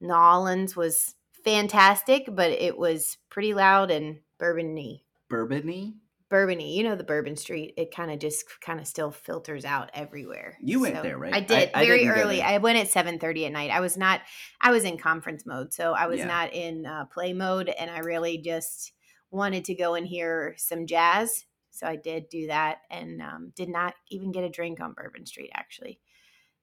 New 0.02 0.14
Orleans 0.14 0.76
was 0.76 1.16
fantastic, 1.44 2.28
but 2.30 2.52
it 2.52 2.78
was 2.78 3.18
pretty 3.30 3.54
loud 3.54 3.92
and 3.92 4.20
bourbony. 4.40 5.02
Bourbony? 5.32 5.94
Bourbony, 6.32 6.76
you 6.76 6.84
know 6.84 6.96
the 6.96 7.04
Bourbon 7.04 7.36
Street. 7.36 7.74
It 7.76 7.94
kind 7.94 8.12
of 8.12 8.20
just 8.20 8.46
kind 8.62 8.80
of 8.80 8.86
still 8.86 9.10
filters 9.10 9.66
out 9.66 9.90
everywhere. 9.96 10.58
You 10.62 10.82
went 10.82 10.96
so 10.96 11.02
there, 11.02 11.18
right? 11.18 11.34
I 11.34 11.40
did 11.40 11.72
I, 11.74 11.86
very 11.86 12.08
I 12.08 12.12
early. 12.12 12.42
I 12.42 12.60
went 12.60 12.78
at 12.78 12.88
seven 12.88 13.18
thirty 13.18 13.48
at 13.48 13.52
night. 13.52 13.72
I 13.72 13.80
was 13.80 13.98
not. 13.98 14.22
I 14.62 14.70
was 14.70 14.84
in 14.84 15.00
conference 15.00 15.46
mode, 15.48 15.74
so 15.74 15.94
I 15.94 16.06
was 16.06 16.20
yeah. 16.20 16.28
not 16.28 16.54
in 16.54 16.86
uh, 16.86 17.06
play 17.06 17.34
mode, 17.34 17.70
and 17.70 17.90
I 17.90 18.00
really 18.00 18.38
just 18.38 18.94
wanted 19.32 19.66
to 19.66 19.76
go 19.76 19.96
and 19.96 20.06
hear 20.06 20.54
some 20.58 20.86
jazz. 20.86 21.46
So 21.72 21.88
I 21.88 21.96
did 21.96 22.30
do 22.30 22.46
that, 22.46 22.80
and 22.92 23.24
um, 23.24 23.52
did 23.56 23.70
not 23.70 23.96
even 24.10 24.32
get 24.32 24.44
a 24.44 24.50
drink 24.50 24.80
on 24.80 24.94
Bourbon 24.94 25.26
Street. 25.26 25.50
Actually, 25.56 26.00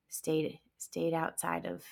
stayed 0.09 0.61
stayed 0.79 1.12
outside 1.12 1.67
of 1.67 1.83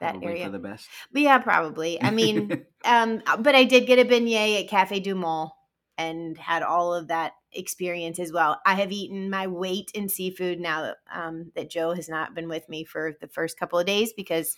that 0.00 0.12
probably 0.12 0.28
area 0.28 0.44
for 0.46 0.50
the 0.50 0.58
best. 0.58 0.88
But 1.12 1.22
yeah, 1.22 1.38
probably. 1.38 2.02
I 2.02 2.10
mean, 2.10 2.64
um, 2.84 3.22
but 3.38 3.54
I 3.54 3.64
did 3.64 3.86
get 3.86 3.98
a 3.98 4.04
beignet 4.04 4.62
at 4.62 4.68
Cafe 4.68 5.00
Du 5.00 5.14
Monde 5.14 5.50
and 5.96 6.36
had 6.38 6.62
all 6.62 6.94
of 6.94 7.08
that 7.08 7.32
experience 7.52 8.18
as 8.18 8.32
well. 8.32 8.60
I 8.64 8.74
have 8.74 8.92
eaten 8.92 9.28
my 9.28 9.46
weight 9.46 9.90
in 9.94 10.08
seafood 10.08 10.58
now 10.58 10.82
that, 10.82 10.96
um, 11.12 11.52
that 11.54 11.70
Joe 11.70 11.92
has 11.92 12.08
not 12.08 12.34
been 12.34 12.48
with 12.48 12.68
me 12.68 12.84
for 12.84 13.16
the 13.20 13.28
first 13.28 13.58
couple 13.58 13.78
of 13.78 13.86
days 13.86 14.12
because 14.12 14.56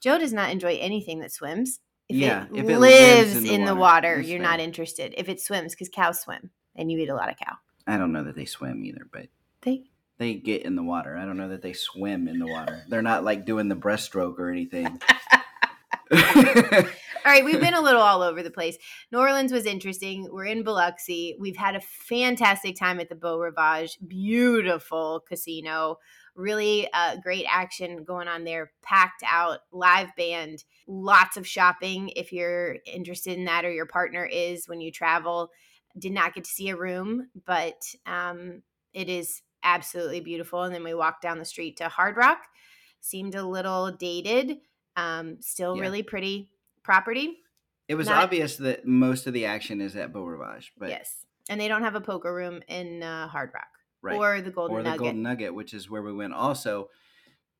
Joe 0.00 0.18
does 0.18 0.32
not 0.32 0.50
enjoy 0.50 0.78
anything 0.80 1.20
that 1.20 1.32
swims. 1.32 1.80
If 2.08 2.16
yeah, 2.16 2.46
it 2.52 2.64
if 2.64 2.68
it 2.68 2.78
lives, 2.78 3.36
in 3.36 3.44
the 3.44 3.54
in 3.54 3.60
water, 3.60 3.74
the 3.74 3.80
water 3.80 4.20
you're 4.20 4.40
fair. 4.40 4.48
not 4.48 4.58
interested. 4.58 5.14
If 5.16 5.28
it 5.28 5.40
swims, 5.40 5.74
because 5.74 5.88
cows 5.88 6.20
swim 6.20 6.50
and 6.74 6.90
you 6.90 6.98
eat 6.98 7.08
a 7.08 7.14
lot 7.14 7.30
of 7.30 7.36
cow. 7.36 7.54
I 7.86 7.96
don't 7.96 8.12
know 8.12 8.24
that 8.24 8.34
they 8.34 8.46
swim 8.46 8.84
either, 8.84 9.06
but 9.12 9.28
they 9.62 9.84
they 10.20 10.34
get 10.34 10.62
in 10.62 10.76
the 10.76 10.82
water. 10.82 11.16
I 11.16 11.24
don't 11.24 11.38
know 11.38 11.48
that 11.48 11.62
they 11.62 11.72
swim 11.72 12.28
in 12.28 12.38
the 12.38 12.46
water. 12.46 12.84
They're 12.88 13.00
not 13.00 13.24
like 13.24 13.46
doing 13.46 13.68
the 13.68 13.74
breaststroke 13.74 14.38
or 14.38 14.50
anything. 14.50 14.86
all 16.12 16.20
right, 17.24 17.44
we've 17.44 17.58
been 17.58 17.72
a 17.72 17.80
little 17.80 18.02
all 18.02 18.20
over 18.20 18.42
the 18.42 18.50
place. 18.50 18.76
New 19.10 19.18
Orleans 19.18 19.50
was 19.50 19.64
interesting. 19.64 20.28
We're 20.30 20.44
in 20.44 20.62
Biloxi. 20.62 21.36
We've 21.40 21.56
had 21.56 21.74
a 21.74 21.80
fantastic 21.80 22.76
time 22.76 23.00
at 23.00 23.08
the 23.08 23.14
Beau 23.14 23.38
Rivage. 23.38 23.96
Beautiful 24.06 25.24
casino. 25.26 25.96
Really 26.34 26.86
uh, 26.92 27.16
great 27.22 27.46
action 27.50 28.04
going 28.04 28.28
on 28.28 28.44
there. 28.44 28.72
Packed 28.82 29.22
out, 29.26 29.60
live 29.72 30.14
band, 30.16 30.64
lots 30.86 31.38
of 31.38 31.46
shopping 31.46 32.10
if 32.14 32.30
you're 32.30 32.76
interested 32.84 33.38
in 33.38 33.46
that 33.46 33.64
or 33.64 33.72
your 33.72 33.86
partner 33.86 34.26
is 34.26 34.68
when 34.68 34.82
you 34.82 34.92
travel. 34.92 35.50
Did 35.98 36.12
not 36.12 36.34
get 36.34 36.44
to 36.44 36.50
see 36.50 36.68
a 36.68 36.76
room, 36.76 37.28
but 37.46 37.82
um, 38.04 38.62
it 38.92 39.08
is 39.08 39.40
absolutely 39.62 40.20
beautiful. 40.20 40.62
And 40.62 40.74
then 40.74 40.84
we 40.84 40.94
walked 40.94 41.22
down 41.22 41.38
the 41.38 41.44
street 41.44 41.76
to 41.78 41.88
Hard 41.88 42.16
Rock. 42.16 42.38
Seemed 43.00 43.34
a 43.34 43.42
little 43.44 43.90
dated, 43.92 44.58
um, 44.96 45.40
still 45.40 45.74
Yeah. 45.76 45.82
really 45.82 46.02
pretty 46.02 46.50
property. 46.82 47.38
it 47.88 47.94
was 47.96 48.06
Not- 48.06 48.22
obvious 48.22 48.56
that 48.58 48.86
most 48.86 49.26
of 49.26 49.32
the 49.32 49.44
action 49.46 49.80
is 49.80 49.96
at 49.96 50.12
Beau 50.12 50.22
Rivage, 50.24 50.72
but 50.78 50.90
yes, 50.90 51.26
and 51.48 51.60
they 51.60 51.66
don't 51.66 51.82
have 51.82 51.96
a 51.96 52.00
poker 52.00 52.32
room 52.32 52.62
in 52.68 53.02
uh, 53.02 53.26
Hard 53.26 53.50
Rock 53.52 53.66
right. 54.00 54.16
or 54.16 54.40
the 54.40 54.52
Golden 54.52 54.76
or 54.76 54.82
the 54.84 54.90
Nugget. 54.90 54.98
Golden 55.00 55.22
Nugget, 55.22 55.54
which 55.54 55.74
is 55.74 55.90
where 55.90 56.00
we 56.02 56.12
went. 56.12 56.32
Also, 56.32 56.88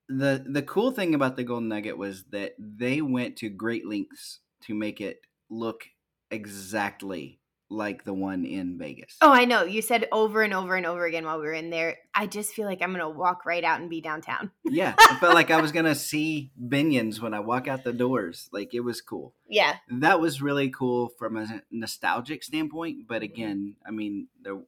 the 0.09 0.45
the 0.49 0.63
cool 0.63 0.93
thing 0.93 1.17
about 1.17 1.35
the 1.37 1.43
Golden 1.43 1.69
Nugget 1.69 1.99
was 1.99 2.25
that 2.27 2.55
they 2.61 3.01
went 3.03 3.37
to 3.39 3.49
great 3.49 3.87
lengths 3.87 4.39
to 4.63 4.75
make 4.75 5.01
it 5.01 5.23
look 5.49 5.83
exactly 6.31 7.40
like 7.71 8.05
the 8.05 8.13
one 8.13 8.45
in 8.45 8.77
Vegas. 8.79 9.17
Oh, 9.23 9.31
I 9.33 9.45
know. 9.45 9.63
You 9.65 9.81
said 9.81 10.09
over 10.11 10.43
and 10.43 10.53
over 10.53 10.75
and 10.75 10.85
over 10.85 11.07
again 11.07 11.25
while 11.25 11.39
we 11.39 11.47
were 11.47 11.53
in 11.53 11.71
there. 11.71 11.99
I 12.15 12.27
just 12.27 12.53
feel 12.53 12.67
like 12.67 12.83
I'm 12.83 12.91
gonna 12.93 13.09
walk 13.09 13.47
right 13.47 13.63
out 13.65 13.81
and 13.81 13.89
be 13.89 14.01
downtown. 14.01 14.51
yeah, 14.65 14.95
I 14.99 15.17
felt 15.21 15.35
like 15.35 15.51
I 15.51 15.61
was 15.61 15.73
gonna 15.73 15.95
see 15.95 16.51
Binions 16.61 17.21
when 17.21 17.33
I 17.33 17.41
walk 17.41 17.69
out 17.69 17.85
the 17.85 17.93
doors. 17.93 18.49
Like 18.53 18.75
it 18.75 18.81
was 18.81 19.01
cool. 19.01 19.35
Yeah, 19.53 19.77
That 19.91 20.21
was 20.21 20.41
really 20.41 20.71
cool 20.71 21.09
from 21.19 21.37
a 21.37 21.63
nostalgic 21.73 22.45
standpoint. 22.45 23.09
But 23.09 23.23
again, 23.23 23.75
I 23.87 23.91
mean, 23.91 24.29
there 24.43 24.59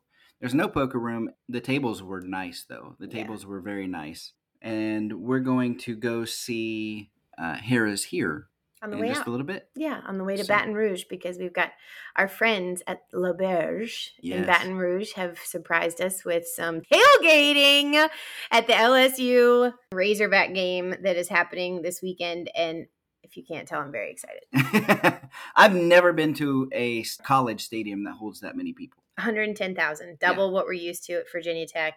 there's 0.40 0.54
no 0.54 0.66
poker 0.68 0.98
room. 0.98 1.30
The 1.48 1.60
tables 1.60 2.02
were 2.02 2.20
nice 2.20 2.64
though. 2.68 2.96
The 2.98 3.06
Yeah. 3.06 3.22
tables 3.22 3.46
were 3.46 3.60
very 3.60 3.86
nice, 3.86 4.32
and 4.60 5.12
we're 5.22 5.40
going 5.40 5.78
to 5.78 5.94
go 5.96 6.24
see 6.24 7.10
uh, 7.38 7.54
Harrah's 7.56 8.04
here 8.04 8.48
on 8.82 8.90
the 8.90 8.96
in 8.96 9.02
way 9.02 9.08
just 9.08 9.20
out. 9.22 9.28
a 9.28 9.30
little 9.30 9.46
bit. 9.46 9.68
Yeah, 9.74 10.00
on 10.06 10.18
the 10.18 10.24
way 10.24 10.36
to 10.36 10.44
So- 10.44 10.48
Baton 10.48 10.74
Rouge 10.74 11.04
because 11.08 11.38
we've 11.38 11.52
got 11.52 11.70
our 12.16 12.28
friends 12.28 12.82
at 12.86 13.02
L'Auberge 13.12 14.10
in 14.22 14.44
Baton 14.44 14.76
Rouge 14.76 15.12
have 15.12 15.38
surprised 15.38 16.00
us 16.00 16.24
with 16.24 16.46
some 16.46 16.80
tailgating 16.82 18.08
at 18.50 18.66
the 18.66 18.72
LSU 18.72 19.72
Razorback 19.92 20.54
game 20.54 20.94
that 21.02 21.16
is 21.16 21.28
happening 21.28 21.82
this 21.82 22.02
weekend. 22.02 22.50
And 22.54 22.86
if 23.22 23.36
you 23.36 23.44
can't 23.44 23.66
tell, 23.68 23.80
I'm 23.80 23.92
very 23.92 24.10
excited. 24.10 25.20
I've 25.56 25.74
never 25.74 26.12
been 26.12 26.34
to 26.34 26.68
a 26.72 27.04
college 27.22 27.64
stadium 27.64 28.04
that 28.04 28.12
holds 28.14 28.40
that 28.40 28.56
many 28.56 28.72
people. 28.72 29.02
110,000, 29.18 30.18
double 30.18 30.50
what 30.52 30.66
we're 30.66 30.72
used 30.72 31.04
to 31.04 31.14
at 31.14 31.30
Virginia 31.30 31.66
Tech. 31.66 31.94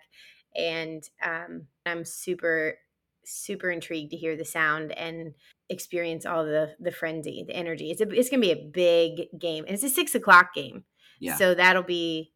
And 0.56 1.04
um, 1.24 1.64
I'm 1.86 2.06
super, 2.06 2.76
super 3.24 3.70
intrigued 3.72 4.12
to 4.12 4.18
hear 4.18 4.36
the 4.38 4.46
sound 4.46 4.92
and 4.92 5.34
experience 5.70 6.26
all 6.26 6.46
the 6.46 6.76
the 6.80 6.92
frenzy, 6.92 7.44
the 7.48 7.56
energy. 7.56 7.92
It's 7.92 8.02
a, 8.02 8.10
it's 8.10 8.30
gonna 8.30 8.42
be 8.42 8.52
a 8.52 8.56
big 8.72 9.28
game, 9.40 9.66
and 9.66 9.74
it's 9.74 9.84
a 9.84 9.90
six 9.90 10.14
o'clock 10.16 10.54
game. 10.54 10.84
Yeah, 11.20 11.36
So 11.38 11.54
that'll 11.56 11.84
be 11.84 12.34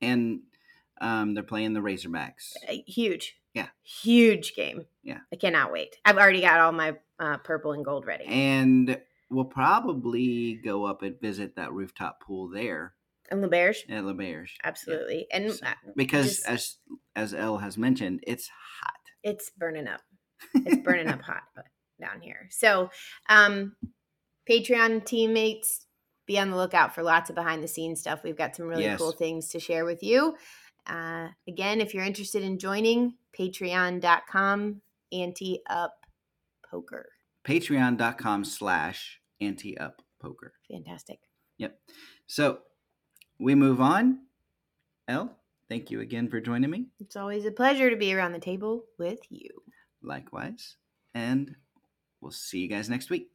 and 0.00 0.40
um, 1.00 1.34
they're 1.34 1.42
playing 1.42 1.74
the 1.74 1.80
Razorbacks. 1.80 2.54
huge, 2.86 3.36
Yeah. 3.54 3.68
huge 3.82 4.54
game. 4.54 4.86
Yeah. 5.02 5.18
I 5.32 5.36
cannot 5.36 5.72
wait. 5.72 5.96
I've 6.04 6.16
already 6.16 6.40
got 6.40 6.58
all 6.60 6.72
my 6.72 6.96
uh, 7.20 7.36
purple 7.38 7.72
and 7.72 7.84
gold 7.84 8.06
ready. 8.06 8.24
And 8.26 8.98
we'll 9.30 9.44
probably 9.44 10.54
go 10.64 10.84
up 10.86 11.02
and 11.02 11.20
visit 11.20 11.56
that 11.56 11.72
rooftop 11.72 12.20
pool 12.22 12.48
there 12.48 12.94
And 13.30 13.42
L'Auberge, 13.42 13.78
at 13.90 14.04
L'Auberge. 14.04 14.50
absolutely. 14.64 15.26
And 15.32 15.52
So- 15.52 15.66
uh, 15.66 15.74
Because 15.94 16.38
Just- 16.38 16.48
as 16.48 16.76
as 17.14 17.34
Elle 17.34 17.58
has 17.58 17.76
mentioned, 17.76 18.20
it's 18.26 18.48
hot. 18.80 19.00
it's 19.22 19.50
burning 19.50 19.86
up. 19.88 20.00
It's 20.54 20.82
burning 20.82 21.08
up 21.08 21.20
hot 21.22 21.42
down 22.00 22.20
here. 22.20 22.48
So, 22.50 22.90
um, 23.28 23.76
Patreon 24.48 25.04
teammates, 25.04 25.86
be 26.26 26.38
on 26.38 26.50
the 26.50 26.56
lookout 26.56 26.94
for 26.94 27.02
lots 27.02 27.30
of 27.30 27.36
behind 27.36 27.62
the 27.62 27.68
scenes 27.68 28.00
stuff. 28.00 28.20
We've 28.22 28.36
got 28.36 28.54
some 28.56 28.66
really 28.66 28.84
Yes. 28.84 28.98
cool 28.98 29.12
things 29.12 29.48
to 29.48 29.60
share 29.60 29.84
with 29.84 30.02
you. 30.02 30.36
Uh, 30.86 31.28
again, 31.46 31.80
if 31.80 31.92
you're 31.94 32.04
interested 32.04 32.42
in 32.42 32.58
joining, 32.58 33.14
patreon.com, 33.38 34.80
Ante 35.12 35.60
Up 35.68 35.94
poker. 36.70 37.08
Patreon.com 37.44 38.44
slash 38.44 39.20
Ante 39.40 39.76
Up 39.78 40.02
poker. 40.20 40.52
Fantastic. 40.70 41.18
Yep. 41.58 41.78
So 42.26 42.58
we 43.38 43.54
move 43.54 43.80
on. 43.80 44.20
Elle, 45.08 45.34
thank 45.68 45.90
you 45.90 46.00
again 46.00 46.28
for 46.28 46.40
joining 46.40 46.70
me. 46.70 46.86
It's 47.00 47.16
always 47.16 47.46
a 47.46 47.50
pleasure 47.50 47.88
to 47.90 47.96
be 47.96 48.12
around 48.14 48.32
the 48.32 48.38
table 48.38 48.84
with 48.98 49.20
you. 49.30 49.48
Likewise. 50.02 50.76
And 51.14 51.56
We'll 52.20 52.32
see 52.32 52.58
you 52.58 52.68
guys 52.68 52.88
next 52.88 53.10
week. 53.10 53.28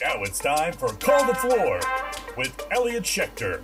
Now 0.00 0.22
it's 0.22 0.38
time 0.38 0.72
for 0.72 0.88
Call 0.94 1.26
the 1.26 1.34
Floor 1.34 1.80
with 2.36 2.66
Elliott 2.70 3.02
Schechter. 3.02 3.62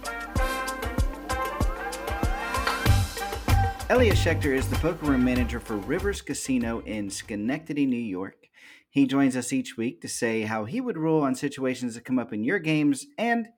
Elliott 3.89 4.17
Schechter 4.17 4.55
is 4.55 4.69
the 4.69 4.77
poker 4.77 5.07
room 5.07 5.25
manager 5.25 5.61
for 5.61 5.77
Rivers 5.77 6.21
Casino 6.21 6.81
in 6.81 7.09
Schenectady, 7.09 7.87
New 7.87 7.97
York. 7.97 8.49
He 8.91 9.07
joins 9.07 9.37
us 9.37 9.53
each 9.53 9.77
week 9.77 10.01
to 10.01 10.09
say 10.09 10.43
how 10.43 10.65
he 10.65 10.81
would 10.81 10.99
rule 10.99 11.23
on 11.23 11.35
situations 11.35 11.95
that 11.95 12.05
come 12.05 12.19
up 12.19 12.33
in 12.33 12.45
your 12.45 12.59
games, 12.59 13.07
and 13.19 13.49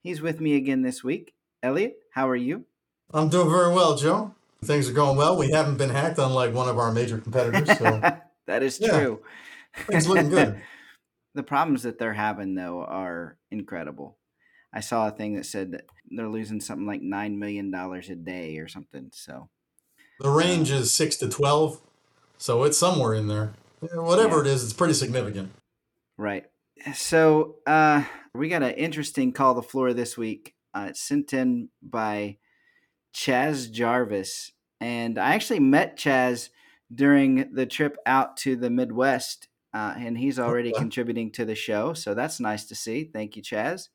he's 0.00 0.20
with 0.20 0.40
me 0.40 0.54
again 0.56 0.82
this 0.82 1.02
week. 1.02 1.34
Elliott, 1.62 1.96
how 2.12 2.28
are 2.28 2.36
you? 2.36 2.64
I'm 3.12 3.28
doing 3.28 3.50
very 3.50 3.72
well, 3.72 3.96
Joe. 3.96 4.34
Things 4.64 4.88
are 4.88 4.92
going 4.92 5.16
well. 5.16 5.36
We 5.36 5.50
haven't 5.50 5.78
been 5.78 5.90
hacked, 5.90 6.18
unlike 6.18 6.52
one 6.54 6.68
of 6.68 6.78
our 6.78 6.92
major 6.92 7.18
competitors. 7.18 7.76
So 7.78 8.00
that 8.46 8.62
is 8.62 8.78
Yeah. 8.80 8.88
true. 8.98 9.22
things 9.86 10.06
looking 10.08 10.28
good. 10.30 10.60
the 11.34 11.42
problems 11.42 11.82
that 11.84 11.98
they're 11.98 12.12
having, 12.12 12.54
though, 12.54 12.82
are 12.82 13.38
incredible. 13.50 14.18
I 14.72 14.80
saw 14.80 15.08
a 15.08 15.10
thing 15.10 15.34
that 15.36 15.46
said 15.46 15.72
that 15.72 15.86
they're 16.10 16.28
losing 16.28 16.60
something 16.60 16.86
like 16.86 17.00
$9 17.02 17.36
million 17.38 17.74
a 17.74 18.14
day 18.16 18.58
or 18.58 18.68
something. 18.68 19.10
So, 19.12 19.48
The 20.20 20.28
range 20.30 20.70
is 20.70 20.94
six 20.94 21.16
to 21.18 21.28
twelve, 21.28 21.80
so 22.38 22.62
it's 22.64 22.78
somewhere 22.78 23.14
in 23.14 23.26
there. 23.28 23.54
Whatever 23.80 24.36
Yeah. 24.36 24.40
it 24.42 24.46
is, 24.48 24.62
it's 24.64 24.72
pretty 24.74 24.94
significant. 24.94 25.52
right. 26.18 26.44
So, 26.94 27.56
uh, 27.66 28.04
we 28.34 28.48
got 28.48 28.62
an 28.62 28.72
interesting 28.72 29.32
call 29.32 29.54
the 29.54 29.62
floor 29.62 29.92
this 29.92 30.16
week. 30.16 30.54
Uh, 30.74 30.86
it's 30.90 31.00
sent 31.00 31.32
in 31.32 31.68
by 31.82 32.38
Chaz 33.14 33.70
Jarvis. 33.70 34.52
And 34.80 35.18
I 35.18 35.34
actually 35.34 35.60
met 35.60 35.96
Chaz 35.98 36.50
during 36.92 37.52
the 37.54 37.66
trip 37.66 37.96
out 38.06 38.36
to 38.38 38.56
the 38.56 38.70
Midwest, 38.70 39.48
uh, 39.74 39.94
and 39.96 40.18
he's 40.18 40.38
already 40.38 40.72
Okay. 40.72 40.78
contributing 40.78 41.30
to 41.32 41.44
the 41.44 41.54
show. 41.54 41.92
So 41.94 42.14
that's 42.14 42.40
nice 42.40 42.64
to 42.66 42.74
see. 42.74 43.04
Thank 43.04 43.36
you, 43.36 43.42
Chaz. 43.42 43.88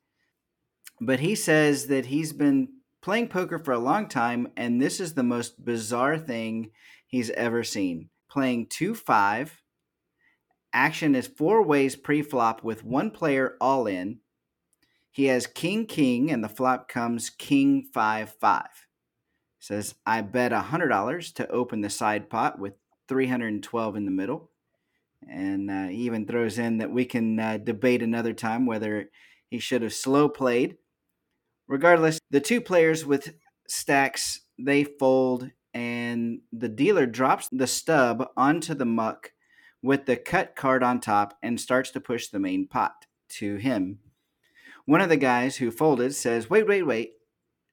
But 1.00 1.20
he 1.20 1.34
says 1.34 1.88
that 1.88 2.06
he's 2.06 2.32
been 2.32 2.80
playing 3.02 3.28
poker 3.28 3.58
for 3.58 3.72
a 3.72 3.78
long 3.78 4.08
time, 4.08 4.48
and 4.56 4.80
this 4.80 5.00
is 5.00 5.14
the 5.14 5.22
most 5.22 5.64
bizarre 5.64 6.18
thing 6.18 6.72
he's 7.06 7.30
ever 7.30 7.62
seen. 7.64 8.10
Playing 8.28 8.66
2 8.68 8.94
5. 8.94 9.62
Action 10.72 11.14
is 11.14 11.26
four 11.26 11.62
ways 11.62 11.96
pre 11.96 12.22
flop 12.22 12.62
with 12.62 12.84
one 12.84 13.10
player 13.10 13.56
all 13.60 13.86
in. 13.86 14.20
He 15.10 15.26
has 15.26 15.46
King 15.46 15.86
King, 15.86 16.30
and 16.30 16.44
the 16.44 16.48
flop 16.48 16.88
comes 16.88 17.30
King 17.30 17.82
5 17.82 18.34
5. 18.40 18.85
Says, 19.66 19.96
I 20.06 20.20
bet 20.20 20.52
$100 20.52 21.34
to 21.34 21.50
open 21.50 21.80
the 21.80 21.90
side 21.90 22.30
pot 22.30 22.56
with 22.56 22.74
312 23.08 23.96
in 23.96 24.04
the 24.04 24.12
middle. 24.12 24.52
And 25.28 25.68
uh, 25.68 25.86
he 25.88 26.02
even 26.02 26.24
throws 26.24 26.56
in 26.56 26.78
that 26.78 26.92
we 26.92 27.04
can 27.04 27.40
uh, 27.40 27.56
debate 27.56 28.00
another 28.00 28.32
time 28.32 28.64
whether 28.64 29.10
he 29.50 29.58
should 29.58 29.82
have 29.82 29.92
slow 29.92 30.28
played. 30.28 30.76
Regardless, 31.66 32.20
the 32.30 32.38
two 32.38 32.60
players 32.60 33.04
with 33.04 33.34
stacks 33.66 34.42
they 34.56 34.84
fold, 34.84 35.50
and 35.74 36.42
the 36.52 36.68
dealer 36.68 37.04
drops 37.04 37.48
the 37.50 37.66
stub 37.66 38.28
onto 38.36 38.72
the 38.72 38.84
muck 38.84 39.32
with 39.82 40.06
the 40.06 40.16
cut 40.16 40.54
card 40.54 40.84
on 40.84 41.00
top 41.00 41.36
and 41.42 41.60
starts 41.60 41.90
to 41.90 42.00
push 42.00 42.28
the 42.28 42.38
main 42.38 42.68
pot 42.68 43.06
to 43.30 43.56
him. 43.56 43.98
One 44.84 45.00
of 45.00 45.08
the 45.08 45.16
guys 45.16 45.56
who 45.56 45.72
folded 45.72 46.14
says, 46.14 46.48
Wait, 46.48 46.68
wait, 46.68 46.84
wait, 46.84 47.14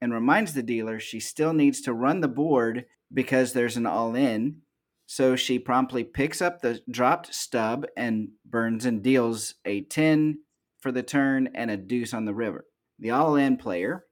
and 0.03 0.13
reminds 0.13 0.53
the 0.53 0.61
dealer 0.61 0.99
she 0.99 1.21
still 1.21 1.53
needs 1.53 1.79
to 1.79 1.93
run 1.93 2.19
the 2.19 2.27
board 2.27 2.83
because 3.13 3.53
there's 3.53 3.77
an 3.77 3.85
all 3.85 4.15
in. 4.15 4.57
So 5.05 5.37
she 5.37 5.57
promptly 5.57 6.03
picks 6.03 6.41
up 6.41 6.59
the 6.59 6.81
dropped 6.91 7.33
stub 7.33 7.85
and 7.95 8.27
burns 8.45 8.83
and 8.83 9.01
deals 9.01 9.55
a 9.63 9.83
10 9.83 10.39
for 10.81 10.91
the 10.91 11.03
turn 11.03 11.47
and 11.55 11.71
a 11.71 11.77
deuce 11.77 12.13
on 12.13 12.25
the 12.25 12.33
river. 12.33 12.65
The 12.99 13.11
all 13.11 13.37
in 13.37 13.55
player 13.55 14.03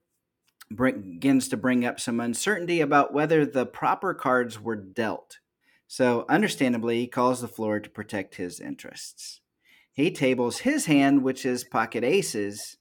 begins 0.74 1.48
to 1.48 1.58
bring 1.58 1.84
up 1.84 2.00
some 2.00 2.20
uncertainty 2.20 2.80
about 2.80 3.12
whether 3.12 3.44
the 3.44 3.66
proper 3.66 4.14
cards 4.14 4.58
were 4.58 4.76
dealt. 4.76 5.40
So, 5.88 6.24
understandably, 6.26 7.00
he 7.00 7.06
calls 7.06 7.42
the 7.42 7.48
floor 7.48 7.80
to 7.80 7.90
protect 7.90 8.36
his 8.36 8.60
interests. 8.60 9.42
He 9.92 10.10
tables 10.10 10.60
his 10.60 10.86
hand, 10.86 11.22
which 11.22 11.44
is 11.44 11.64
pocket 11.64 12.02
aces, 12.02 12.78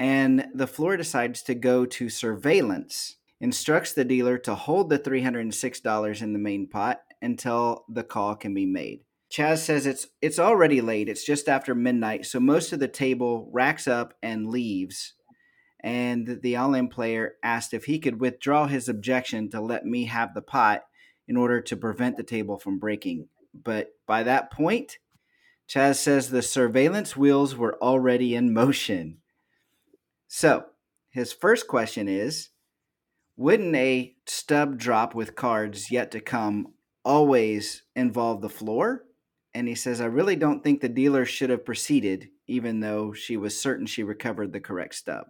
and 0.00 0.46
the 0.54 0.66
floor 0.66 0.96
decides 0.96 1.42
to 1.42 1.54
go 1.54 1.84
to 1.84 2.08
surveillance, 2.08 3.18
instructs 3.38 3.92
the 3.92 4.02
dealer 4.02 4.38
to 4.38 4.54
hold 4.54 4.88
the 4.88 4.98
$306 4.98 6.22
in 6.22 6.32
the 6.32 6.38
main 6.38 6.66
pot 6.66 7.02
until 7.20 7.84
the 7.86 8.02
call 8.02 8.34
can 8.34 8.54
be 8.54 8.64
made. 8.64 9.00
Chaz 9.30 9.58
says 9.58 9.84
it's 9.84 10.06
it's 10.22 10.38
already 10.38 10.80
late. 10.80 11.10
It's 11.10 11.24
just 11.24 11.50
after 11.50 11.74
midnight, 11.74 12.24
so 12.24 12.40
most 12.40 12.72
of 12.72 12.80
the 12.80 12.88
table 12.88 13.50
racks 13.52 13.86
up 13.86 14.14
and 14.22 14.48
leaves. 14.48 15.12
And 15.84 16.40
the 16.42 16.56
all-in 16.56 16.88
player 16.88 17.34
asked 17.42 17.74
if 17.74 17.84
he 17.84 17.98
could 17.98 18.20
withdraw 18.20 18.66
his 18.66 18.88
objection 18.88 19.50
to 19.50 19.60
let 19.60 19.84
me 19.84 20.06
have 20.06 20.32
the 20.32 20.42
pot 20.42 20.82
in 21.28 21.36
order 21.36 21.60
to 21.60 21.76
prevent 21.76 22.16
the 22.16 22.22
table 22.22 22.58
from 22.58 22.78
breaking. 22.78 23.28
But 23.52 23.90
by 24.06 24.22
that 24.22 24.50
point, 24.50 24.96
Chaz 25.68 25.96
says 25.96 26.30
the 26.30 26.42
surveillance 26.42 27.18
wheels 27.18 27.54
were 27.54 27.78
already 27.82 28.34
in 28.34 28.54
motion. 28.54 29.19
So, 30.32 30.66
his 31.10 31.32
first 31.32 31.66
question 31.66 32.06
is 32.06 32.50
Wouldn't 33.36 33.74
a 33.74 34.14
stub 34.26 34.78
drop 34.78 35.12
with 35.12 35.34
cards 35.34 35.90
yet 35.90 36.12
to 36.12 36.20
come 36.20 36.74
always 37.04 37.82
involve 37.96 38.40
the 38.40 38.48
floor? 38.48 39.06
And 39.52 39.66
he 39.66 39.74
says, 39.74 40.00
I 40.00 40.04
really 40.04 40.36
don't 40.36 40.62
think 40.62 40.80
the 40.80 40.88
dealer 40.88 41.24
should 41.24 41.50
have 41.50 41.64
proceeded, 41.64 42.28
even 42.46 42.78
though 42.78 43.12
she 43.12 43.36
was 43.36 43.60
certain 43.60 43.86
she 43.86 44.04
recovered 44.04 44.52
the 44.52 44.60
correct 44.60 44.94
stub. 44.94 45.26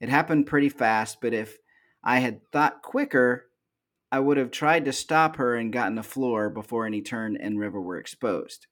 It 0.00 0.08
happened 0.08 0.46
pretty 0.46 0.70
fast, 0.70 1.18
but 1.20 1.34
if 1.34 1.58
I 2.02 2.20
had 2.20 2.50
thought 2.50 2.80
quicker, 2.80 3.50
I 4.10 4.20
would 4.20 4.38
have 4.38 4.50
tried 4.50 4.86
to 4.86 4.92
stop 4.94 5.36
her 5.36 5.54
and 5.54 5.70
gotten 5.70 5.96
the 5.96 6.02
floor 6.02 6.48
before 6.48 6.86
any 6.86 7.02
turn 7.02 7.36
and 7.36 7.60
river 7.60 7.78
were 7.78 7.98
exposed. 7.98 8.68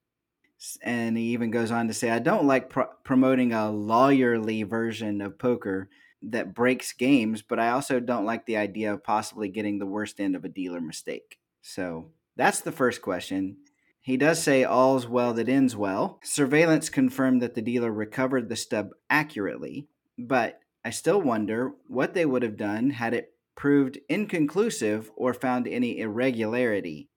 And 0.83 1.17
he 1.17 1.25
even 1.33 1.51
goes 1.51 1.71
on 1.71 1.89
to 1.89 1.95
say, 1.95 2.11
I 2.11 2.19
don't 2.19 2.47
like 2.47 2.71
pro- 2.71 2.91
promoting 3.05 3.53
a 3.53 3.71
lawyerly 3.73 4.67
version 4.69 5.21
of 5.21 5.39
poker 5.39 5.89
that 6.23 6.55
breaks 6.55 6.93
games, 6.93 7.43
but 7.43 7.59
I 7.59 7.71
also 7.71 7.99
don't 8.01 8.25
like 8.25 8.47
the 8.47 8.57
idea 8.57 8.93
of 8.93 9.03
possibly 9.03 9.49
getting 9.49 9.79
the 9.79 9.87
worst 9.87 10.21
end 10.21 10.37
of 10.37 10.45
a 10.45 10.49
dealer 10.49 10.81
mistake. 10.81 11.39
So 11.63 12.13
that's 12.37 12.61
the 12.61 12.73
first 12.73 13.03
question. 13.03 13.57
He 14.01 14.17
does 14.17 14.43
say 14.43 14.65
all's 14.65 15.07
well 15.07 15.33
that 15.35 15.49
ends 15.49 15.77
well. 15.77 16.19
Surveillance 16.25 16.89
confirmed 16.89 17.41
that 17.43 17.55
the 17.55 17.63
dealer 17.63 17.93
recovered 17.93 18.49
the 18.49 18.57
stub 18.57 18.91
accurately, 19.09 19.87
but 20.19 20.61
I 20.85 20.91
still 20.91 21.21
wonder 21.21 21.73
what 21.87 22.15
they 22.15 22.27
would 22.27 22.43
have 22.43 22.57
done 22.57 22.91
had 22.91 23.15
it 23.15 23.35
proved 23.55 24.01
inconclusive 24.09 25.11
or 25.15 25.33
found 25.33 25.69
any 25.69 26.01
irregularity. 26.01 27.09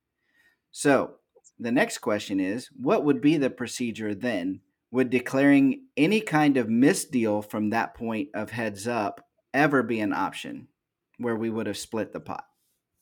So, 0.72 1.16
the 1.60 1.72
next 1.72 2.00
question 2.00 2.40
is 2.40 2.70
what 2.76 3.04
would 3.04 3.22
be 3.22 3.38
the 3.38 3.50
procedure 3.50 4.14
then? 4.14 4.62
Would 4.92 5.10
declaring 5.10 5.86
any 5.98 6.22
kind 6.22 6.58
of 6.58 6.68
misdeal 6.68 7.44
from 7.44 7.70
that 7.72 7.96
point 7.96 8.30
of 8.34 8.52
heads 8.52 8.88
up 8.88 9.26
ever 9.54 9.84
be 9.84 10.00
an 10.00 10.14
option 10.14 10.68
where 11.18 11.36
we 11.36 11.50
would 11.50 11.68
have 11.68 11.78
split 11.78 12.14
the 12.14 12.20
pot? 12.20 12.46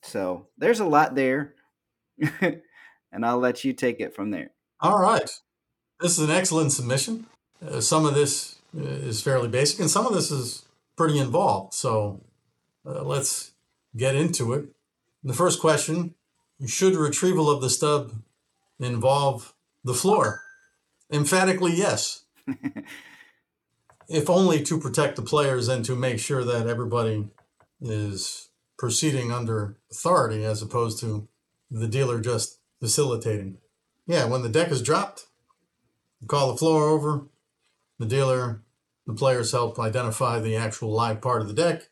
So, 0.02 0.48
there's 0.58 0.80
a 0.80 0.84
lot 0.84 1.14
there, 1.14 1.54
and 2.40 3.24
I'll 3.24 3.38
let 3.38 3.64
you 3.64 3.72
take 3.72 4.00
it 4.00 4.14
from 4.14 4.30
there. 4.30 4.50
All 4.80 4.98
right. 4.98 5.30
This 6.00 6.18
is 6.18 6.28
an 6.28 6.34
excellent 6.34 6.72
submission. 6.72 7.26
Uh, 7.66 7.80
some 7.80 8.04
of 8.04 8.14
this 8.14 8.56
uh, 8.76 8.82
is 8.82 9.22
fairly 9.22 9.48
basic, 9.48 9.80
and 9.80 9.90
some 9.90 10.06
of 10.06 10.12
this 10.12 10.30
is 10.30 10.66
pretty 10.96 11.18
involved. 11.18 11.74
So 11.74 12.20
uh, 12.86 13.02
let's 13.02 13.52
get 13.96 14.14
into 14.14 14.52
it. 14.52 14.66
The 15.22 15.32
first 15.32 15.60
question 15.60 16.14
Should 16.66 16.96
retrieval 16.96 17.50
of 17.50 17.62
the 17.62 17.70
stub 17.70 18.12
involve 18.78 19.54
the 19.82 19.94
floor? 19.94 20.42
Emphatically, 21.12 21.74
yes. 21.74 22.24
if 24.08 24.28
only 24.28 24.62
to 24.62 24.80
protect 24.80 25.16
the 25.16 25.22
players 25.22 25.68
and 25.68 25.84
to 25.84 25.96
make 25.96 26.18
sure 26.18 26.44
that 26.44 26.66
everybody 26.66 27.28
is 27.80 28.48
proceeding 28.78 29.32
under 29.32 29.78
authority 29.90 30.44
as 30.44 30.62
opposed 30.62 30.98
to 31.00 31.28
the 31.70 31.88
dealer 31.88 32.20
just 32.20 32.58
facilitating. 32.80 33.58
Yeah, 34.06 34.26
when 34.26 34.42
the 34.42 34.48
deck 34.48 34.70
is 34.70 34.82
dropped, 34.82 35.26
you 36.20 36.26
call 36.26 36.52
the 36.52 36.58
floor 36.58 36.84
over, 36.84 37.26
the 37.98 38.06
dealer, 38.06 38.62
the 39.06 39.14
players 39.14 39.52
help 39.52 39.78
identify 39.78 40.38
the 40.38 40.56
actual 40.56 40.90
live 40.90 41.20
part 41.20 41.42
of 41.42 41.48
the 41.48 41.54
deck. 41.54 41.88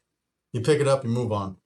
You 0.53 0.61
pick 0.61 0.81
it 0.81 0.89
up, 0.89 1.05
you 1.05 1.11
move 1.11 1.33
on. 1.33 1.57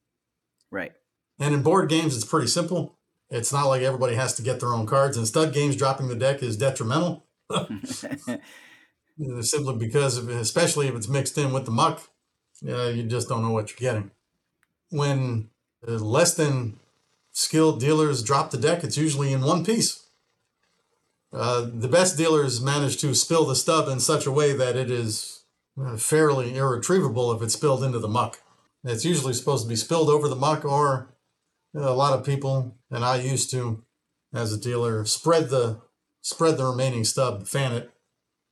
Right. 0.70 0.92
And 1.38 1.54
in 1.54 1.62
board 1.62 1.88
games, 1.88 2.14
it's 2.14 2.24
pretty 2.24 2.46
simple. 2.48 2.98
It's 3.30 3.52
not 3.52 3.66
like 3.66 3.82
everybody 3.82 4.14
has 4.14 4.34
to 4.34 4.42
get 4.42 4.60
their 4.60 4.72
own 4.72 4.86
cards. 4.86 5.16
And 5.16 5.26
stud 5.26 5.52
games, 5.52 5.76
dropping 5.76 6.08
the 6.08 6.14
deck 6.14 6.42
is 6.42 6.56
detrimental. 6.56 7.24
Simply 9.40 9.76
because 9.76 10.18
of 10.18 10.28
especially 10.28 10.88
if 10.88 10.94
it's 10.94 11.08
mixed 11.08 11.38
in 11.38 11.52
with 11.52 11.64
the 11.64 11.70
muck, 11.70 12.02
uh, 12.68 12.88
you 12.88 13.02
just 13.04 13.28
don't 13.28 13.42
know 13.42 13.50
what 13.50 13.70
you're 13.70 13.92
getting. 13.92 14.10
When 14.90 15.50
uh, 15.86 15.92
less 15.92 16.34
than 16.34 16.78
skilled 17.32 17.80
dealers 17.80 18.22
drop 18.22 18.50
the 18.50 18.58
deck, 18.58 18.84
it's 18.84 18.96
usually 18.96 19.32
in 19.32 19.42
one 19.42 19.64
piece. 19.64 20.06
Uh, 21.32 21.68
the 21.72 21.88
best 21.88 22.16
dealers 22.16 22.60
manage 22.62 22.98
to 22.98 23.14
spill 23.14 23.44
the 23.44 23.56
stub 23.56 23.88
in 23.88 24.00
such 24.00 24.26
a 24.26 24.30
way 24.30 24.52
that 24.52 24.76
it 24.76 24.90
is 24.90 25.42
uh, 25.80 25.96
fairly 25.96 26.56
irretrievable 26.56 27.32
if 27.32 27.42
it's 27.42 27.54
spilled 27.54 27.84
into 27.84 27.98
the 27.98 28.08
muck. 28.08 28.40
It's 28.84 29.04
usually 29.04 29.34
supposed 29.34 29.64
to 29.64 29.68
be 29.68 29.76
spilled 29.76 30.08
over 30.08 30.28
the 30.28 30.36
muck, 30.36 30.64
or 30.64 31.08
a 31.76 31.92
lot 31.92 32.18
of 32.18 32.24
people, 32.24 32.76
and 32.90 33.04
I 33.04 33.16
used 33.16 33.50
to, 33.50 33.84
as 34.32 34.52
a 34.52 34.60
dealer, 34.60 35.04
spread 35.04 35.50
the 35.50 35.80
spread 36.22 36.56
the 36.56 36.64
remaining 36.64 37.04
stub, 37.04 37.46
fan 37.46 37.72
it 37.72 37.90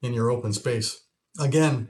in 0.01 0.15
your 0.15 0.31
open 0.31 0.53
space. 0.53 1.01
Again, 1.41 1.89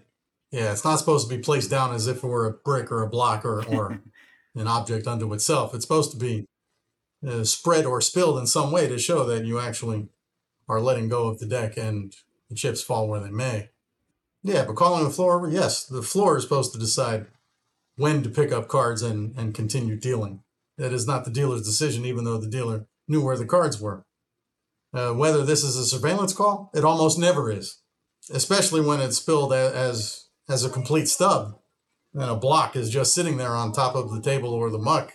yeah, 0.50 0.72
it's 0.72 0.84
not 0.84 0.98
supposed 0.98 1.28
to 1.28 1.36
be 1.36 1.42
placed 1.42 1.68
down 1.68 1.92
as 1.92 2.06
if 2.06 2.18
it 2.18 2.26
were 2.26 2.46
a 2.46 2.52
brick 2.52 2.90
or 2.90 3.02
a 3.02 3.08
block 3.08 3.44
or, 3.44 3.62
or 3.66 4.00
an 4.54 4.66
object 4.66 5.06
unto 5.06 5.32
itself. 5.34 5.74
It's 5.74 5.84
supposed 5.84 6.12
to 6.12 6.16
be 6.16 6.46
uh, 7.26 7.44
spread 7.44 7.84
or 7.84 8.00
spilled 8.00 8.38
in 8.38 8.46
some 8.46 8.70
way 8.70 8.86
to 8.86 8.98
show 8.98 9.24
that 9.26 9.44
you 9.44 9.58
actually 9.58 10.08
are 10.68 10.80
letting 10.80 11.08
go 11.08 11.26
of 11.26 11.38
the 11.38 11.46
deck 11.46 11.76
and 11.76 12.14
the 12.48 12.54
chips 12.54 12.82
fall 12.82 13.08
where 13.08 13.20
they 13.20 13.30
may. 13.30 13.70
Yeah, 14.42 14.64
but 14.64 14.76
calling 14.76 15.04
the 15.04 15.10
floor, 15.10 15.36
over, 15.36 15.50
yes, 15.50 15.84
the 15.84 16.02
floor 16.02 16.36
is 16.36 16.44
supposed 16.44 16.72
to 16.72 16.78
decide 16.78 17.26
when 17.96 18.22
to 18.22 18.30
pick 18.30 18.52
up 18.52 18.68
cards 18.68 19.02
and, 19.02 19.36
and 19.36 19.54
continue 19.54 19.96
dealing. 19.96 20.43
That 20.76 20.92
is 20.92 21.06
not 21.06 21.24
the 21.24 21.30
dealer's 21.30 21.62
decision, 21.62 22.04
even 22.04 22.24
though 22.24 22.38
the 22.38 22.50
dealer 22.50 22.86
knew 23.06 23.22
where 23.22 23.36
the 23.36 23.46
cards 23.46 23.80
were. 23.80 24.04
Uh, 24.92 25.12
whether 25.12 25.44
this 25.44 25.62
is 25.62 25.76
a 25.76 25.84
surveillance 25.84 26.32
call, 26.32 26.70
it 26.74 26.84
almost 26.84 27.18
never 27.18 27.50
is, 27.50 27.80
especially 28.30 28.80
when 28.80 29.00
it's 29.00 29.18
spilled 29.18 29.52
as 29.52 30.28
as 30.48 30.64
a 30.64 30.70
complete 30.70 31.08
stub 31.08 31.58
and 32.14 32.30
a 32.30 32.36
block 32.36 32.76
is 32.76 32.90
just 32.90 33.14
sitting 33.14 33.36
there 33.36 33.54
on 33.54 33.72
top 33.72 33.94
of 33.94 34.10
the 34.10 34.20
table 34.20 34.52
or 34.52 34.70
the 34.70 34.78
muck. 34.78 35.14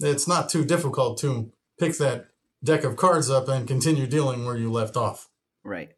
It's 0.00 0.26
not 0.26 0.48
too 0.48 0.64
difficult 0.64 1.18
to 1.20 1.52
pick 1.78 1.96
that 1.98 2.26
deck 2.64 2.84
of 2.84 2.96
cards 2.96 3.30
up 3.30 3.48
and 3.48 3.68
continue 3.68 4.06
dealing 4.06 4.44
where 4.44 4.56
you 4.56 4.72
left 4.72 4.96
off. 4.96 5.28
Right. 5.62 5.92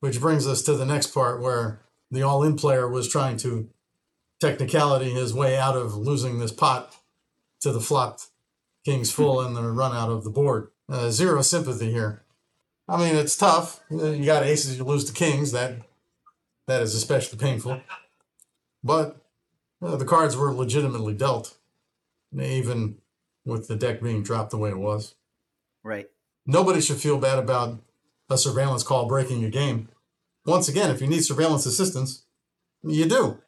Which 0.00 0.20
brings 0.20 0.46
us 0.46 0.62
to 0.62 0.74
the 0.74 0.84
next 0.84 1.08
part 1.14 1.40
where 1.40 1.82
the 2.10 2.22
all 2.22 2.42
in 2.42 2.56
player 2.56 2.88
was 2.88 3.08
trying 3.08 3.38
to 3.38 3.70
technicality 4.40 5.10
his 5.10 5.32
way 5.32 5.56
out 5.56 5.76
of 5.76 5.94
losing 5.96 6.38
this 6.38 6.52
pot 6.52 6.94
to 7.62 7.72
the 7.72 7.80
flopped 7.80 8.28
kings 8.84 9.10
full 9.12 9.40
and 9.40 9.56
the 9.56 9.62
run 9.62 9.94
out 9.96 10.10
of 10.10 10.24
the 10.24 10.30
board. 10.30 10.68
Uh, 10.88 11.10
zero 11.10 11.42
sympathy 11.42 11.90
here. 11.90 12.22
I 12.88 12.98
mean, 12.98 13.16
it's 13.16 13.36
tough. 13.36 13.80
You 13.90 14.24
got 14.24 14.42
aces, 14.42 14.76
you 14.76 14.84
lose 14.84 15.04
to 15.04 15.12
kings. 15.12 15.52
That 15.52 15.76
that 16.66 16.82
is 16.82 16.94
especially 16.94 17.38
painful. 17.38 17.80
But 18.82 19.16
uh, 19.80 19.96
the 19.96 20.04
cards 20.04 20.36
were 20.36 20.52
legitimately 20.52 21.14
dealt, 21.14 21.56
even 22.38 22.98
with 23.44 23.68
the 23.68 23.76
deck 23.76 24.02
being 24.02 24.22
dropped 24.22 24.50
the 24.50 24.58
way 24.58 24.70
it 24.70 24.78
was. 24.78 25.14
Right. 25.82 26.08
Nobody 26.46 26.80
should 26.80 26.98
feel 26.98 27.18
bad 27.18 27.38
about 27.38 27.80
a 28.28 28.38
surveillance 28.38 28.82
call 28.82 29.06
breaking 29.06 29.44
a 29.44 29.50
game. 29.50 29.88
Once 30.44 30.68
again, 30.68 30.90
if 30.90 31.00
you 31.00 31.06
need 31.06 31.24
surveillance 31.24 31.66
assistance, 31.66 32.24
you 32.82 33.06
do. 33.06 33.38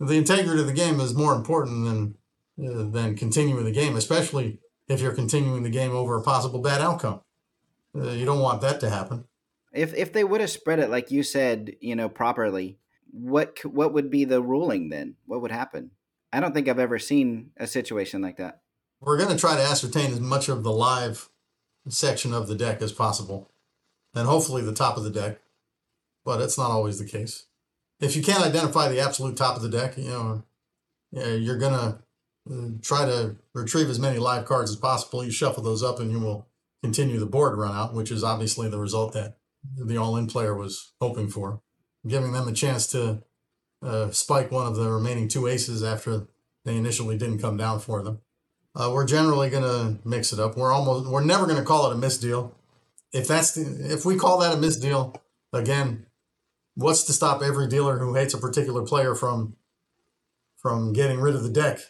The 0.00 0.16
integrity 0.16 0.60
of 0.60 0.66
the 0.66 0.72
game 0.72 1.00
is 1.00 1.14
more 1.14 1.34
important 1.34 1.84
than 1.84 2.16
than 2.58 3.16
continuing 3.16 3.64
the 3.64 3.72
game, 3.72 3.96
especially 3.96 4.58
if 4.88 5.00
you're 5.00 5.14
continuing 5.14 5.62
the 5.62 5.70
game 5.70 5.92
over 5.92 6.16
a 6.16 6.22
possible 6.22 6.60
bad 6.60 6.80
outcome. 6.80 7.20
Uh, 7.94 8.10
you 8.10 8.24
don't 8.24 8.40
want 8.40 8.60
that 8.60 8.80
to 8.80 8.90
happen. 8.90 9.24
If 9.72 9.94
if 9.94 10.12
they 10.12 10.24
would 10.24 10.40
have 10.40 10.50
spread 10.50 10.78
it 10.78 10.90
like 10.90 11.10
you 11.10 11.22
said, 11.22 11.76
you 11.80 11.94
know, 11.94 12.08
properly, 12.08 12.78
what 13.10 13.64
what 13.64 13.92
would 13.92 14.10
be 14.10 14.24
the 14.24 14.42
ruling 14.42 14.88
then? 14.88 15.14
What 15.26 15.42
would 15.42 15.50
happen? 15.50 15.92
I 16.32 16.40
don't 16.40 16.52
think 16.52 16.68
I've 16.68 16.78
ever 16.78 16.98
seen 16.98 17.50
a 17.56 17.66
situation 17.66 18.20
like 18.20 18.36
that. 18.36 18.60
We're 19.00 19.16
going 19.16 19.30
to 19.30 19.38
try 19.38 19.56
to 19.56 19.62
ascertain 19.62 20.10
as 20.12 20.20
much 20.20 20.48
of 20.48 20.62
the 20.64 20.72
live 20.72 21.28
section 21.88 22.34
of 22.34 22.48
the 22.48 22.54
deck 22.54 22.82
as 22.82 22.92
possible, 22.92 23.50
and 24.14 24.26
hopefully 24.26 24.62
the 24.62 24.74
top 24.74 24.96
of 24.96 25.04
the 25.04 25.10
deck, 25.10 25.40
but 26.24 26.40
it's 26.40 26.58
not 26.58 26.70
always 26.70 26.98
the 26.98 27.06
case. 27.06 27.46
If 28.00 28.16
you 28.16 28.22
can't 28.22 28.44
identify 28.44 28.88
the 28.88 29.00
absolute 29.00 29.36
top 29.36 29.56
of 29.56 29.62
the 29.62 29.68
deck, 29.68 29.96
you 29.96 30.08
know, 30.08 30.42
you're 31.12 31.58
going 31.58 31.72
to 31.72 31.78
uh, 31.78 31.98
try 32.82 33.04
to 33.04 33.36
retrieve 33.54 33.88
as 33.88 33.98
many 33.98 34.18
live 34.18 34.44
cards 34.44 34.70
as 34.70 34.76
possible. 34.76 35.24
You 35.24 35.30
shuffle 35.30 35.62
those 35.62 35.82
up, 35.82 36.00
and 36.00 36.10
you 36.10 36.20
will 36.20 36.46
continue 36.82 37.18
the 37.18 37.26
board 37.26 37.58
run 37.58 37.74
out, 37.74 37.94
which 37.94 38.10
is 38.10 38.22
obviously 38.22 38.68
the 38.68 38.78
result 38.78 39.12
that 39.14 39.36
the 39.76 39.96
all-in 39.96 40.26
player 40.26 40.54
was 40.54 40.92
hoping 41.00 41.28
for, 41.28 41.60
giving 42.06 42.32
them 42.32 42.48
a 42.48 42.52
chance 42.52 42.86
to 42.88 43.22
uh, 43.82 44.10
spike 44.10 44.50
one 44.50 44.66
of 44.66 44.76
the 44.76 44.90
remaining 44.90 45.28
two 45.28 45.46
aces 45.46 45.82
after 45.82 46.28
they 46.64 46.76
initially 46.76 47.16
didn't 47.16 47.40
come 47.40 47.56
down 47.56 47.80
for 47.80 48.02
them. 48.02 48.20
Uh, 48.74 48.90
we're 48.92 49.06
generally 49.06 49.50
going 49.50 49.62
to 49.62 49.98
mix 50.08 50.32
it 50.32 50.38
up. 50.38 50.56
We're 50.56 50.72
almost 50.72 51.08
we're 51.10 51.24
never 51.24 51.46
going 51.46 51.58
to 51.58 51.64
call 51.64 51.90
it 51.90 51.94
a 51.94 51.98
misdeal. 51.98 52.52
If 53.12 53.26
that's 53.26 53.52
the, 53.52 53.92
if 53.92 54.04
we 54.04 54.16
call 54.16 54.38
that 54.38 54.54
a 54.54 54.56
misdeal, 54.56 55.16
again, 55.52 56.06
what's 56.74 57.02
to 57.04 57.12
stop 57.12 57.42
every 57.42 57.66
dealer 57.66 57.98
who 57.98 58.14
hates 58.14 58.34
a 58.34 58.38
particular 58.38 58.82
player 58.82 59.14
from 59.14 59.56
from 60.56 60.92
getting 60.92 61.20
rid 61.20 61.34
of 61.34 61.42
the 61.42 61.50
deck 61.50 61.80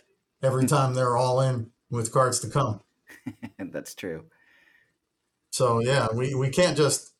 every 0.42 0.66
time 0.66 0.94
they're 0.94 1.16
all 1.16 1.40
in 1.40 1.70
with 1.90 2.12
cards 2.12 2.40
to 2.40 2.48
come? 2.48 2.80
that's 3.58 3.94
true. 3.94 4.24
So 5.50 5.80
yeah, 5.80 6.08
we, 6.12 6.34
we 6.34 6.50
can't 6.50 6.76
just 6.76 7.12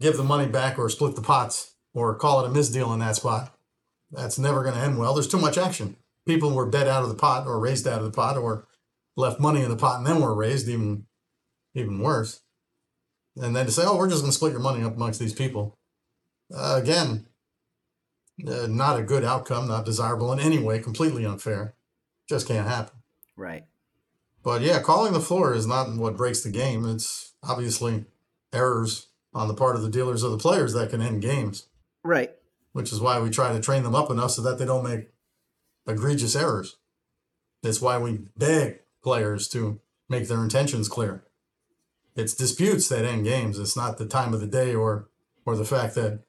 give 0.00 0.16
the 0.16 0.24
money 0.24 0.48
back 0.48 0.78
or 0.78 0.88
split 0.88 1.16
the 1.16 1.22
pots 1.22 1.74
or 1.94 2.14
call 2.14 2.44
it 2.44 2.48
a 2.48 2.52
misdeal 2.52 2.92
in 2.92 3.00
that 3.00 3.16
spot. 3.16 3.54
That's 4.10 4.38
never 4.38 4.62
going 4.62 4.74
to 4.74 4.80
end 4.80 4.98
well. 4.98 5.14
There's 5.14 5.28
too 5.28 5.38
much 5.38 5.56
action. 5.56 5.96
People 6.26 6.52
were 6.52 6.66
bet 6.66 6.86
out 6.86 7.02
of 7.02 7.08
the 7.08 7.14
pot 7.14 7.46
or 7.46 7.58
raised 7.58 7.88
out 7.88 7.98
of 7.98 8.04
the 8.04 8.10
pot 8.10 8.36
or 8.36 8.66
left 9.16 9.40
money 9.40 9.62
in 9.62 9.70
the 9.70 9.76
pot 9.76 9.98
and 9.98 10.06
then 10.06 10.20
were 10.20 10.34
raised, 10.34 10.68
even 10.68 11.06
even 11.74 11.98
worse. 12.00 12.40
And 13.36 13.56
then 13.56 13.66
to 13.66 13.72
say, 13.72 13.82
oh, 13.84 13.96
we're 13.96 14.10
just 14.10 14.20
going 14.20 14.30
to 14.30 14.36
split 14.36 14.52
your 14.52 14.60
money 14.60 14.84
up 14.84 14.94
amongst 14.94 15.18
these 15.18 15.32
people. 15.32 15.78
Uh, 16.54 16.78
again, 16.80 17.26
uh, 18.46 18.66
not 18.66 18.98
a 18.98 19.02
good 19.02 19.24
outcome, 19.24 19.68
not 19.68 19.86
desirable 19.86 20.32
in 20.32 20.40
any 20.40 20.58
way, 20.58 20.78
completely 20.78 21.24
unfair. 21.24 21.74
Just 22.32 22.48
can't 22.48 22.66
happen. 22.66 22.94
Right. 23.36 23.66
But 24.42 24.62
yeah, 24.62 24.80
calling 24.80 25.12
the 25.12 25.20
floor 25.20 25.52
is 25.52 25.66
not 25.66 25.94
what 25.96 26.16
breaks 26.16 26.40
the 26.40 26.50
game. 26.50 26.88
It's 26.88 27.34
obviously 27.42 28.06
errors 28.54 29.08
on 29.34 29.48
the 29.48 29.54
part 29.54 29.76
of 29.76 29.82
the 29.82 29.90
dealers 29.90 30.24
or 30.24 30.30
the 30.30 30.38
players 30.38 30.72
that 30.72 30.88
can 30.88 31.02
end 31.02 31.20
games. 31.20 31.66
Right. 32.02 32.30
Which 32.72 32.90
is 32.90 33.02
why 33.02 33.20
we 33.20 33.28
try 33.28 33.52
to 33.52 33.60
train 33.60 33.82
them 33.82 33.94
up 33.94 34.10
enough 34.10 34.30
so 34.30 34.40
that 34.40 34.56
they 34.56 34.64
don't 34.64 34.82
make 34.82 35.10
egregious 35.86 36.34
errors. 36.34 36.78
That's 37.62 37.82
why 37.82 37.98
we 37.98 38.20
beg 38.34 38.78
players 39.04 39.46
to 39.48 39.78
make 40.08 40.26
their 40.26 40.42
intentions 40.42 40.88
clear. 40.88 41.24
It's 42.16 42.32
disputes 42.32 42.88
that 42.88 43.04
end 43.04 43.24
games. 43.24 43.58
It's 43.58 43.76
not 43.76 43.98
the 43.98 44.06
time 44.06 44.32
of 44.32 44.40
the 44.40 44.46
day 44.46 44.74
or 44.74 45.10
or 45.44 45.54
the 45.54 45.66
fact 45.66 45.96
that 45.96 46.20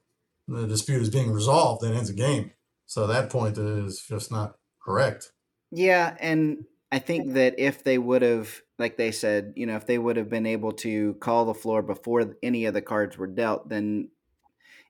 the 0.50 0.68
dispute 0.68 1.02
is 1.02 1.10
being 1.10 1.32
resolved 1.32 1.82
that 1.82 1.96
ends 1.96 2.10
a 2.10 2.14
game. 2.14 2.52
So 2.88 3.08
that 3.08 3.30
point 3.30 3.58
is 3.58 4.02
just 4.02 4.34
not 4.34 4.58
correct. 4.84 5.32
Yeah, 5.76 6.16
and 6.20 6.66
I 6.92 7.00
think 7.00 7.34
that 7.34 7.56
if 7.58 7.84
they 7.84 7.98
would 7.98 8.22
have, 8.22 8.62
like 8.78 8.98
they 8.98 9.12
said, 9.12 9.54
you 9.56 9.66
know, 9.66 9.76
if 9.76 9.88
they 9.88 9.98
would 9.98 10.18
have 10.18 10.30
been 10.30 10.46
able 10.46 10.72
to 10.74 11.16
call 11.16 11.46
the 11.46 11.54
floor 11.54 11.82
before 11.82 12.36
any 12.44 12.66
of 12.66 12.76
the 12.76 12.82
cards 12.82 13.18
were 13.18 13.28
dealt, 13.28 13.70
then 13.70 14.10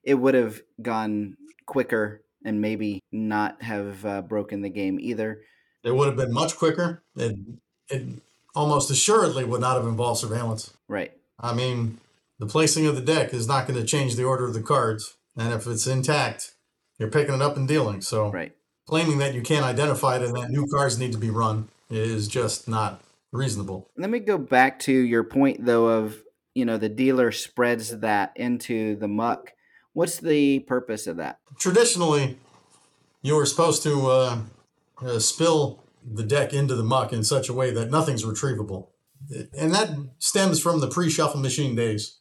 it 0.03 0.15
would 0.15 0.35
have 0.35 0.61
gone 0.81 1.37
quicker 1.65 2.21
and 2.43 2.59
maybe 2.59 3.01
not 3.11 3.61
have 3.61 4.05
uh, 4.05 4.21
broken 4.21 4.61
the 4.61 4.69
game 4.69 4.99
either. 4.99 5.41
It 5.83 5.95
would 5.95 6.07
have 6.07 6.17
been 6.17 6.33
much 6.33 6.57
quicker. 6.57 7.03
It, 7.15 7.37
it 7.87 8.03
almost 8.53 8.91
assuredly 8.91 9.45
would 9.45 9.61
not 9.61 9.77
have 9.77 9.87
involved 9.87 10.19
surveillance. 10.19 10.73
Right. 10.89 11.13
I 11.39 11.53
mean, 11.53 11.99
the 12.39 12.45
placing 12.45 12.85
of 12.85 12.95
the 12.95 13.01
deck 13.01 13.33
is 13.33 13.47
not 13.47 13.67
going 13.67 13.79
to 13.79 13.85
change 13.85 14.15
the 14.15 14.25
order 14.25 14.45
of 14.45 14.53
the 14.53 14.61
cards. 14.61 15.15
And 15.37 15.53
if 15.53 15.65
it's 15.67 15.87
intact, 15.87 16.53
you're 16.99 17.09
picking 17.09 17.35
it 17.35 17.41
up 17.41 17.55
and 17.55 17.67
dealing. 17.67 18.01
So 18.01 18.29
right. 18.29 18.53
Claiming 18.87 19.17
that 19.19 19.33
you 19.33 19.41
can't 19.41 19.65
identify 19.65 20.17
it 20.17 20.23
and 20.23 20.35
that 20.35 20.49
new 20.49 20.67
cards 20.67 20.99
need 20.99 21.11
to 21.11 21.17
be 21.17 21.29
run 21.29 21.69
is 21.89 22.27
just 22.27 22.67
not 22.67 23.01
reasonable. 23.31 23.89
Let 23.97 24.09
me 24.09 24.19
go 24.19 24.37
back 24.37 24.79
to 24.79 24.93
your 24.93 25.23
point 25.23 25.65
though 25.65 25.87
of, 25.87 26.21
you 26.53 26.65
know, 26.65 26.77
the 26.77 26.89
dealer 26.89 27.31
spreads 27.31 27.97
that 27.99 28.33
into 28.35 28.95
the 28.95 29.07
muck. 29.07 29.53
What's 29.93 30.17
the 30.17 30.59
purpose 30.59 31.07
of 31.07 31.17
that? 31.17 31.39
Traditionally, 31.57 32.37
you 33.21 33.35
were 33.35 33.45
supposed 33.45 33.83
to 33.83 34.07
uh, 34.07 34.37
uh, 35.01 35.19
spill 35.19 35.83
the 36.05 36.23
deck 36.23 36.53
into 36.53 36.75
the 36.75 36.83
muck 36.83 37.13
in 37.13 37.23
such 37.23 37.49
a 37.49 37.53
way 37.53 37.71
that 37.71 37.89
nothing's 37.89 38.25
retrievable. 38.25 38.89
And 39.57 39.73
that 39.73 39.91
stems 40.19 40.59
from 40.59 40.81
the 40.81 40.89
pre 40.89 41.09
shuffle 41.09 41.39
machine 41.39 41.75
days, 41.75 42.19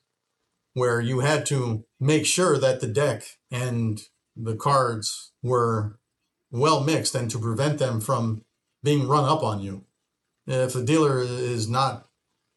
where 0.75 1.01
you 1.01 1.21
had 1.21 1.45
to 1.47 1.85
make 1.99 2.25
sure 2.27 2.59
that 2.59 2.81
the 2.81 2.87
deck 2.87 3.25
and 3.51 4.01
the 4.37 4.55
cards 4.55 5.33
were 5.43 5.99
well 6.53 6.85
mixed 6.85 7.15
and 7.15 7.31
to 7.31 7.39
prevent 7.39 7.79
them 7.79 8.01
from 8.01 8.43
being 8.85 9.09
run 9.09 9.25
up 9.25 9.43
on 9.43 9.61
you. 9.61 9.85
If 10.47 10.77
a 10.77 10.83
dealer 10.83 11.21
is 11.21 11.69
not 11.69 12.07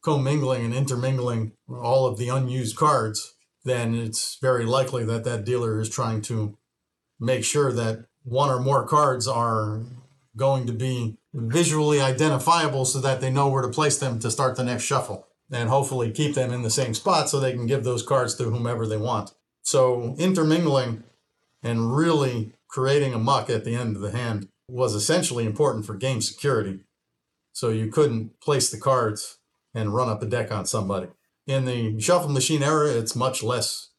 commingling 0.03 0.65
and 0.65 0.73
intermingling 0.73 1.53
all 1.67 2.05
of 2.05 2.17
the 2.17 2.29
unused 2.29 2.75
cards, 2.75 3.35
then 3.63 3.95
it's 3.95 4.37
very 4.41 4.65
likely 4.65 5.03
that 5.05 5.23
that 5.23 5.45
dealer 5.45 5.79
is 5.79 5.89
trying 5.89 6.21
to 6.23 6.57
make 7.19 7.43
sure 7.43 7.71
that 7.71 8.05
one 8.23 8.49
or 8.49 8.59
more 8.59 8.87
cards 8.87 9.27
are 9.27 9.81
going 10.35 10.67
to 10.67 10.73
be 10.73 11.17
visually 11.33 12.01
identifiable 12.01 12.85
so 12.85 12.99
that 12.99 13.21
they 13.21 13.29
know 13.29 13.47
where 13.47 13.61
to 13.61 13.69
place 13.69 13.97
them 13.97 14.19
to 14.19 14.29
start 14.29 14.55
the 14.55 14.63
next 14.63 14.83
shuffle. 14.83 15.27
and 15.51 15.69
hopefully 15.69 16.09
keep 16.09 16.33
them 16.33 16.51
in 16.51 16.63
the 16.63 16.71
same 16.71 16.91
spot 16.95 17.29
so 17.29 17.39
they 17.39 17.53
can 17.53 17.67
give 17.67 17.83
those 17.83 18.01
cards 18.01 18.33
to 18.33 18.45
whomever 18.45 18.87
they 18.87 18.97
want. 18.97 19.31
So 19.61 20.15
intermingling 20.17 21.03
and 21.61 21.95
really 21.95 22.54
creating 22.75 23.13
a 23.13 23.17
muck 23.17 23.49
at 23.49 23.63
the 23.63 23.73
end 23.73 23.95
of 23.95 24.01
the 24.01 24.11
hand 24.11 24.49
was 24.67 24.93
essentially 24.93 25.45
important 25.45 25.85
for 25.85 25.95
game 25.95 26.19
security. 26.19 26.81
So 27.53 27.69
you 27.69 27.87
couldn't 27.87 28.41
place 28.41 28.69
the 28.69 28.77
cards 28.77 29.37
and 29.73 29.95
run 29.95 30.09
up 30.09 30.21
a 30.21 30.25
deck 30.25 30.51
on 30.51 30.65
somebody. 30.65 31.07
In 31.47 31.63
the 31.63 32.01
shuffle 32.01 32.29
machine 32.29 32.61
era, 32.61 32.89
it's 32.89 33.15
much 33.15 33.41
less 33.41 33.91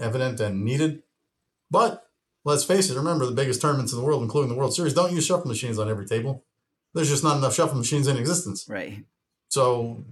evident 0.00 0.40
and 0.40 0.64
needed. 0.64 1.04
But 1.70 2.08
let's 2.44 2.64
face 2.64 2.90
it, 2.90 2.96
remember 2.96 3.24
the 3.24 3.40
biggest 3.40 3.62
tournaments 3.62 3.92
in 3.92 4.00
the 4.00 4.04
world, 4.04 4.24
including 4.24 4.48
the 4.48 4.58
World 4.58 4.74
Series, 4.74 4.94
don't 4.94 5.12
use 5.12 5.26
shuffle 5.26 5.46
machines 5.46 5.78
on 5.78 5.88
every 5.88 6.04
table. 6.04 6.42
There's 6.92 7.10
just 7.10 7.22
not 7.22 7.36
enough 7.36 7.54
shuffle 7.54 7.78
machines 7.78 8.08
in 8.08 8.16
existence. 8.16 8.66
Right. 8.68 9.04
So 9.46 10.04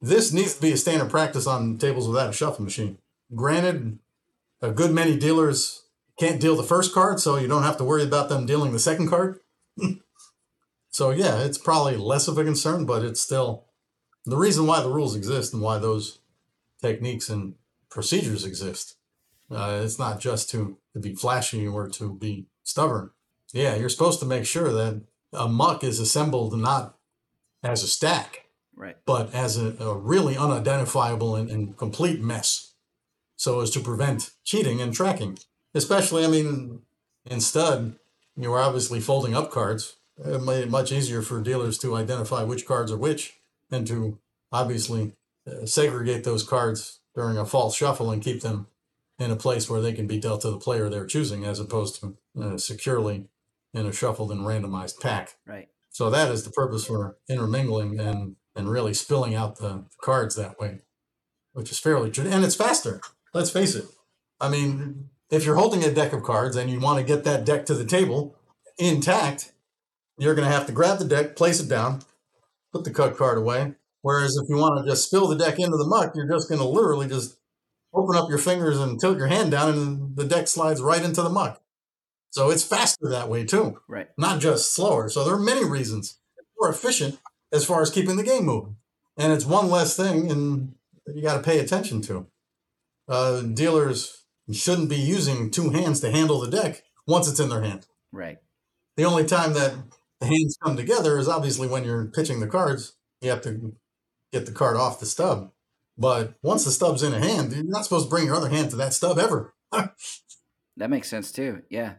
this 0.00 0.32
needs 0.32 0.56
to 0.56 0.60
be 0.60 0.72
a 0.72 0.76
standard 0.76 1.10
practice 1.10 1.46
on 1.46 1.78
tables 1.78 2.08
without 2.08 2.30
a 2.30 2.32
shuffle 2.32 2.64
machine. 2.64 2.98
Granted, 3.36 4.00
a 4.60 4.72
good 4.72 4.90
many 4.90 5.16
dealers 5.16 5.84
can't 6.18 6.40
deal 6.40 6.56
the 6.56 6.62
first 6.62 6.92
card, 6.92 7.20
so 7.20 7.36
you 7.36 7.48
don't 7.48 7.62
have 7.62 7.76
to 7.78 7.84
worry 7.84 8.02
about 8.02 8.28
them 8.28 8.46
dealing 8.46 8.72
the 8.72 8.78
second 8.78 9.08
card. 9.08 9.38
so 10.90 11.10
yeah, 11.10 11.38
it's 11.40 11.58
probably 11.58 11.96
less 11.96 12.28
of 12.28 12.38
a 12.38 12.44
concern, 12.44 12.86
but 12.86 13.04
it's 13.04 13.20
still 13.20 13.66
the 14.24 14.36
reason 14.36 14.66
why 14.66 14.82
the 14.82 14.90
rules 14.90 15.14
exist 15.16 15.52
and 15.52 15.62
why 15.62 15.78
those 15.78 16.18
techniques 16.82 17.28
and 17.28 17.54
procedures 17.90 18.44
exist. 18.44 18.96
Uh, 19.50 19.80
it's 19.82 19.98
not 19.98 20.20
just 20.20 20.50
to, 20.50 20.76
to 20.92 20.98
be 21.00 21.14
flashy 21.14 21.66
or 21.66 21.88
to 21.88 22.14
be 22.14 22.46
stubborn. 22.64 23.10
Yeah, 23.52 23.76
you're 23.76 23.88
supposed 23.88 24.20
to 24.20 24.26
make 24.26 24.44
sure 24.44 24.72
that 24.72 25.02
a 25.32 25.48
muck 25.48 25.82
is 25.82 26.00
assembled 26.00 26.58
not 26.58 26.96
as 27.62 27.82
a 27.82 27.88
stack, 27.88 28.44
Right. 28.76 28.96
but 29.06 29.34
as 29.34 29.56
a, 29.56 29.74
a 29.80 29.96
really 29.96 30.36
unidentifiable 30.36 31.34
and, 31.34 31.50
and 31.50 31.76
complete 31.76 32.20
mess 32.20 32.74
so 33.36 33.60
as 33.60 33.70
to 33.70 33.80
prevent 33.80 34.30
cheating 34.44 34.80
and 34.80 34.92
tracking. 34.92 35.38
Especially, 35.78 36.24
I 36.24 36.28
mean, 36.28 36.82
in 37.24 37.40
stud, 37.40 37.96
you 38.36 38.50
were 38.50 38.58
obviously 38.58 38.98
folding 38.98 39.34
up 39.34 39.52
cards. 39.52 39.96
It 40.18 40.42
made 40.42 40.64
it 40.64 40.70
much 40.70 40.90
easier 40.90 41.22
for 41.22 41.40
dealers 41.40 41.78
to 41.78 41.94
identify 41.94 42.42
which 42.42 42.66
cards 42.66 42.90
are 42.90 42.98
which 42.98 43.38
and 43.70 43.86
to 43.86 44.18
obviously 44.50 45.14
uh, 45.46 45.66
segregate 45.66 46.24
those 46.24 46.42
cards 46.42 46.98
during 47.14 47.38
a 47.38 47.46
false 47.46 47.76
shuffle 47.76 48.10
and 48.10 48.22
keep 48.22 48.42
them 48.42 48.66
in 49.20 49.30
a 49.30 49.36
place 49.36 49.70
where 49.70 49.80
they 49.80 49.92
can 49.92 50.08
be 50.08 50.18
dealt 50.18 50.40
to 50.42 50.50
the 50.50 50.58
player 50.58 50.88
they're 50.88 51.06
choosing 51.06 51.44
as 51.44 51.60
opposed 51.60 52.00
to 52.00 52.16
uh, 52.42 52.58
securely 52.58 53.28
in 53.72 53.86
a 53.86 53.92
shuffled 53.92 54.32
and 54.32 54.40
randomized 54.40 55.00
pack. 55.00 55.36
Right. 55.46 55.68
So 55.90 56.10
that 56.10 56.32
is 56.32 56.42
the 56.42 56.50
purpose 56.50 56.86
for 56.86 57.18
intermingling 57.28 58.00
and 58.00 58.34
and 58.56 58.68
really 58.68 58.94
spilling 58.94 59.36
out 59.36 59.58
the 59.58 59.84
cards 60.00 60.34
that 60.34 60.58
way, 60.58 60.80
which 61.52 61.70
is 61.70 61.78
fairly 61.78 62.10
true. 62.10 62.28
And 62.28 62.44
it's 62.44 62.56
faster. 62.56 63.00
Let's 63.32 63.50
face 63.50 63.76
it. 63.76 63.84
I 64.40 64.48
mean, 64.48 65.10
if 65.30 65.44
you're 65.44 65.56
holding 65.56 65.84
a 65.84 65.92
deck 65.92 66.12
of 66.12 66.22
cards 66.22 66.56
and 66.56 66.70
you 66.70 66.80
want 66.80 66.98
to 66.98 67.04
get 67.04 67.24
that 67.24 67.44
deck 67.44 67.66
to 67.66 67.74
the 67.74 67.84
table 67.84 68.36
intact, 68.78 69.52
you're 70.18 70.34
going 70.34 70.46
to 70.48 70.54
have 70.54 70.66
to 70.66 70.72
grab 70.72 70.98
the 70.98 71.04
deck, 71.04 71.36
place 71.36 71.60
it 71.60 71.68
down, 71.68 72.00
put 72.72 72.84
the 72.84 72.90
cut 72.90 73.16
card 73.16 73.38
away. 73.38 73.74
Whereas 74.02 74.36
if 74.36 74.48
you 74.48 74.56
want 74.56 74.84
to 74.84 74.90
just 74.90 75.06
spill 75.06 75.28
the 75.28 75.36
deck 75.36 75.58
into 75.58 75.76
the 75.76 75.86
muck, 75.86 76.12
you're 76.14 76.28
just 76.28 76.48
going 76.48 76.60
to 76.60 76.66
literally 76.66 77.08
just 77.08 77.36
open 77.92 78.16
up 78.16 78.28
your 78.28 78.38
fingers 78.38 78.78
and 78.78 79.00
tilt 79.00 79.18
your 79.18 79.26
hand 79.26 79.50
down, 79.50 79.70
and 79.72 80.16
the 80.16 80.24
deck 80.24 80.46
slides 80.46 80.80
right 80.80 81.02
into 81.02 81.22
the 81.22 81.28
muck. 81.30 81.60
So 82.30 82.50
it's 82.50 82.62
faster 82.62 83.08
that 83.08 83.28
way 83.28 83.44
too 83.44 83.80
Right. 83.88 84.08
not 84.18 84.40
just 84.40 84.74
slower. 84.74 85.08
So 85.08 85.24
there 85.24 85.34
are 85.34 85.40
many 85.40 85.64
reasons. 85.64 86.18
It's 86.36 86.48
more 86.60 86.70
efficient 86.70 87.18
as 87.52 87.64
far 87.64 87.80
as 87.80 87.90
keeping 87.90 88.16
the 88.16 88.22
game 88.22 88.44
moving. 88.44 88.76
And 89.16 89.32
it's 89.32 89.46
one 89.46 89.70
less 89.70 89.96
thing 89.96 90.30
and 90.30 90.74
you 91.06 91.22
got 91.22 91.36
to 91.36 91.42
pay 91.42 91.58
attention 91.58 92.02
to. 92.02 92.26
Uh, 93.08 93.40
dealers 93.40 94.17
shouldn't 94.54 94.88
be 94.88 94.96
using 94.96 95.50
two 95.50 95.70
hands 95.70 96.00
to 96.00 96.10
handle 96.10 96.40
the 96.40 96.50
deck 96.50 96.82
once 97.06 97.28
it's 97.28 97.40
in 97.40 97.48
their 97.48 97.62
hand. 97.62 97.86
Right. 98.12 98.38
The 98.96 99.04
only 99.04 99.24
time 99.24 99.52
that 99.54 99.74
the 100.20 100.26
hands 100.26 100.56
come 100.62 100.76
together 100.76 101.18
is 101.18 101.28
obviously 101.28 101.68
when 101.68 101.84
you're 101.84 102.06
pitching 102.06 102.40
the 102.40 102.46
cards. 102.46 102.94
You 103.20 103.30
have 103.30 103.42
to 103.42 103.74
get 104.32 104.46
the 104.46 104.52
card 104.52 104.76
off 104.76 105.00
the 105.00 105.06
stub. 105.06 105.50
But 105.96 106.34
once 106.42 106.64
the 106.64 106.70
stub's 106.70 107.02
in 107.02 107.12
a 107.12 107.20
hand, 107.20 107.52
you're 107.52 107.64
not 107.64 107.84
supposed 107.84 108.06
to 108.06 108.10
bring 108.10 108.26
your 108.26 108.36
other 108.36 108.48
hand 108.48 108.70
to 108.70 108.76
that 108.76 108.94
stub 108.94 109.18
ever. 109.18 109.54
That 110.78 110.90
makes 110.90 111.08
sense 111.08 111.32
too. 111.32 111.62
Yeah. 111.68 111.94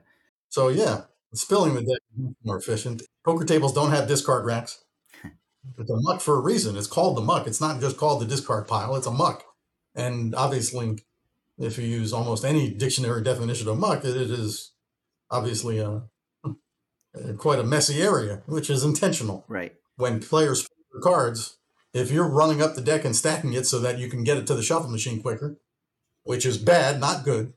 So 0.48 0.70
yeah, 0.70 1.02
spilling 1.34 1.76
the 1.76 1.82
deck 1.82 2.00
is 2.18 2.34
more 2.44 2.58
efficient. 2.58 3.04
Poker 3.26 3.46
tables 3.46 3.74
don't 3.74 3.92
have 3.92 4.08
discard 4.08 4.46
racks. 4.46 4.84
It's 5.78 5.92
a 5.92 6.00
muck 6.00 6.22
for 6.22 6.36
a 6.36 6.42
reason. 6.42 6.78
It's 6.78 6.88
called 6.88 7.18
the 7.18 7.22
muck. 7.22 7.46
It's 7.46 7.60
not 7.60 7.82
just 7.82 7.98
called 7.98 8.22
the 8.22 8.26
discard 8.26 8.68
pile. 8.68 8.96
It's 8.96 9.06
a 9.06 9.12
muck. 9.12 9.44
And 9.94 10.34
obviously, 10.34 11.00
if 11.60 11.78
you 11.78 11.86
use 11.86 12.14
almost 12.14 12.46
any 12.46 12.72
dictionary 12.72 13.22
definition 13.22 13.68
of 13.68 13.78
muck, 13.78 14.06
it 14.06 14.16
is 14.16 14.72
obviously 15.30 15.80
a, 15.80 16.04
quite 17.38 17.60
a 17.60 17.64
messy 17.64 18.02
area, 18.02 18.42
which 18.46 18.70
is 18.70 18.84
intentional. 18.84 19.46
Right. 19.48 19.76
When 19.98 20.22
players 20.22 20.62
spill 20.62 20.78
their 20.94 21.02
cards, 21.02 21.58
if 21.94 22.12
you're 22.12 22.30
running 22.30 22.62
up 22.62 22.76
the 22.76 22.82
deck 22.82 23.04
and 23.04 23.16
stacking 23.16 23.54
it 23.54 23.66
so 23.66 23.80
that 23.80 24.00
you 24.00 24.10
can 24.10 24.24
get 24.24 24.38
it 24.38 24.48
to 24.48 24.56
the 24.56 24.64
shuffle 24.64 24.90
machine 24.90 25.22
quicker, 25.22 25.58
which 26.24 26.46
is 26.46 26.58
bad, 26.58 27.00
not 27.00 27.26
good, 27.26 27.54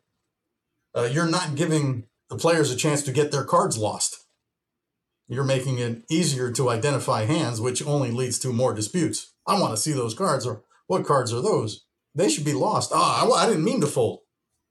uh, 0.96 1.08
you're 1.10 1.28
not 1.28 1.54
giving 1.54 2.04
the 2.28 2.36
players 2.36 2.70
a 2.70 2.76
chance 2.76 3.02
to 3.02 3.12
get 3.12 3.30
their 3.30 3.44
cards 3.44 3.78
lost. 3.78 4.24
You're 5.28 5.44
making 5.44 5.78
it 5.78 6.02
easier 6.10 6.50
to 6.52 6.68
identify 6.68 7.24
hands, 7.24 7.60
which 7.60 7.86
only 7.86 8.10
leads 8.10 8.38
to 8.40 8.52
more 8.52 8.74
disputes. 8.74 9.32
I 9.46 9.60
want 9.60 9.74
to 9.74 9.80
see 9.80 9.92
those 9.92 10.14
cards, 10.14 10.44
or 10.44 10.62
what 10.88 11.06
cards 11.06 11.32
are 11.32 11.40
those? 11.40 11.84
They 12.14 12.28
should 12.28 12.44
be 12.44 12.52
lost. 12.52 12.90
Ah, 12.94 13.26
I, 13.26 13.44
I 13.44 13.46
didn't 13.48 13.64
mean 13.64 13.80
to 13.80 13.86
fold. 13.86 14.20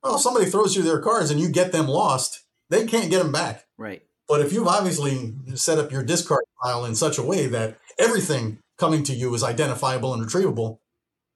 Oh, 0.04 0.18
somebody 0.18 0.46
throws 0.46 0.76
you 0.76 0.82
their 0.82 1.00
cards 1.00 1.32
and 1.32 1.40
you 1.40 1.50
get 1.50 1.72
them 1.72 1.88
lost. 1.88 2.44
They 2.70 2.86
can't 2.86 3.10
get 3.10 3.22
them 3.22 3.32
back. 3.32 3.66
Right. 3.78 4.04
But 4.28 4.42
if 4.42 4.54
you've 4.54 4.68
obviously 4.68 5.34
set 5.56 5.78
up 5.78 5.92
your 5.92 6.04
discard 6.04 6.44
pile 6.64 6.86
in 6.86 6.96
such 6.96 7.18
a 7.18 7.24
way 7.24 7.48
that 7.48 7.78
everything 8.00 8.60
coming 8.78 9.04
to 9.04 9.14
you 9.14 9.34
is 9.34 9.44
identifiable 9.44 10.14
and 10.14 10.26
retrievable, 10.26 10.80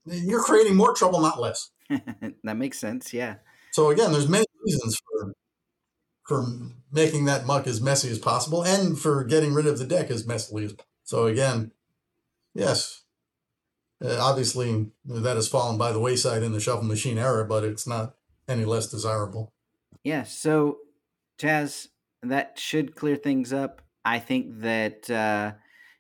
you're 0.06 0.44
creating 0.44 0.76
more 0.76 0.94
trouble, 0.94 1.20
not 1.20 1.40
less. 1.40 1.72
that 2.44 2.58
makes 2.58 2.80
sense. 2.80 3.14
Yeah. 3.14 3.36
So 3.72 3.90
again, 3.90 4.12
there's 4.12 4.30
many 4.30 4.46
reasons 4.64 4.98
for 4.98 5.34
for 6.26 6.46
making 6.92 7.26
that 7.26 7.46
muck 7.46 7.68
as 7.68 7.82
messy 7.82 8.10
as 8.10 8.20
possible 8.20 8.64
and 8.64 8.98
for 8.98 9.24
getting 9.24 9.54
rid 9.54 9.68
of 9.68 9.78
the 9.78 9.86
deck 9.86 10.10
as 10.10 10.26
messily 10.26 10.66
as 10.66 10.76
so 11.04 11.28
again 11.28 11.72
yes 12.54 13.04
uh, 14.04 14.18
obviously 14.20 14.88
that 15.06 15.36
has 15.36 15.48
fallen 15.48 15.78
by 15.78 15.92
the 15.92 16.00
wayside 16.00 16.44
in 16.44 16.52
the 16.52 16.60
shuffle 16.60 16.84
machine 16.84 17.18
era 17.18 17.46
but 17.46 17.64
it's 17.64 17.88
not 17.88 18.16
any 18.48 18.66
less 18.66 18.88
desirable 18.88 19.52
Yeah. 20.04 20.24
So, 20.24 20.78
Chaz, 21.40 21.88
that 22.22 22.60
should 22.60 22.96
clear 22.96 23.16
things 23.16 23.52
up. 23.52 23.82
I 24.06 24.20
think 24.20 24.62
that 24.62 25.10
uh, 25.10 25.54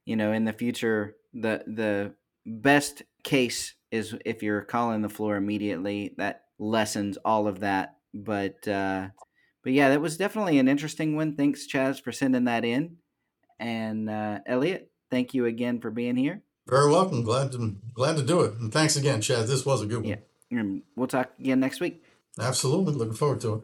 you 0.05 0.15
know 0.15 0.31
in 0.31 0.45
the 0.45 0.53
future 0.53 1.15
the 1.33 1.63
the 1.65 2.13
best 2.45 3.01
case 3.23 3.73
is 3.91 4.15
if 4.23 4.43
you're 4.43 4.61
calling 4.61 5.01
the 5.01 5.09
floor 5.09 5.35
immediately. 5.35 6.13
That 6.17 6.43
lessens 6.59 7.17
all 7.25 7.47
of 7.47 7.61
that. 7.61 7.97
But 8.13 8.67
uh, 8.67 9.09
but 9.63 9.73
yeah, 9.73 9.89
that 9.89 10.01
was 10.01 10.17
definitely 10.17 10.59
an 10.59 10.67
interesting 10.67 11.15
one. 11.15 11.35
Thanks, 11.35 11.67
Chaz, 11.67 12.01
for 12.01 12.11
sending 12.11 12.45
that 12.45 12.63
in. 12.63 12.97
And 13.59 14.09
uh, 14.09 14.39
Elliott, 14.45 14.91
thank 15.09 15.33
you 15.33 15.45
again 15.45 15.81
for 15.81 15.89
being 15.89 16.15
here. 16.15 16.43
Very 16.68 16.89
welcome 16.91 17.24
glad 17.24 17.51
to 17.51 17.76
glad 17.93 18.18
to 18.18 18.24
do 18.24 18.41
it 18.41 18.53
and 18.59 18.72
thanks 18.74 18.95
again 18.95 19.22
chad 19.22 19.47
this 19.47 19.66
was 19.66 19.82
a 19.82 19.86
good 19.86 19.97
one 19.99 20.05
Yeah. 20.05 20.16
And 20.51 20.84
we'll 20.95 21.07
talk 21.07 21.32
again 21.39 21.59
next 21.59 21.80
week. 21.80 22.03
absolutely 22.39 22.93
looking 22.93 23.13
forward 23.13 23.41
to 23.41 23.53
it 23.55 23.61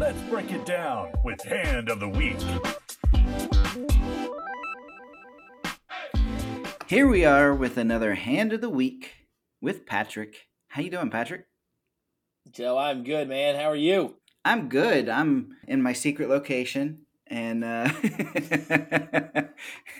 Let's 0.00 0.20
break 0.28 0.50
it 0.50 0.66
down 0.66 1.12
with 1.24 1.40
Hand 1.44 1.88
of 1.88 2.00
the 2.00 2.08
Week. 2.08 2.36
Here 6.88 7.06
we 7.08 7.24
are 7.24 7.54
with 7.54 7.78
another 7.78 8.14
hand 8.14 8.52
of 8.52 8.60
the 8.60 8.68
week 8.68 9.28
with 9.62 9.86
Patrick. 9.86 10.48
How 10.68 10.82
you 10.82 10.90
doing, 10.90 11.10
Patrick? 11.10 11.46
Joe, 12.50 12.76
I'm 12.76 13.04
good, 13.04 13.28
man. 13.28 13.54
How 13.54 13.70
are 13.70 13.76
you? 13.76 14.16
I'm 14.44 14.68
good. 14.68 15.08
I'm 15.08 15.56
in 15.66 15.80
my 15.80 15.92
secret 15.92 16.28
location 16.28 17.06
and 17.34 17.64
uh, 17.64 17.90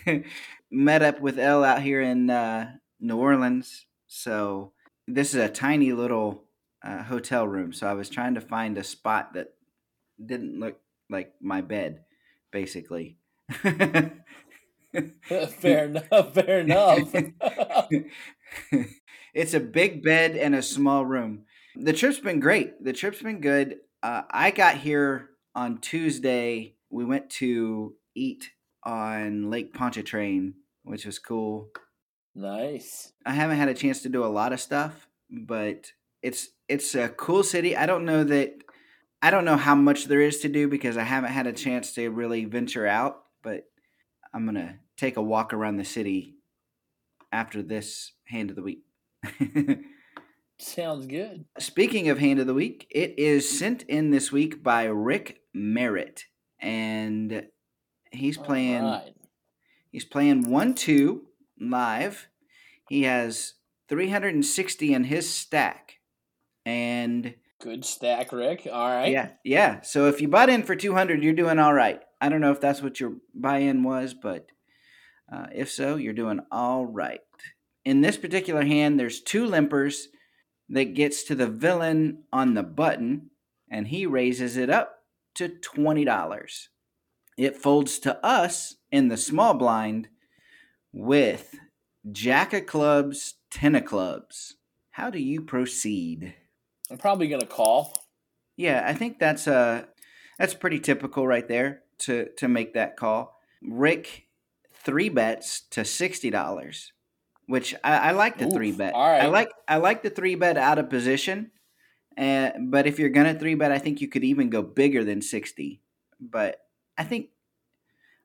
met 0.71 1.01
up 1.01 1.19
with 1.19 1.37
Elle 1.37 1.65
out 1.65 1.81
here 1.81 1.99
in 2.01 2.29
uh, 2.29 2.71
New 3.01 3.17
Orleans. 3.17 3.87
So 4.07 4.71
this 5.05 5.33
is 5.33 5.41
a 5.41 5.49
tiny 5.49 5.91
little 5.91 6.45
uh, 6.81 7.03
hotel 7.03 7.45
room. 7.45 7.73
So 7.73 7.87
I 7.87 7.93
was 7.93 8.09
trying 8.09 8.35
to 8.35 8.41
find 8.41 8.77
a 8.77 8.85
spot 8.85 9.33
that 9.33 9.53
didn't 10.25 10.61
look 10.61 10.79
like 11.09 11.33
my 11.41 11.59
bed, 11.59 12.05
basically. 12.53 13.17
fair 13.51 14.13
enough. 14.93 16.33
Fair 16.33 16.59
enough. 16.61 17.11
it's 19.33 19.53
a 19.53 19.59
big 19.59 20.03
bed 20.03 20.37
and 20.37 20.55
a 20.55 20.61
small 20.61 21.05
room. 21.05 21.43
The 21.75 21.91
trip's 21.91 22.19
been 22.19 22.39
great. 22.39 22.81
The 22.81 22.93
trip's 22.93 23.21
been 23.21 23.41
good. 23.41 23.79
Uh, 24.01 24.21
I 24.31 24.51
got 24.51 24.77
here 24.77 25.31
on 25.53 25.79
Tuesday. 25.79 26.75
We 26.95 27.05
went 27.05 27.29
to 27.41 27.95
eat 28.15 28.51
on 28.83 29.49
Lake 29.49 29.73
Pontchartrain 29.73 30.53
which 30.85 31.05
was 31.05 31.19
cool. 31.19 31.69
Nice. 32.33 33.11
I 33.25 33.33
haven't 33.33 33.57
had 33.57 33.69
a 33.69 33.73
chance 33.73 34.01
to 34.03 34.09
do 34.09 34.23
a 34.23 34.27
lot 34.27 34.53
of 34.53 34.61
stuff, 34.61 35.07
but 35.29 35.91
it's 36.21 36.49
it's 36.69 36.95
a 36.95 37.09
cool 37.09 37.43
city. 37.43 37.75
I 37.75 37.85
don't 37.85 38.05
know 38.05 38.23
that 38.23 38.63
I 39.21 39.31
don't 39.31 39.45
know 39.45 39.57
how 39.57 39.75
much 39.75 40.05
there 40.05 40.21
is 40.21 40.39
to 40.39 40.49
do 40.49 40.67
because 40.67 40.97
I 40.97 41.03
haven't 41.03 41.31
had 41.31 41.47
a 41.47 41.53
chance 41.53 41.93
to 41.93 42.09
really 42.09 42.45
venture 42.45 42.87
out, 42.87 43.23
but 43.41 43.65
I'm 44.33 44.45
going 44.45 44.55
to 44.55 44.75
take 44.97 45.17
a 45.17 45.21
walk 45.21 45.53
around 45.53 45.77
the 45.77 45.85
city 45.85 46.35
after 47.31 47.61
this 47.61 48.13
hand 48.25 48.49
of 48.51 48.55
the 48.55 48.63
week. 48.63 48.83
Sounds 50.59 51.07
good. 51.07 51.45
Speaking 51.57 52.09
of 52.09 52.19
hand 52.19 52.39
of 52.39 52.47
the 52.47 52.53
week, 52.53 52.87
it 52.91 53.17
is 53.17 53.57
sent 53.57 53.83
in 53.83 54.11
this 54.11 54.31
week 54.31 54.61
by 54.61 54.85
Rick 54.85 55.41
Merritt 55.53 56.25
and 56.59 57.47
he's 58.11 58.37
playing 58.37 58.83
Alright. 58.83 59.15
He's 59.95 60.03
playing 60.03 60.49
1 60.49 60.73
2 60.73 61.21
live. 61.61 62.27
He 62.89 63.03
has 63.03 63.53
360 63.87 64.93
in 64.93 65.05
his 65.05 65.33
stack. 65.33 65.99
And 66.65 67.35
Good 67.61 67.85
stack, 67.85 68.33
Rick. 68.33 68.67
All 68.69 68.89
right. 68.89 69.09
yeah, 69.09 69.29
yeah. 69.45 69.79
So 69.81 70.07
if 70.07 70.19
you 70.19 70.27
bought 70.27 70.49
in 70.49 70.63
for 70.63 70.75
200, 70.75 71.23
you're 71.23 71.31
doing 71.31 71.59
all 71.59 71.73
right. 71.73 72.01
I 72.19 72.27
don't 72.27 72.41
know 72.41 72.51
if 72.51 72.59
that's 72.59 72.81
what 72.81 72.99
your 72.99 73.13
buy 73.33 73.59
in 73.59 73.83
was, 73.83 74.13
but 74.13 74.47
uh, 75.31 75.47
if 75.53 75.71
so, 75.71 75.95
you're 75.95 76.11
doing 76.11 76.41
all 76.51 76.85
right. 76.85 77.21
In 77.85 78.01
this 78.01 78.17
particular 78.17 78.65
hand, 78.65 78.99
there's 78.99 79.21
two 79.21 79.45
limpers 79.45 80.07
that 80.67 80.93
gets 80.93 81.23
to 81.23 81.35
the 81.35 81.47
villain 81.47 82.23
on 82.33 82.53
the 82.53 82.63
button, 82.63 83.29
and 83.71 83.87
he 83.87 84.05
raises 84.05 84.57
it 84.57 84.69
up 84.69 85.04
to 85.35 85.49
$20. 85.49 86.67
It 87.37 87.57
folds 87.57 87.99
to 87.99 88.25
us 88.25 88.75
in 88.91 89.09
the 89.09 89.17
small 89.17 89.53
blind 89.53 90.09
with 90.93 91.55
Jack 92.11 92.53
of 92.53 92.65
Clubs, 92.65 93.35
Ten 93.51 93.75
of 93.75 93.85
Clubs. 93.85 94.55
How 94.91 95.09
do 95.09 95.19
you 95.19 95.41
proceed? 95.41 96.33
I'm 96.89 96.97
probably 96.97 97.27
gonna 97.27 97.45
call. 97.45 98.05
Yeah, 98.55 98.83
I 98.87 98.93
think 98.93 99.19
that's 99.19 99.47
uh 99.47 99.85
that's 100.39 100.53
pretty 100.53 100.79
typical 100.79 101.27
right 101.27 101.47
there 101.47 101.81
to 101.99 102.29
to 102.37 102.47
make 102.47 102.73
that 102.75 102.95
call. 102.95 103.37
Rick 103.61 104.27
three 104.73 105.09
bets 105.09 105.61
to 105.71 105.83
sixty 105.83 106.29
dollars, 106.29 106.93
which 107.47 107.75
I, 107.83 107.97
I 107.97 108.11
like 108.11 108.37
the 108.37 108.45
Oof, 108.45 108.53
three 108.53 108.71
bet. 108.71 108.93
all 108.93 109.09
right. 109.09 109.23
I 109.23 109.27
like 109.27 109.49
I 109.67 109.77
like 109.77 110.03
the 110.03 110.09
three 110.09 110.35
bet 110.35 110.57
out 110.57 110.79
of 110.79 110.89
position. 110.89 111.51
Uh, 112.17 112.51
but 112.59 112.87
if 112.87 112.99
you're 112.99 113.09
gonna 113.09 113.37
three 113.37 113.55
bet, 113.55 113.71
I 113.71 113.79
think 113.79 114.01
you 114.01 114.07
could 114.07 114.23
even 114.23 114.49
go 114.49 114.61
bigger 114.61 115.03
than 115.03 115.21
sixty. 115.21 115.81
But 116.19 116.61
I 116.97 117.03
think 117.03 117.29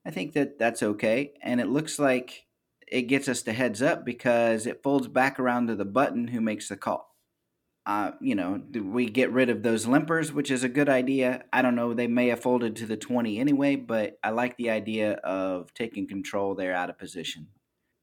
I 0.04 0.10
think 0.10 0.32
that 0.34 0.58
that's 0.58 0.82
okay, 0.82 1.34
and 1.42 1.60
it 1.60 1.68
looks 1.68 1.98
like 1.98 2.46
it 2.86 3.02
gets 3.02 3.28
us 3.28 3.42
to 3.42 3.52
heads 3.52 3.82
up 3.82 4.04
because 4.04 4.66
it 4.66 4.82
folds 4.82 5.08
back 5.08 5.38
around 5.38 5.68
to 5.68 5.76
the 5.76 5.84
button 5.84 6.28
who 6.28 6.40
makes 6.40 6.68
the 6.68 6.76
call 6.76 7.10
uh, 7.86 8.12
you 8.20 8.34
know, 8.34 8.62
we 8.72 9.06
get 9.06 9.32
rid 9.32 9.48
of 9.48 9.62
those 9.62 9.86
limpers, 9.86 10.32
which 10.32 10.50
is 10.50 10.62
a 10.62 10.68
good 10.68 10.88
idea. 10.88 11.44
I 11.52 11.62
don't 11.62 11.74
know. 11.74 11.94
They 11.94 12.06
may 12.06 12.28
have 12.28 12.40
folded 12.40 12.76
to 12.76 12.86
the 12.86 12.96
20 12.96 13.38
anyway, 13.38 13.76
but 13.76 14.18
I 14.22 14.30
like 14.30 14.56
the 14.56 14.70
idea 14.70 15.14
of 15.14 15.72
taking 15.74 16.06
control 16.06 16.54
there 16.54 16.74
out 16.74 16.90
of 16.90 16.98
position. 16.98 17.48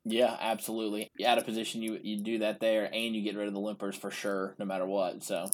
Yeah, 0.04 0.36
absolutely. 0.40 1.10
Out 1.26 1.38
of 1.38 1.46
position, 1.46 1.82
you 1.82 2.00
you 2.02 2.22
do 2.22 2.40
that 2.40 2.60
there, 2.60 2.90
and 2.94 3.16
you 3.16 3.22
get 3.22 3.36
rid 3.36 3.48
of 3.48 3.54
the 3.54 3.60
limpers 3.60 3.96
for 3.96 4.10
sure, 4.10 4.56
no 4.58 4.66
matter 4.66 4.86
what. 4.86 5.22
So 5.22 5.50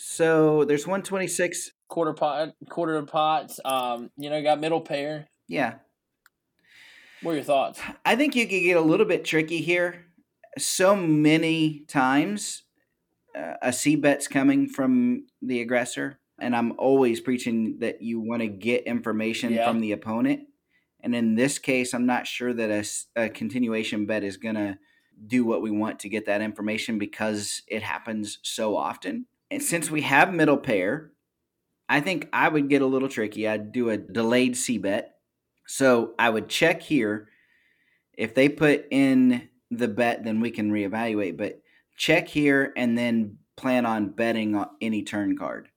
so 0.00 0.64
there's 0.64 0.86
126. 0.86 1.72
quarter 1.88 2.12
pot, 2.12 2.50
quarter 2.68 2.94
of 2.96 3.08
pots. 3.08 3.58
Um, 3.64 4.10
you 4.16 4.30
know, 4.30 4.40
got 4.42 4.60
middle 4.60 4.80
pair. 4.80 5.26
Yeah. 5.48 5.74
What 7.22 7.32
are 7.32 7.34
your 7.34 7.42
thoughts? 7.44 7.80
I 8.04 8.14
think 8.14 8.36
you 8.36 8.46
could 8.46 8.60
get 8.60 8.76
a 8.76 8.80
little 8.80 9.06
bit 9.06 9.24
tricky 9.24 9.60
here. 9.60 10.04
So 10.56 10.94
many 10.94 11.84
times 11.88 12.62
uh, 13.36 13.54
a 13.60 13.72
C 13.72 13.96
bet's 13.96 14.28
coming 14.28 14.68
from 14.68 15.26
the 15.42 15.60
aggressor, 15.60 16.20
and 16.40 16.54
I'm 16.54 16.74
always 16.78 17.20
preaching 17.20 17.78
that 17.80 18.00
you 18.00 18.20
want 18.20 18.42
to 18.42 18.48
get 18.48 18.84
information 18.84 19.52
Yeah. 19.52 19.66
from 19.66 19.80
the 19.80 19.90
opponent. 19.92 20.42
And 21.08 21.14
in 21.14 21.36
this 21.36 21.58
case, 21.58 21.94
I'm 21.94 22.04
not 22.04 22.26
sure 22.26 22.52
that 22.52 22.86
a 23.16 23.30
continuation 23.30 24.04
bet 24.04 24.22
is 24.22 24.36
going 24.36 24.56
to 24.56 24.76
do 25.26 25.42
what 25.46 25.62
we 25.62 25.70
want 25.70 26.00
to 26.00 26.10
get 26.10 26.26
that 26.26 26.42
information 26.42 26.98
because 26.98 27.62
it 27.66 27.82
happens 27.82 28.38
so 28.42 28.76
often. 28.76 29.24
And 29.50 29.62
since 29.62 29.90
we 29.90 30.02
have 30.02 30.34
middle 30.34 30.58
pair, 30.58 31.12
I 31.88 32.02
think 32.02 32.28
I 32.30 32.50
would 32.50 32.68
get 32.68 32.82
a 32.82 32.86
little 32.86 33.08
tricky. 33.08 33.48
I'd 33.48 33.72
do 33.72 33.88
a 33.88 33.96
delayed 33.96 34.54
C 34.54 34.76
bet. 34.76 35.14
So 35.66 36.12
I 36.18 36.28
would 36.28 36.50
check 36.50 36.82
here. 36.82 37.30
If 38.12 38.34
they 38.34 38.50
put 38.50 38.84
in 38.90 39.48
the 39.70 39.88
bet, 39.88 40.24
then 40.24 40.40
we 40.40 40.50
can 40.50 40.70
reevaluate. 40.70 41.38
But 41.38 41.62
check 41.96 42.28
here 42.28 42.74
and 42.76 42.98
then 42.98 43.38
plan 43.56 43.86
on 43.86 44.10
betting 44.10 44.54
on 44.54 44.68
any 44.82 45.04
turn 45.04 45.38
card. 45.38 45.70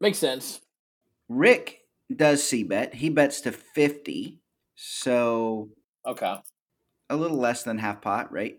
Makes 0.00 0.16
sense. 0.16 0.62
Rick 1.28 1.80
does 2.16 2.42
C 2.42 2.62
bet. 2.62 2.94
He 2.94 3.10
bets 3.10 3.42
to 3.42 3.52
50. 3.52 4.38
So 4.82 5.68
Okay. 6.06 6.36
a 7.10 7.16
little 7.16 7.36
less 7.36 7.62
than 7.64 7.76
half 7.76 8.00
pot, 8.00 8.32
right? 8.32 8.58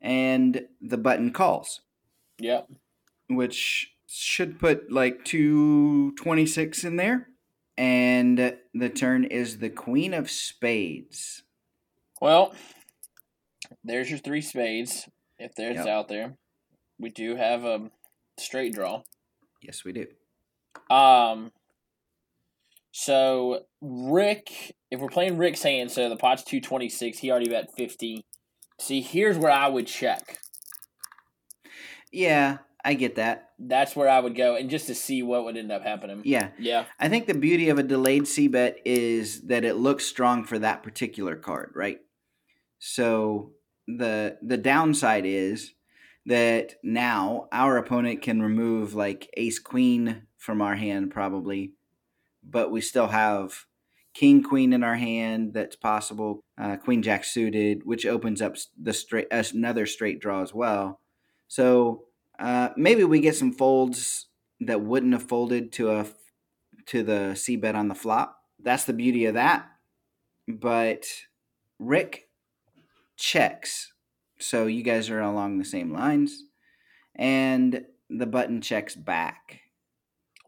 And 0.00 0.68
the 0.80 0.96
button 0.96 1.32
calls, 1.32 1.80
Yep. 2.38 2.70
which 3.28 3.92
should 4.06 4.60
put 4.60 4.92
like 4.92 5.24
226 5.24 6.84
in 6.84 6.94
there. 6.94 7.28
And 7.76 8.56
the 8.72 8.88
turn 8.88 9.24
is 9.24 9.58
the 9.58 9.68
Queen 9.68 10.14
of 10.14 10.30
Spades. 10.30 11.42
Well, 12.20 12.54
there's 13.82 14.08
your 14.08 14.20
three 14.20 14.40
spades. 14.40 15.08
If 15.40 15.54
there's 15.56 15.76
Yep. 15.76 15.86
out 15.88 16.08
there, 16.08 16.38
we 16.98 17.10
do 17.10 17.34
have 17.34 17.64
a 17.64 17.90
straight 18.38 18.72
draw. 18.74 19.02
Yes, 19.60 19.84
we 19.84 19.92
do. 19.92 20.06
Um. 20.88 21.52
So 22.98 23.66
Rick, 23.82 24.74
if 24.90 25.00
we're 25.00 25.08
playing 25.08 25.36
Rick's 25.36 25.62
hand, 25.62 25.90
so 25.90 26.08
the 26.08 26.16
pot's 26.16 26.42
two 26.42 26.62
twenty 26.62 26.88
six. 26.88 27.18
He 27.18 27.30
already 27.30 27.50
bet 27.50 27.68
fifty. 27.76 28.24
See, 28.80 29.02
here's 29.02 29.36
where 29.36 29.52
I 29.52 29.68
would 29.68 29.86
check. 29.86 30.38
Yeah, 32.10 32.58
I 32.82 32.94
get 32.94 33.16
that. 33.16 33.50
That's 33.58 33.94
where 33.94 34.08
I 34.08 34.18
would 34.18 34.34
go, 34.34 34.56
and 34.56 34.70
just 34.70 34.86
to 34.86 34.94
see 34.94 35.22
what 35.22 35.44
would 35.44 35.58
end 35.58 35.70
up 35.70 35.82
happening. 35.82 36.22
Yeah. 36.24 36.48
Yeah. 36.58 36.86
I 36.98 37.10
think 37.10 37.26
the 37.26 37.34
beauty 37.34 37.68
of 37.68 37.78
a 37.78 37.82
delayed 37.82 38.26
C 38.26 38.48
bet 38.48 38.78
is 38.86 39.42
that 39.42 39.66
it 39.66 39.76
looks 39.76 40.06
strong 40.06 40.44
for 40.44 40.58
that 40.58 40.82
particular 40.82 41.36
card, 41.36 41.72
right? 41.74 41.98
So 42.78 43.52
the 43.86 44.38
the 44.40 44.56
downside 44.56 45.26
is 45.26 45.74
that 46.24 46.76
now 46.82 47.48
our 47.52 47.76
opponent 47.76 48.22
can 48.22 48.40
remove 48.40 48.94
like 48.94 49.28
ace 49.36 49.58
queen 49.58 50.22
from 50.38 50.62
our 50.62 50.76
hand 50.76 51.10
probably, 51.10 51.74
but 52.48 52.70
we 52.70 52.80
still 52.80 53.08
have 53.08 53.66
king 54.14 54.42
queen 54.42 54.72
in 54.72 54.82
our 54.82 54.96
hand 54.96 55.52
that's 55.52 55.76
possible, 55.76 56.40
uh, 56.58 56.76
queen 56.76 57.02
jack 57.02 57.24
suited, 57.24 57.82
which 57.84 58.06
opens 58.06 58.40
up 58.40 58.56
the 58.80 58.92
straight 58.92 59.30
us 59.32 59.52
another 59.52 59.84
straight 59.84 60.20
draw 60.20 60.42
as 60.42 60.54
well. 60.54 61.00
So 61.48 62.04
uh, 62.38 62.70
maybe 62.76 63.04
we 63.04 63.20
get 63.20 63.36
some 63.36 63.52
folds 63.52 64.26
that 64.60 64.80
wouldn't 64.80 65.12
have 65.12 65.28
folded 65.28 65.72
to 65.72 65.90
a 65.90 66.06
to 66.86 67.02
the 67.02 67.34
C 67.34 67.56
bet 67.56 67.74
on 67.74 67.88
the 67.88 67.94
flop. 67.94 68.38
That's 68.62 68.84
the 68.84 68.92
beauty 68.92 69.26
of 69.26 69.34
that. 69.34 69.68
But 70.48 71.06
Rick 71.78 72.28
checks. 73.16 73.92
So 74.38 74.66
you 74.66 74.82
guys 74.82 75.10
are 75.10 75.20
along 75.20 75.58
the 75.58 75.64
same 75.64 75.92
lines. 75.92 76.44
And 77.14 77.84
the 78.08 78.26
button 78.26 78.60
checks 78.60 78.94
back. 78.94 79.60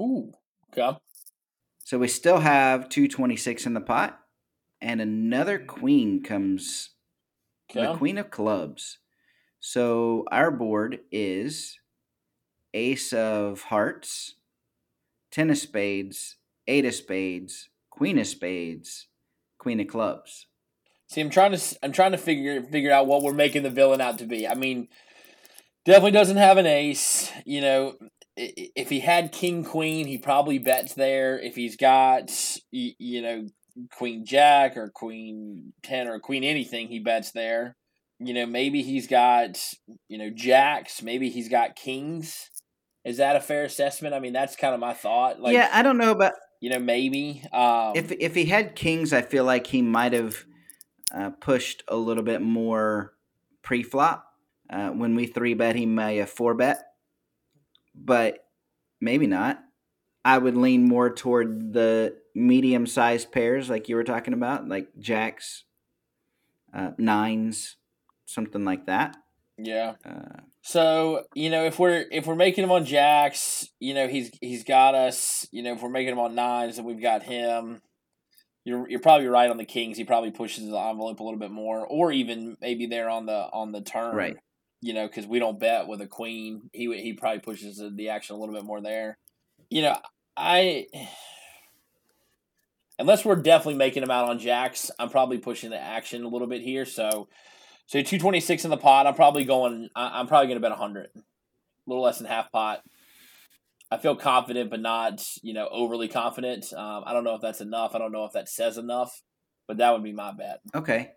Ooh. 0.01 0.33
Okay. 0.73 0.97
So 1.89 1.99
we 1.99 2.09
still 2.09 2.41
have 2.41 2.91
226 2.91 3.65
in 3.65 3.73
the 3.73 3.81
pot. 3.81 4.21
And 4.79 5.01
another 5.01 5.59
queen 5.59 6.23
comes 6.23 6.91
the 7.73 7.95
queen 7.95 8.19
of 8.19 8.31
clubs. 8.31 8.99
So 9.59 10.27
our 10.31 10.51
board 10.51 10.99
is 11.11 11.79
ace 12.75 13.15
of 13.15 13.63
hearts, 13.63 14.35
ten 15.31 15.49
of 15.49 15.57
spades, 15.57 16.37
eight 16.67 16.85
of 16.85 16.95
spades, 16.95 17.71
queen 17.89 18.19
of 18.19 18.27
spades, 18.27 19.07
queen 19.57 19.81
of 19.81 19.89
clubs. 19.89 20.45
See, 21.07 21.23
I'm 21.23 21.31
trying 21.31 21.57
to 21.57 21.79
I'm 21.83 21.93
trying 21.93 22.13
to 22.13 22.19
figure 22.19 22.63
figure 22.65 22.93
out 22.93 23.07
what 23.07 23.23
we're 23.23 23.33
making 23.33 23.63
the 23.63 23.71
villain 23.71 24.03
out 24.03 24.19
to 24.19 24.27
be. 24.27 24.47
I 24.47 24.55
mean, 24.55 24.89
definitely 25.87 26.11
doesn't 26.11 26.37
have 26.37 26.59
an 26.59 26.67
ace. 26.67 27.33
You 27.47 27.63
know, 27.63 27.95
if 28.39 28.89
he 28.89 29.01
had 29.01 29.33
king 29.33 29.65
queen, 29.65 30.07
he 30.07 30.19
probably 30.19 30.59
bets 30.59 30.95
there. 30.95 31.39
If 31.39 31.57
he's 31.57 31.77
got 31.77 32.31
you 32.71 33.23
know 33.23 33.47
queen 33.93 34.25
jack 34.25 34.77
or 34.77 34.91
queen 34.95 35.73
ten 35.83 36.09
or 36.09 36.21
queen 36.21 36.45
anything, 36.45 36.89
he 36.89 37.01
bets 37.01 37.33
there. 37.33 37.77
You 38.21 38.35
know, 38.35 38.47
maybe 38.47 38.83
he's 38.83 39.07
got 39.07 39.59
you 40.09 40.19
know 40.19 40.31
jacks. 40.31 41.03
Maybe 41.03 41.31
he's 41.31 41.49
got 41.49 41.77
kings. 41.77 42.51
Is 43.05 43.19
that 43.19 43.37
a 43.37 43.41
fair 43.41 43.65
assessment? 43.65 44.15
I 44.15 44.21
mean, 44.21 44.33
that's 44.33 44.57
kind 44.57 44.75
of 44.75 44.81
my 44.81 44.93
thought. 44.93 45.41
Like, 45.41 45.55
yeah, 45.55 45.71
I 45.73 45.83
don't 45.83 45.99
know 45.99 46.13
about 46.13 46.33
you 46.61 46.71
know 46.71 46.79
maybe 46.79 47.43
um, 47.53 47.93
if 47.95 48.13
if 48.13 48.35
he 48.35 48.47
had 48.47 48.77
kings, 48.77 49.13
I 49.13 49.23
feel 49.23 49.45
like 49.45 49.67
he 49.67 49.83
might 49.83 50.13
have 50.13 50.45
uh, 51.15 51.31
pushed 51.41 51.83
a 51.89 51.97
little 51.97 52.25
bit 52.25 52.41
more 52.41 53.15
pre-flop. 53.63 54.25
Uh, 54.71 54.91
when 54.91 55.15
we 55.15 55.27
three 55.27 55.55
bet, 55.55 55.77
he 55.77 55.87
may 55.87 56.19
have 56.19 56.29
four 56.29 56.55
bet, 56.55 56.88
but 58.05 58.47
maybe 59.01 59.27
not. 59.27 59.61
I 60.25 60.39
would 60.39 60.57
lean 60.57 60.89
more 60.89 61.11
toward 61.15 61.73
the 61.73 62.17
medium-sized 62.35 63.33
pairs, 63.33 63.71
like 63.71 63.89
you 63.89 63.97
were 63.97 64.05
talking 64.05 64.35
about, 64.35 64.69
like 64.69 64.89
jacks, 64.99 65.65
uh, 66.75 66.91
nines, 66.99 67.77
something 68.27 68.65
like 68.65 68.87
that. 68.87 69.17
Yeah. 69.57 69.95
Uh, 70.05 70.43
so 70.63 71.25
you 71.35 71.51
know, 71.51 71.65
if 71.65 71.79
we're 71.79 72.05
if 72.11 72.27
we're 72.27 72.37
making 72.37 72.65
him 72.65 72.71
on 72.71 72.85
jacks, 72.85 73.69
you 73.81 73.95
know, 73.95 74.07
he's 74.07 74.31
he's 74.41 74.65
got 74.65 74.95
us. 74.95 75.49
You 75.51 75.63
know, 75.63 75.73
if 75.73 75.83
we're 75.83 75.89
making 75.89 76.13
him 76.13 76.21
on 76.21 76.35
nines, 76.35 76.79
and 76.79 76.87
we've 76.87 77.03
got 77.03 77.23
him 77.23 77.81
you're 78.69 78.89
you're 78.89 79.01
probably 79.01 79.27
right 79.27 79.51
on 79.51 79.57
the 79.57 79.65
Kings. 79.65 79.97
He 79.97 80.05
probably 80.05 80.31
pushes 80.31 80.69
the 80.69 80.79
envelope 80.79 81.19
a 81.21 81.25
little 81.25 81.39
bit 81.39 81.51
more, 81.51 81.87
or 81.87 82.13
even 82.13 82.57
maybe 82.61 82.87
there 82.87 83.09
on 83.09 83.27
the 83.27 83.49
on 83.53 83.73
the 83.73 83.81
turn, 83.81 84.15
right? 84.15 84.37
You 84.81 84.95
know, 84.95 85.09
because 85.09 85.27
we 85.27 85.39
don't 85.39 85.59
bet 85.59 85.89
with 85.89 86.01
a 86.01 86.07
queen. 86.07 86.71
He 86.73 86.87
he 87.01 87.13
probably 87.13 87.41
pushes 87.41 87.83
the 87.97 88.09
action 88.11 88.37
a 88.37 88.39
little 88.39 88.55
bit 88.55 88.65
more 88.65 88.81
there. 88.81 89.19
You 89.71 89.83
know, 89.83 89.97
I 90.37 90.87
unless 92.99 93.25
we're 93.25 93.37
definitely 93.37 93.75
making 93.75 94.03
him 94.03 94.11
out 94.11 94.29
on 94.29 94.39
jacks, 94.39 94.91
I'm 94.99 95.11
probably 95.11 95.39
pushing 95.39 95.71
the 95.71 95.81
action 95.81 96.25
a 96.25 96.29
little 96.29 96.49
bit 96.49 96.63
here. 96.63 96.85
So, 96.85 97.29
so 97.87 98.01
226 98.01 98.65
in 98.65 98.71
the 98.71 98.77
pot. 98.77 99.07
I'm 99.07 99.15
probably 99.15 99.45
going. 99.45 99.89
I'm 99.95 100.27
probably 100.27 100.49
going 100.49 100.57
to 100.57 100.63
bet 100.63 100.71
100, 100.71 101.07
a 101.15 101.21
little 101.87 102.03
less 102.03 102.19
than 102.19 102.27
half 102.27 102.51
pot. 102.51 102.83
I 103.91 103.97
feel 103.97 104.17
confident, 104.17 104.71
but 104.71 104.81
not 104.81 105.25
you 105.43 105.55
know 105.55 105.69
overly 105.71 106.09
confident. 106.09 106.73
Um, 106.73 107.05
I 107.07 107.13
don't 107.13 107.25
know 107.25 107.35
if 107.35 107.41
that's 107.41 107.61
enough. 107.61 107.95
I 107.95 107.99
don't 107.99 108.13
know 108.13 108.25
if 108.25 108.33
that 108.33 108.49
says 108.49 108.77
enough, 108.77 109.23
but 109.67 109.79
that 109.79 109.93
would 109.93 110.03
be 110.03 110.13
my 110.13 110.33
bet. 110.33 110.61
Okay, 110.75 111.13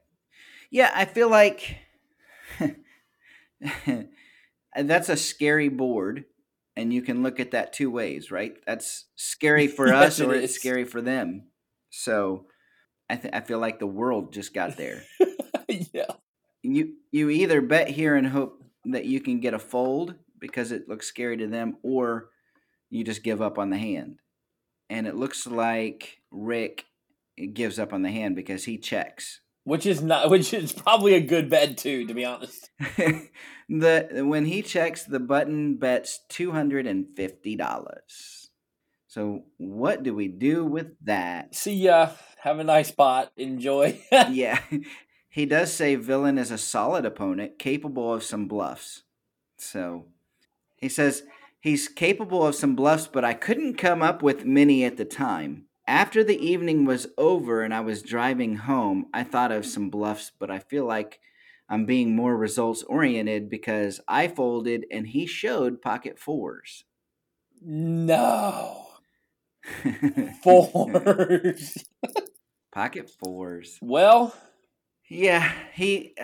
yeah, 0.69 0.91
I 0.93 1.05
feel 1.05 1.29
like 1.29 1.77
that's 4.75 5.09
a 5.09 5.17
scary 5.17 5.69
board, 5.69 6.25
and 6.75 6.93
you 6.93 7.01
can 7.01 7.23
look 7.23 7.39
at 7.39 7.51
that 7.51 7.73
two 7.73 7.91
ways, 7.91 8.31
right? 8.31 8.55
That's 8.65 9.05
scary 9.15 9.67
for 9.67 9.87
yes, 9.89 10.19
us, 10.19 10.21
or 10.21 10.33
it 10.33 10.43
it's 10.43 10.55
scary 10.55 10.85
for 10.85 11.01
them. 11.01 11.47
So, 11.89 12.45
I 13.09 13.15
th- 13.17 13.33
I 13.33 13.41
feel 13.41 13.59
like 13.59 13.79
the 13.79 13.87
world 13.87 14.33
just 14.33 14.53
got 14.53 14.77
there. 14.77 15.03
yeah. 15.67 16.05
You 16.63 16.93
you 17.11 17.29
either 17.29 17.61
bet 17.61 17.89
here 17.89 18.15
and 18.15 18.27
hope 18.27 18.63
that 18.85 19.05
you 19.05 19.19
can 19.19 19.39
get 19.39 19.53
a 19.53 19.59
fold 19.59 20.15
because 20.39 20.71
it 20.71 20.87
looks 20.87 21.07
scary 21.07 21.37
to 21.37 21.47
them, 21.47 21.77
or 21.83 22.29
you 22.89 23.03
just 23.03 23.23
give 23.23 23.41
up 23.41 23.57
on 23.57 23.69
the 23.69 23.77
hand. 23.77 24.17
And 24.89 25.07
it 25.07 25.15
looks 25.15 25.47
like 25.47 26.19
Rick 26.31 26.85
gives 27.53 27.79
up 27.79 27.93
on 27.93 28.01
the 28.01 28.11
hand 28.11 28.35
because 28.35 28.65
he 28.65 28.77
checks. 28.77 29.39
Which 29.71 29.85
is 29.85 30.01
not 30.01 30.29
which 30.29 30.53
is 30.53 30.73
probably 30.73 31.13
a 31.13 31.21
good 31.21 31.49
bet 31.49 31.77
too, 31.77 32.05
to 32.05 32.13
be 32.13 32.25
honest. 32.25 32.69
the 33.69 34.21
when 34.25 34.43
he 34.43 34.61
checks 34.61 35.05
the 35.05 35.17
button 35.17 35.77
bets 35.77 36.19
two 36.27 36.51
hundred 36.51 36.85
and 36.85 37.07
fifty 37.15 37.55
dollars. 37.55 38.49
So 39.07 39.45
what 39.55 40.03
do 40.03 40.13
we 40.13 40.27
do 40.27 40.65
with 40.65 40.87
that? 41.05 41.55
See 41.55 41.75
ya. 41.75 42.09
Have 42.39 42.59
a 42.59 42.65
nice 42.65 42.89
spot. 42.89 43.31
Enjoy. 43.37 43.97
yeah. 44.11 44.59
He 45.29 45.45
does 45.45 45.71
say 45.71 45.95
villain 45.95 46.37
is 46.37 46.51
a 46.51 46.57
solid 46.57 47.05
opponent, 47.05 47.57
capable 47.57 48.13
of 48.13 48.23
some 48.23 48.49
bluffs. 48.49 49.03
So 49.55 50.07
he 50.75 50.89
says 50.89 51.23
He's 51.61 51.87
capable 51.87 52.45
of 52.45 52.55
some 52.55 52.75
bluffs, 52.75 53.07
but 53.07 53.23
I 53.23 53.35
couldn't 53.35 53.75
come 53.75 54.01
up 54.01 54.21
with 54.21 54.43
many 54.43 54.83
at 54.83 54.97
the 54.97 55.05
time. 55.05 55.67
After 55.91 56.23
the 56.23 56.39
evening 56.39 56.85
was 56.85 57.07
over 57.17 57.63
and 57.63 57.73
I 57.73 57.81
was 57.81 58.01
driving 58.01 58.55
home, 58.55 59.07
I 59.13 59.25
thought 59.25 59.51
of 59.51 59.65
some 59.65 59.89
bluffs, 59.89 60.31
but 60.39 60.49
I 60.49 60.59
feel 60.59 60.85
like 60.85 61.19
I'm 61.67 61.85
being 61.85 62.15
more 62.15 62.37
results 62.37 62.81
oriented 62.83 63.49
because 63.49 63.99
I 64.07 64.29
folded 64.29 64.85
and 64.89 65.05
he 65.05 65.25
showed 65.25 65.81
pocket 65.81 66.17
fours. 66.17 66.85
No. 67.61 68.85
fours. 70.41 71.83
pocket 72.71 73.09
fours. 73.19 73.77
Well, 73.81 74.33
yeah, 75.09 75.51
he 75.73 76.15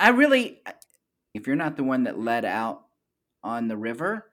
I 0.00 0.08
really 0.08 0.62
if 1.34 1.46
you're 1.46 1.56
not 1.56 1.76
the 1.76 1.84
one 1.84 2.04
that 2.04 2.18
led 2.18 2.46
out 2.46 2.86
on 3.42 3.68
the 3.68 3.76
river, 3.76 4.30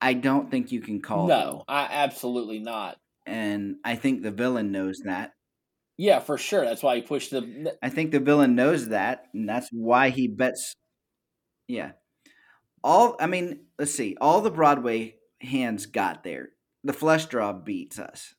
I 0.00 0.14
don't 0.14 0.50
think 0.50 0.72
you 0.72 0.80
can 0.80 1.02
call. 1.02 1.26
No, 1.26 1.64
I 1.68 1.86
absolutely 1.90 2.60
not. 2.60 2.96
And 3.26 3.76
I 3.84 3.96
think 3.96 4.22
the 4.22 4.30
villain 4.30 4.72
knows 4.72 5.00
that. 5.04 5.32
Yeah, 5.96 6.20
for 6.20 6.38
sure. 6.38 6.64
That's 6.64 6.82
why 6.82 6.96
he 6.96 7.02
pushed 7.02 7.30
the. 7.30 7.76
I 7.82 7.90
think 7.90 8.10
the 8.10 8.20
villain 8.20 8.54
knows 8.54 8.88
that, 8.88 9.26
and 9.34 9.46
that's 9.46 9.68
why 9.70 10.08
he 10.08 10.28
bets. 10.28 10.74
Yeah, 11.68 11.92
all. 12.82 13.16
I 13.20 13.26
mean, 13.26 13.66
let's 13.78 13.94
see. 13.94 14.16
All 14.18 14.40
the 14.40 14.50
Broadway 14.50 15.16
hands 15.42 15.84
got 15.84 16.24
there. 16.24 16.50
The 16.84 16.94
flush 16.94 17.26
draw 17.26 17.52
beats 17.52 17.98
us. 17.98 18.34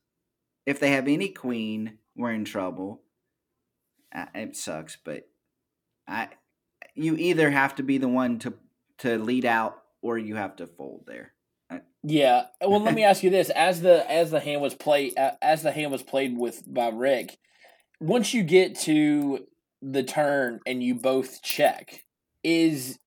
If 0.66 0.80
they 0.80 0.90
have 0.92 1.08
any 1.08 1.30
queen, 1.30 2.00
we're 2.16 2.32
in 2.32 2.46
trouble. 2.46 3.04
Uh, 4.14 4.26
it 4.34 4.56
sucks, 4.56 4.98
but 5.04 5.30
I. 6.08 6.30
You 6.96 7.16
either 7.16 7.52
have 7.52 7.76
to 7.76 7.84
be 7.84 8.00
the 8.00 8.08
one 8.08 8.40
to 8.40 8.56
to 9.00 9.20
lead 9.20 9.46
out, 9.46 9.76
or 10.02 10.18
you 10.18 10.36
have 10.36 10.56
to 10.56 10.66
fold 10.66 11.04
there. 11.06 11.34
Yeah. 12.04 12.46
Well, 12.62 12.82
let 12.82 12.96
me 12.96 13.04
ask 13.06 13.24
you 13.24 13.30
this: 13.30 13.50
as 13.52 13.82
the 13.82 14.10
as 14.10 14.32
the 14.32 14.40
hand 14.40 14.62
was 14.62 14.74
played 14.74 15.14
as 15.42 15.64
the 15.64 15.72
hand 15.72 15.92
was 15.92 16.04
played 16.04 16.38
with 16.38 16.64
by 16.72 16.90
Rick, 16.90 17.38
once 18.00 18.34
you 18.34 18.44
get 18.44 18.78
to 18.82 19.46
the 19.82 20.04
turn 20.04 20.60
and 20.66 20.84
you 20.84 20.96
both 20.96 21.42
check, 21.42 22.04
is 22.44 22.98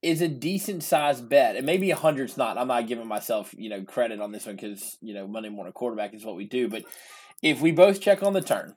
is 0.00 0.22
a 0.22 0.28
decent 0.28 0.82
sized 0.82 1.28
bet, 1.28 1.56
and 1.56 1.66
maybe 1.66 1.90
a 1.90 1.96
hundred's 1.96 2.36
not. 2.36 2.56
I'm 2.56 2.68
not 2.68 2.86
giving 2.86 3.08
myself 3.08 3.54
you 3.56 3.68
know 3.68 3.82
credit 3.82 4.20
on 4.20 4.32
this 4.32 4.46
one 4.46 4.56
because 4.56 4.96
you 5.00 5.14
know 5.14 5.26
Monday 5.26 5.50
morning 5.50 5.72
quarterback 5.72 6.14
is 6.14 6.24
what 6.24 6.36
we 6.36 6.46
do. 6.46 6.68
But 6.68 6.84
if 7.42 7.60
we 7.60 7.72
both 7.72 8.00
check 8.00 8.22
on 8.22 8.32
the 8.32 8.40
turn, 8.40 8.74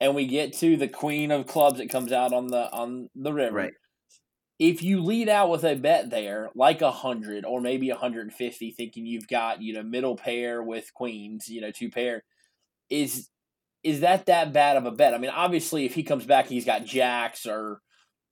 and 0.00 0.14
we 0.14 0.26
get 0.26 0.52
to 0.54 0.76
the 0.76 0.88
queen 0.88 1.30
of 1.30 1.46
clubs 1.46 1.78
that 1.78 1.90
comes 1.90 2.12
out 2.12 2.32
on 2.32 2.48
the 2.48 2.70
on 2.72 3.08
the 3.14 3.32
river, 3.32 3.56
right 3.56 3.72
if 4.58 4.82
you 4.82 5.02
lead 5.02 5.28
out 5.28 5.50
with 5.50 5.64
a 5.64 5.74
bet 5.74 6.10
there, 6.10 6.50
like 6.54 6.80
a 6.80 6.90
hundred 6.90 7.44
or 7.44 7.60
maybe 7.60 7.88
hundred 7.90 8.22
and 8.22 8.32
fifty, 8.32 8.70
thinking 8.70 9.06
you've 9.06 9.28
got 9.28 9.62
you 9.62 9.74
know 9.74 9.82
middle 9.82 10.16
pair 10.16 10.62
with 10.62 10.94
queens, 10.94 11.48
you 11.48 11.60
know 11.60 11.70
two 11.70 11.90
pair, 11.90 12.22
is 12.90 13.28
is 13.82 14.00
that 14.00 14.26
that 14.26 14.52
bad 14.52 14.76
of 14.76 14.86
a 14.86 14.90
bet? 14.92 15.14
I 15.14 15.18
mean, 15.18 15.30
obviously, 15.30 15.84
if 15.84 15.94
he 15.94 16.02
comes 16.02 16.24
back, 16.24 16.46
he's 16.46 16.64
got 16.64 16.84
jacks 16.86 17.46
or 17.46 17.80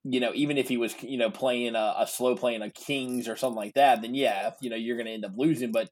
you 0.04 0.20
know 0.20 0.32
even 0.34 0.58
if 0.58 0.68
he 0.68 0.76
was 0.76 0.94
you 1.02 1.18
know 1.18 1.30
playing 1.30 1.74
a, 1.74 1.94
a 1.98 2.06
slow 2.06 2.36
playing 2.36 2.62
a 2.62 2.70
kings 2.70 3.28
or 3.28 3.36
something 3.36 3.56
like 3.56 3.74
that, 3.74 4.02
then 4.02 4.14
yeah, 4.14 4.52
you 4.60 4.70
know 4.70 4.76
you're 4.76 4.96
going 4.96 5.06
to 5.06 5.12
end 5.12 5.24
up 5.24 5.32
losing. 5.36 5.72
But 5.72 5.90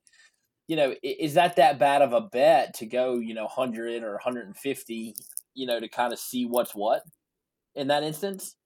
you 0.69 0.77
know, 0.77 0.95
is 1.03 1.35
that 1.35 1.57
that 1.57 1.81
bad 1.81 2.03
of 2.03 2.13
a 2.13 2.21
bet 2.21 2.75
to 2.75 2.87
go 2.87 3.19
you 3.19 3.35
know 3.35 3.49
hundred 3.49 4.05
or 4.05 4.19
hundred 4.19 4.47
and 4.47 4.57
fifty, 4.57 5.15
you 5.55 5.67
know, 5.67 5.81
to 5.81 5.89
kind 5.89 6.13
of 6.13 6.21
see 6.21 6.47
what's 6.47 6.75
what 6.75 7.03
in 7.75 7.89
that 7.89 8.05
instance? 8.05 8.57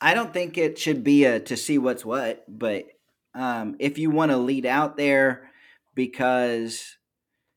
I 0.00 0.14
don't 0.14 0.32
think 0.32 0.58
it 0.58 0.78
should 0.78 1.02
be 1.02 1.24
a 1.24 1.40
to 1.40 1.56
see 1.56 1.78
what's 1.78 2.04
what, 2.04 2.44
but 2.48 2.86
um, 3.34 3.76
if 3.78 3.98
you 3.98 4.10
want 4.10 4.30
to 4.30 4.36
lead 4.36 4.66
out 4.66 4.96
there 4.96 5.50
because 5.94 6.96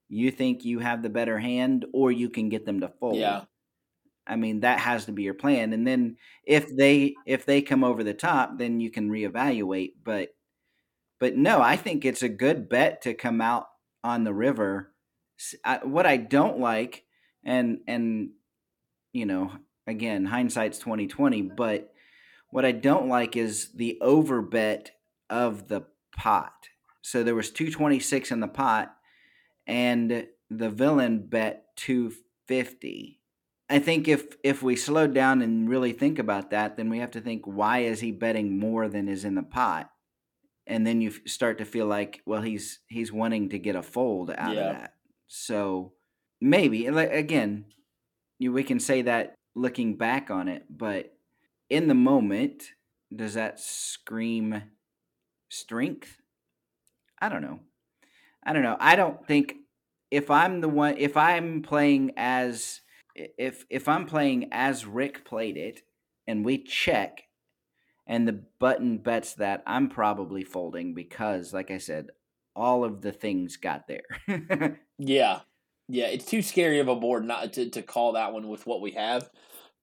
you 0.08 0.32
think 0.32 0.66
you 0.66 0.80
have 0.80 1.04
the 1.04 1.10
better 1.10 1.38
hand, 1.38 1.86
or 1.94 2.12
you 2.12 2.30
can 2.30 2.50
get 2.50 2.66
them 2.66 2.82
to 2.82 2.90
fold. 3.00 3.18
Yeah. 3.18 3.44
I 4.26 4.36
mean 4.36 4.62
that 4.62 4.80
has 4.80 5.06
to 5.06 5.12
be 5.12 5.24
your 5.24 5.34
plan, 5.34 5.74
and 5.74 5.86
then 5.88 6.18
if 6.46 6.76
they 6.76 7.16
if 7.26 7.46
they 7.46 7.62
come 7.62 7.84
over 7.84 8.04
the 8.04 8.14
top, 8.14 8.58
then 8.58 8.80
you 8.80 8.92
can 8.92 9.10
reevaluate. 9.10 9.94
But 10.04 10.30
but 11.20 11.36
no, 11.36 11.62
I 11.62 11.76
think 11.76 12.06
it's 12.06 12.24
a 12.24 12.30
good 12.30 12.70
bet 12.70 13.02
to 13.04 13.14
come 13.14 13.42
out 13.42 13.68
on 14.04 14.24
the 14.24 14.34
river. 14.34 14.94
I, 15.64 15.80
what 15.84 16.06
I 16.06 16.18
don't 16.18 16.60
like, 16.60 17.04
and 17.44 17.80
and 17.88 18.30
you 19.14 19.26
know, 19.26 19.52
again, 19.88 20.26
hindsight's 20.26 20.80
twenty 20.80 21.08
twenty, 21.08 21.42
but 21.42 21.92
what 22.52 22.66
I 22.66 22.72
don't 22.72 23.08
like 23.08 23.36
is 23.36 23.72
the 23.74 23.98
over 24.02 24.42
bet 24.42 24.92
of 25.30 25.68
the 25.68 25.86
pot. 26.16 26.70
So 27.02 27.24
there 27.24 27.36
was 27.36 27.52
226 27.52 28.32
in 28.32 28.40
the 28.40 28.48
pot 28.48 28.96
and 29.68 30.28
the 30.50 30.70
villain 30.70 31.28
bet 31.28 31.66
250. 31.78 33.20
I 33.72 33.78
think 33.80 34.08
if 34.08 34.36
if 34.44 34.64
we 34.64 34.76
slow 34.76 35.06
down 35.06 35.42
and 35.44 35.70
really 35.70 35.94
think 35.94 36.18
about 36.18 36.50
that, 36.50 36.76
then 36.76 36.90
we 36.90 36.98
have 37.00 37.12
to 37.12 37.22
think 37.22 37.46
why 37.46 37.80
is 37.80 38.00
he 38.00 38.12
betting 38.12 38.58
more 38.58 38.88
than 38.88 39.08
is 39.08 39.26
in 39.26 39.36
the 39.36 39.44
pot? 39.44 39.92
And 40.66 40.86
then 40.86 41.02
you 41.02 41.12
start 41.28 41.60
to 41.60 41.66
feel 41.66 41.86
like, 41.86 42.22
well, 42.26 42.42
he's 42.42 42.80
he's 42.88 43.12
wanting 43.12 43.50
to 43.50 43.60
get 43.60 43.76
a 43.76 43.84
fold 43.84 44.32
out 44.32 44.56
Yeah. 44.56 44.72
of 44.72 44.76
that. 44.80 44.94
So 45.28 45.94
maybe 46.42 46.90
like 46.90 47.12
again, 47.12 47.66
you, 48.40 48.52
we 48.52 48.64
can 48.64 48.80
say 48.80 49.04
that 49.04 49.36
looking 49.56 49.98
back 49.98 50.32
on 50.32 50.48
it, 50.48 50.66
but 50.70 51.14
in 51.70 51.88
the 51.88 51.94
moment, 51.94 52.72
does 53.16 53.34
that 53.36 53.60
scream 53.60 54.64
strength? 55.50 56.18
I 57.22 57.30
don't 57.30 57.42
know. 57.42 57.60
I 58.44 58.54
don't 58.54 58.64
know. 58.64 58.78
I 58.80 58.96
don't 58.96 59.26
think 59.26 59.56
if 60.12 60.32
I'm 60.32 60.62
the 60.62 60.70
one 60.70 60.96
if 60.98 61.18
I'm 61.18 61.62
playing 61.62 62.12
as 62.18 62.82
if 63.16 63.66
if 63.70 63.88
I'm 63.88 64.06
playing 64.06 64.50
as 64.52 64.86
Rick 64.86 65.26
played 65.26 65.58
it 65.58 65.82
and 66.28 66.46
we 66.46 66.64
check 66.64 67.24
and 68.08 68.28
the 68.28 68.44
button 68.60 68.98
bets 68.98 69.34
that 69.36 69.62
I'm 69.68 69.90
probably 69.90 70.44
folding 70.44 70.94
because 70.94 71.54
like 71.54 71.70
I 71.70 71.78
said 71.78 72.08
all 72.56 72.84
of 72.84 73.02
the 73.02 73.12
things 73.12 73.58
got 73.58 73.88
there. 73.88 74.80
Yeah. 75.00 75.40
Yeah, 75.88 76.08
it's 76.08 76.26
too 76.26 76.44
scary 76.44 76.80
of 76.80 76.88
a 76.88 76.96
board 76.96 77.26
not 77.26 77.54
to, 77.54 77.70
to 77.72 77.82
call 77.82 78.12
that 78.12 78.32
one 78.32 78.48
with 78.48 78.68
what 78.68 78.82
we 78.82 78.92
have. 78.92 79.28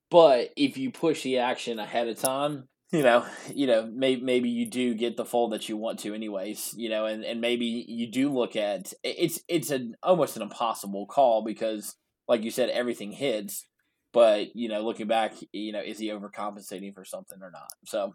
But 0.09 0.51
if 0.55 0.77
you 0.77 0.91
push 0.91 1.23
the 1.23 1.39
action 1.39 1.79
ahead 1.79 2.07
of 2.07 2.19
time, 2.19 2.69
you 2.91 3.03
know, 3.03 3.25
you 3.53 3.67
know, 3.67 3.89
maybe 3.93 4.21
maybe 4.21 4.49
you 4.49 4.65
do 4.69 4.93
get 4.95 5.17
the 5.17 5.25
fold 5.25 5.51
that 5.51 5.67
you 5.67 5.77
want 5.77 5.99
to 5.99 6.13
anyways, 6.13 6.73
you 6.77 6.89
know, 6.89 7.05
and, 7.05 7.25
and 7.25 7.41
maybe 7.41 7.65
you 7.65 8.07
do 8.09 8.31
look 8.31 8.55
at 8.55 8.93
it's 9.03 9.41
it's 9.47 9.71
an 9.71 9.95
almost 10.03 10.35
an 10.37 10.41
impossible 10.41 11.05
call 11.07 11.43
because 11.43 11.95
like 12.27 12.43
you 12.43 12.51
said, 12.51 12.69
everything 12.69 13.11
hits. 13.11 13.65
But, 14.13 14.55
you 14.55 14.69
know, 14.69 14.81
looking 14.83 15.07
back, 15.07 15.33
you 15.51 15.71
know, 15.73 15.81
is 15.81 15.99
he 15.99 16.09
overcompensating 16.09 16.93
for 16.95 17.05
something 17.05 17.39
or 17.41 17.51
not? 17.51 17.69
So 17.85 18.13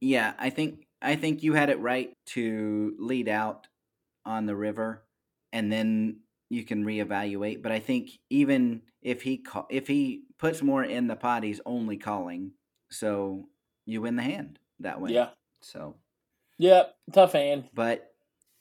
Yeah, 0.00 0.34
I 0.38 0.50
think 0.50 0.86
I 1.00 1.16
think 1.16 1.42
you 1.42 1.54
had 1.54 1.70
it 1.70 1.80
right 1.80 2.12
to 2.28 2.94
lead 2.98 3.28
out 3.28 3.66
on 4.26 4.46
the 4.46 4.56
river, 4.56 5.06
and 5.52 5.72
then 5.72 6.20
you 6.50 6.64
can 6.64 6.84
reevaluate. 6.84 7.62
But 7.62 7.72
I 7.72 7.80
think 7.80 8.10
even 8.30 8.82
if 9.02 9.22
he 9.22 9.38
call, 9.38 9.66
if 9.70 9.88
he 9.88 10.24
puts 10.38 10.62
more 10.62 10.84
in 10.84 11.06
the 11.06 11.16
pot, 11.16 11.42
he's 11.42 11.60
only 11.66 11.96
calling, 11.96 12.52
so 12.90 13.48
you 13.84 14.02
win 14.02 14.16
the 14.16 14.22
hand 14.22 14.58
that 14.80 15.00
way. 15.00 15.12
Yeah. 15.12 15.30
So, 15.60 15.96
Yeah, 16.58 16.84
tough 17.12 17.32
hand. 17.32 17.68
but 17.74 18.12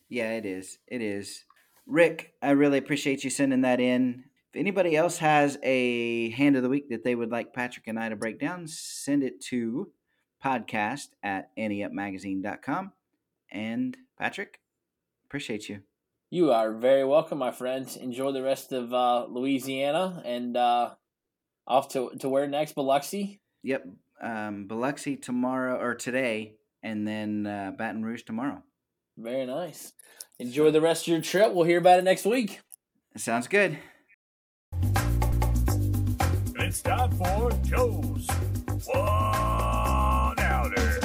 yeah, 0.09 0.31
it 0.33 0.45
is. 0.45 0.77
It 0.87 1.01
is. 1.01 1.43
Rick, 1.85 2.33
I 2.41 2.51
really 2.51 2.77
appreciate 2.77 3.23
you 3.23 3.29
sending 3.29 3.61
that 3.61 3.79
in. 3.79 4.23
If 4.53 4.59
anybody 4.59 4.95
else 4.95 5.17
has 5.17 5.57
a 5.63 6.29
hand 6.31 6.55
of 6.55 6.63
the 6.63 6.69
week 6.69 6.89
that 6.89 7.03
they 7.03 7.15
would 7.15 7.31
like 7.31 7.53
Patrick 7.53 7.87
and 7.87 7.99
I 7.99 8.09
to 8.09 8.15
break 8.15 8.39
down, 8.39 8.67
send 8.67 9.23
it 9.23 9.41
to 9.45 9.91
podcast 10.43 11.09
at 11.23 11.55
anteupmagazine.com. 11.57 12.91
And 13.51 13.97
Patrick, 14.17 14.59
appreciate 15.27 15.69
you. 15.69 15.81
You 16.31 16.51
are 16.51 16.73
very 16.73 17.03
welcome, 17.05 17.37
my 17.37 17.51
friends. 17.51 17.95
Enjoy 17.97 18.31
the 18.31 18.41
rest 18.43 18.71
of 18.71 18.93
uh, 18.93 19.25
Louisiana 19.29 20.21
and 20.25 20.57
uh, 20.57 20.91
off 21.67 21.89
to 21.89 22.11
to 22.19 22.29
where 22.29 22.47
next, 22.47 22.73
Biloxi. 22.73 23.39
Yep. 23.63 23.87
Um, 24.21 24.67
Biloxi 24.67 25.17
tomorrow 25.17 25.79
or 25.79 25.95
today, 25.95 26.55
and 26.81 27.07
then 27.07 27.45
uh, 27.45 27.71
Baton 27.77 28.03
Rouge 28.03 28.23
tomorrow. 28.23 28.63
Very 29.17 29.45
nice. 29.45 29.93
Enjoy 30.39 30.71
the 30.71 30.81
rest 30.81 31.03
of 31.03 31.13
your 31.13 31.21
trip. 31.21 31.53
We'll 31.53 31.65
hear 31.65 31.79
about 31.79 31.99
it 31.99 32.03
next 32.03 32.25
week. 32.25 32.61
Sounds 33.17 33.47
good. 33.47 33.77
It's 36.57 36.81
time 36.81 37.11
for 37.11 37.51
Joe's 37.63 38.27
One 38.85 40.39
Outer. 40.39 40.99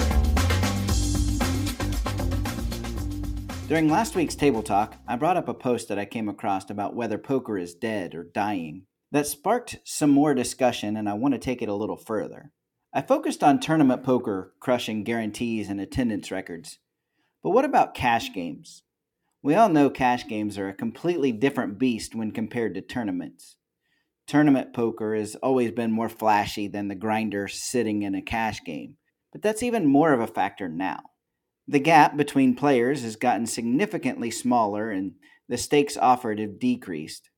During 3.69 3.89
last 3.89 4.17
week's 4.17 4.35
table 4.35 4.65
talk, 4.65 4.97
I 5.07 5.15
brought 5.15 5.37
up 5.37 5.49
a 5.49 5.55
post 5.55 5.89
that 5.89 5.99
I 5.99 6.05
came 6.05 6.29
across 6.29 6.71
about 6.71 6.97
whether 6.97 7.19
poker 7.19 7.57
is 7.57 7.75
dead 7.75 8.17
or 8.17 8.25
dying. 8.25 8.87
That 9.13 9.27
sparked 9.27 9.79
some 9.85 10.11
more 10.11 10.35
discussion, 10.35 10.97
and 10.97 11.09
I 11.09 11.15
want 11.15 11.35
to 11.35 11.39
take 11.39 11.63
it 11.63 11.69
a 11.69 11.75
little 11.75 11.97
further. 11.97 12.53
I 12.93 13.03
focused 13.03 13.43
on 13.43 13.61
tournament 13.61 14.05
poker 14.05 14.55
crushing 14.61 15.05
guarantees 15.05 15.69
and 15.69 15.81
attendance 15.81 16.31
records. 16.31 16.79
But 17.43 17.51
what 17.51 17.65
about 17.65 17.95
cash 17.95 18.33
games? 18.33 18.83
We 19.43 19.55
all 19.55 19.69
know 19.69 19.91
cash 19.91 20.27
games 20.27 20.59
are 20.59 20.69
a 20.69 20.75
completely 20.75 21.33
different 21.33 21.79
beast 21.79 22.15
when 22.15 22.31
compared 22.31 22.75
to 22.75 22.83
tournaments. 22.83 23.57
Tournament 24.27 24.73
poker 24.73 25.15
has 25.15 25.35
always 25.37 25.73
been 25.73 25.91
more 25.91 26.09
flashy 26.09 26.69
than 26.69 26.89
the 26.89 26.95
grinder 26.95 27.49
sitting 27.49 28.03
in 28.03 28.15
a 28.15 28.23
cash 28.23 28.63
game, 28.65 28.97
but 29.33 29.43
that's 29.43 29.63
even 29.63 29.87
more 29.87 30.13
of 30.13 30.21
a 30.21 30.27
factor 30.27 30.69
now. 30.69 31.01
The 31.67 31.81
gap 31.81 32.17
between 32.17 32.55
players 32.55 33.03
has 33.03 33.17
gotten 33.17 33.47
significantly 33.47 34.31
smaller 34.31 34.91
and 34.91 35.15
the 35.49 35.57
stakes 35.57 35.97
offered 35.97 36.39
have 36.39 36.61
decreased, 36.61 37.31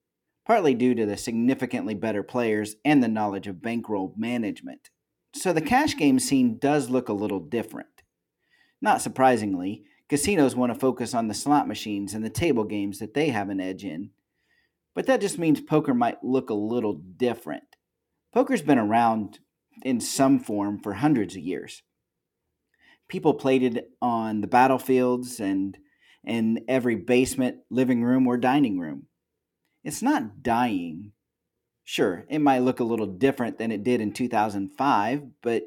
partly 0.46 0.74
due 0.74 0.94
to 0.94 1.06
the 1.06 1.16
significantly 1.16 1.94
better 1.94 2.22
players 2.22 2.76
and 2.84 3.02
the 3.02 3.08
knowledge 3.08 3.46
of 3.46 3.62
bankroll 3.62 4.14
management. 4.16 4.90
So 5.34 5.52
the 5.52 5.60
cash 5.60 5.96
game 5.96 6.18
scene 6.18 6.58
does 6.58 6.90
look 6.90 7.08
a 7.08 7.14
little 7.14 7.40
different. 7.40 8.02
Not 8.80 9.00
surprisingly, 9.00 9.84
casinos 10.08 10.56
want 10.56 10.72
to 10.72 10.78
focus 10.78 11.14
on 11.14 11.28
the 11.28 11.34
slot 11.34 11.68
machines 11.68 12.14
and 12.14 12.24
the 12.24 12.30
table 12.30 12.64
games 12.64 12.98
that 12.98 13.14
they 13.14 13.28
have 13.28 13.48
an 13.48 13.60
edge 13.60 13.84
in. 13.84 14.10
But 14.94 15.06
that 15.06 15.20
just 15.20 15.38
means 15.38 15.60
poker 15.60 15.94
might 15.94 16.22
look 16.22 16.50
a 16.50 16.54
little 16.54 16.94
different. 16.94 17.64
Poker's 18.34 18.62
been 18.62 18.78
around 18.78 19.38
in 19.82 20.00
some 20.00 20.38
form 20.38 20.78
for 20.78 20.94
hundreds 20.94 21.34
of 21.34 21.42
years 21.42 21.82
people 23.12 23.34
played 23.34 23.62
it 23.62 23.90
on 24.00 24.40
the 24.40 24.46
battlefields 24.46 25.38
and 25.38 25.76
in 26.24 26.64
every 26.66 26.96
basement, 26.96 27.58
living 27.68 28.02
room, 28.02 28.26
or 28.26 28.38
dining 28.38 28.78
room. 28.78 29.06
It's 29.84 30.02
not 30.02 30.42
dying. 30.42 31.12
Sure, 31.84 32.24
it 32.28 32.38
might 32.38 32.60
look 32.60 32.80
a 32.80 32.84
little 32.84 33.06
different 33.06 33.58
than 33.58 33.72
it 33.72 33.82
did 33.82 34.00
in 34.00 34.12
2005, 34.12 35.22
but 35.42 35.64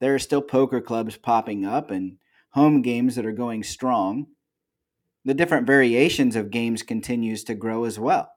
there 0.00 0.14
are 0.14 0.18
still 0.18 0.42
poker 0.42 0.80
clubs 0.80 1.16
popping 1.16 1.64
up 1.64 1.90
and 1.90 2.18
home 2.50 2.82
games 2.82 3.16
that 3.16 3.26
are 3.26 3.32
going 3.32 3.62
strong. 3.62 4.26
The 5.24 5.34
different 5.34 5.66
variations 5.66 6.36
of 6.36 6.50
games 6.50 6.82
continues 6.82 7.44
to 7.44 7.54
grow 7.54 7.84
as 7.84 7.98
well. 7.98 8.30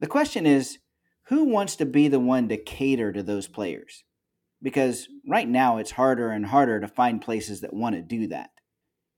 The 0.00 0.06
question 0.06 0.46
is, 0.46 0.78
who 1.24 1.44
wants 1.44 1.76
to 1.76 1.86
be 1.86 2.08
the 2.08 2.18
one 2.18 2.48
to 2.48 2.56
cater 2.56 3.12
to 3.12 3.22
those 3.22 3.46
players? 3.46 4.04
because 4.62 5.08
right 5.28 5.48
now 5.48 5.78
it's 5.78 5.90
harder 5.90 6.30
and 6.30 6.46
harder 6.46 6.80
to 6.80 6.88
find 6.88 7.20
places 7.20 7.60
that 7.60 7.74
want 7.74 7.96
to 7.96 8.02
do 8.02 8.28
that. 8.28 8.50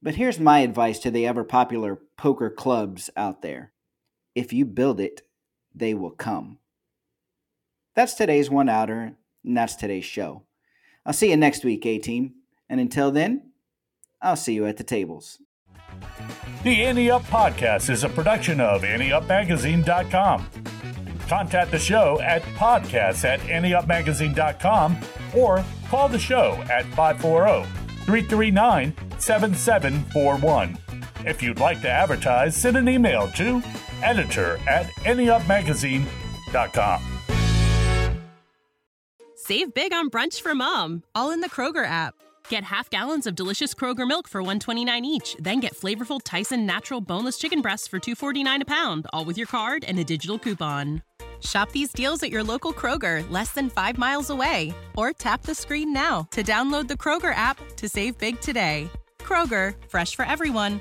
But 0.03 0.15
here's 0.15 0.41
my 0.41 0.61
advice 0.61 0.99
to 1.01 1.11
the 1.11 1.27
ever 1.27 1.45
popular 1.45 1.99
poker 2.17 2.51
clubs 2.51 3.11
out 3.17 3.43
there 3.43 3.73
if 4.35 4.53
you 4.53 4.65
build 4.65 4.99
it, 4.99 5.23
they 5.75 5.95
will 5.95 6.11
come. 6.11 6.59
That's 7.95 8.15
today's 8.15 8.51
one 8.51 8.69
outer, 8.69 9.15
and 9.45 9.57
that's 9.57 9.77
today's 9.77 10.05
show. 10.05 10.43
I'll 11.07 11.13
see 11.13 11.31
you 11.31 11.37
next 11.37 11.65
week, 11.65 11.85
A 11.87 11.99
Team. 11.99 12.35
And 12.69 12.81
until 12.81 13.11
then, 13.11 13.53
I'll 14.23 14.37
see 14.37 14.55
you 14.55 14.67
at 14.67 14.79
the 14.79 14.85
tables. 14.85 15.39
The 16.63 16.83
Ante 16.83 17.11
Up 17.11 17.23
Podcast 17.25 17.91
is 17.91 18.05
a 18.05 18.09
production 18.09 18.61
of 18.61 18.83
AnteUpMagazine.com. 18.83 20.51
Contact 21.29 21.71
the 21.71 21.79
show 21.79 22.21
at 22.21 22.43
podcasts 22.57 23.25
at 23.25 23.41
AnteUpMagazine.com 23.41 24.99
or 25.35 25.65
call 25.89 26.09
the 26.09 26.19
show 26.19 26.63
at 26.71 26.85
540 26.95 27.65
339 28.05 28.95
7741. 29.19 30.79
If 31.27 31.43
you'd 31.43 31.59
like 31.59 31.81
to 31.81 31.89
advertise, 31.89 32.55
send 32.55 32.77
an 32.77 32.87
email 32.89 33.31
to 33.33 33.63
editor 34.03 34.61
at 34.69 34.87
AnteUpMagazine.com. 35.05 37.03
Save 39.37 39.75
big 39.75 39.93
on 39.93 40.11
brunch 40.11 40.41
for 40.43 40.55
mom, 40.55 41.03
all 41.15 41.31
in 41.31 41.41
the 41.41 41.51
Kroger 41.51 41.87
app. 41.87 42.15
Get 42.49 42.65
half 42.65 42.91
gallons 42.91 43.27
of 43.27 43.35
delicious 43.35 43.75
Kroger 43.75 44.07
milk 44.07 44.29
for 44.29 44.43
129 44.43 45.05
each, 45.05 45.37
then 45.39 45.61
get 45.61 45.75
flavorful 45.75 46.21
Tyson 46.23 46.67
natural 46.67 47.01
boneless 47.01 47.39
chicken 47.39 47.63
breasts 47.63 47.89
for 47.89 47.99
249 47.99 48.63
a 48.63 48.65
pound, 48.67 49.07
all 49.13 49.25
with 49.25 49.39
your 49.39 49.47
card 49.47 49.85
and 49.85 49.99
a 49.99 50.05
digital 50.05 50.39
coupon. 50.39 51.03
Shop 51.41 51.73
these 51.73 51.93
deals 51.93 52.23
at 52.23 52.31
your 52.31 52.43
local 52.43 52.73
Kroger, 52.73 53.29
less 53.31 53.51
than 53.53 53.71
5 53.71 53.99
miles 53.99 54.31
away, 54.31 54.75
or 54.97 55.13
tap 55.13 55.43
the 55.43 55.55
screen 55.55 55.93
now 55.93 56.29
to 56.31 56.43
download 56.43 56.89
the 56.89 56.95
Kroger 56.95 57.35
app 57.35 57.59
to 57.77 57.89
save 57.89 58.17
big 58.19 58.41
today. 58.41 58.91
Kroger, 59.21 59.75
fresh 59.89 60.15
for 60.15 60.25
everyone. 60.27 60.81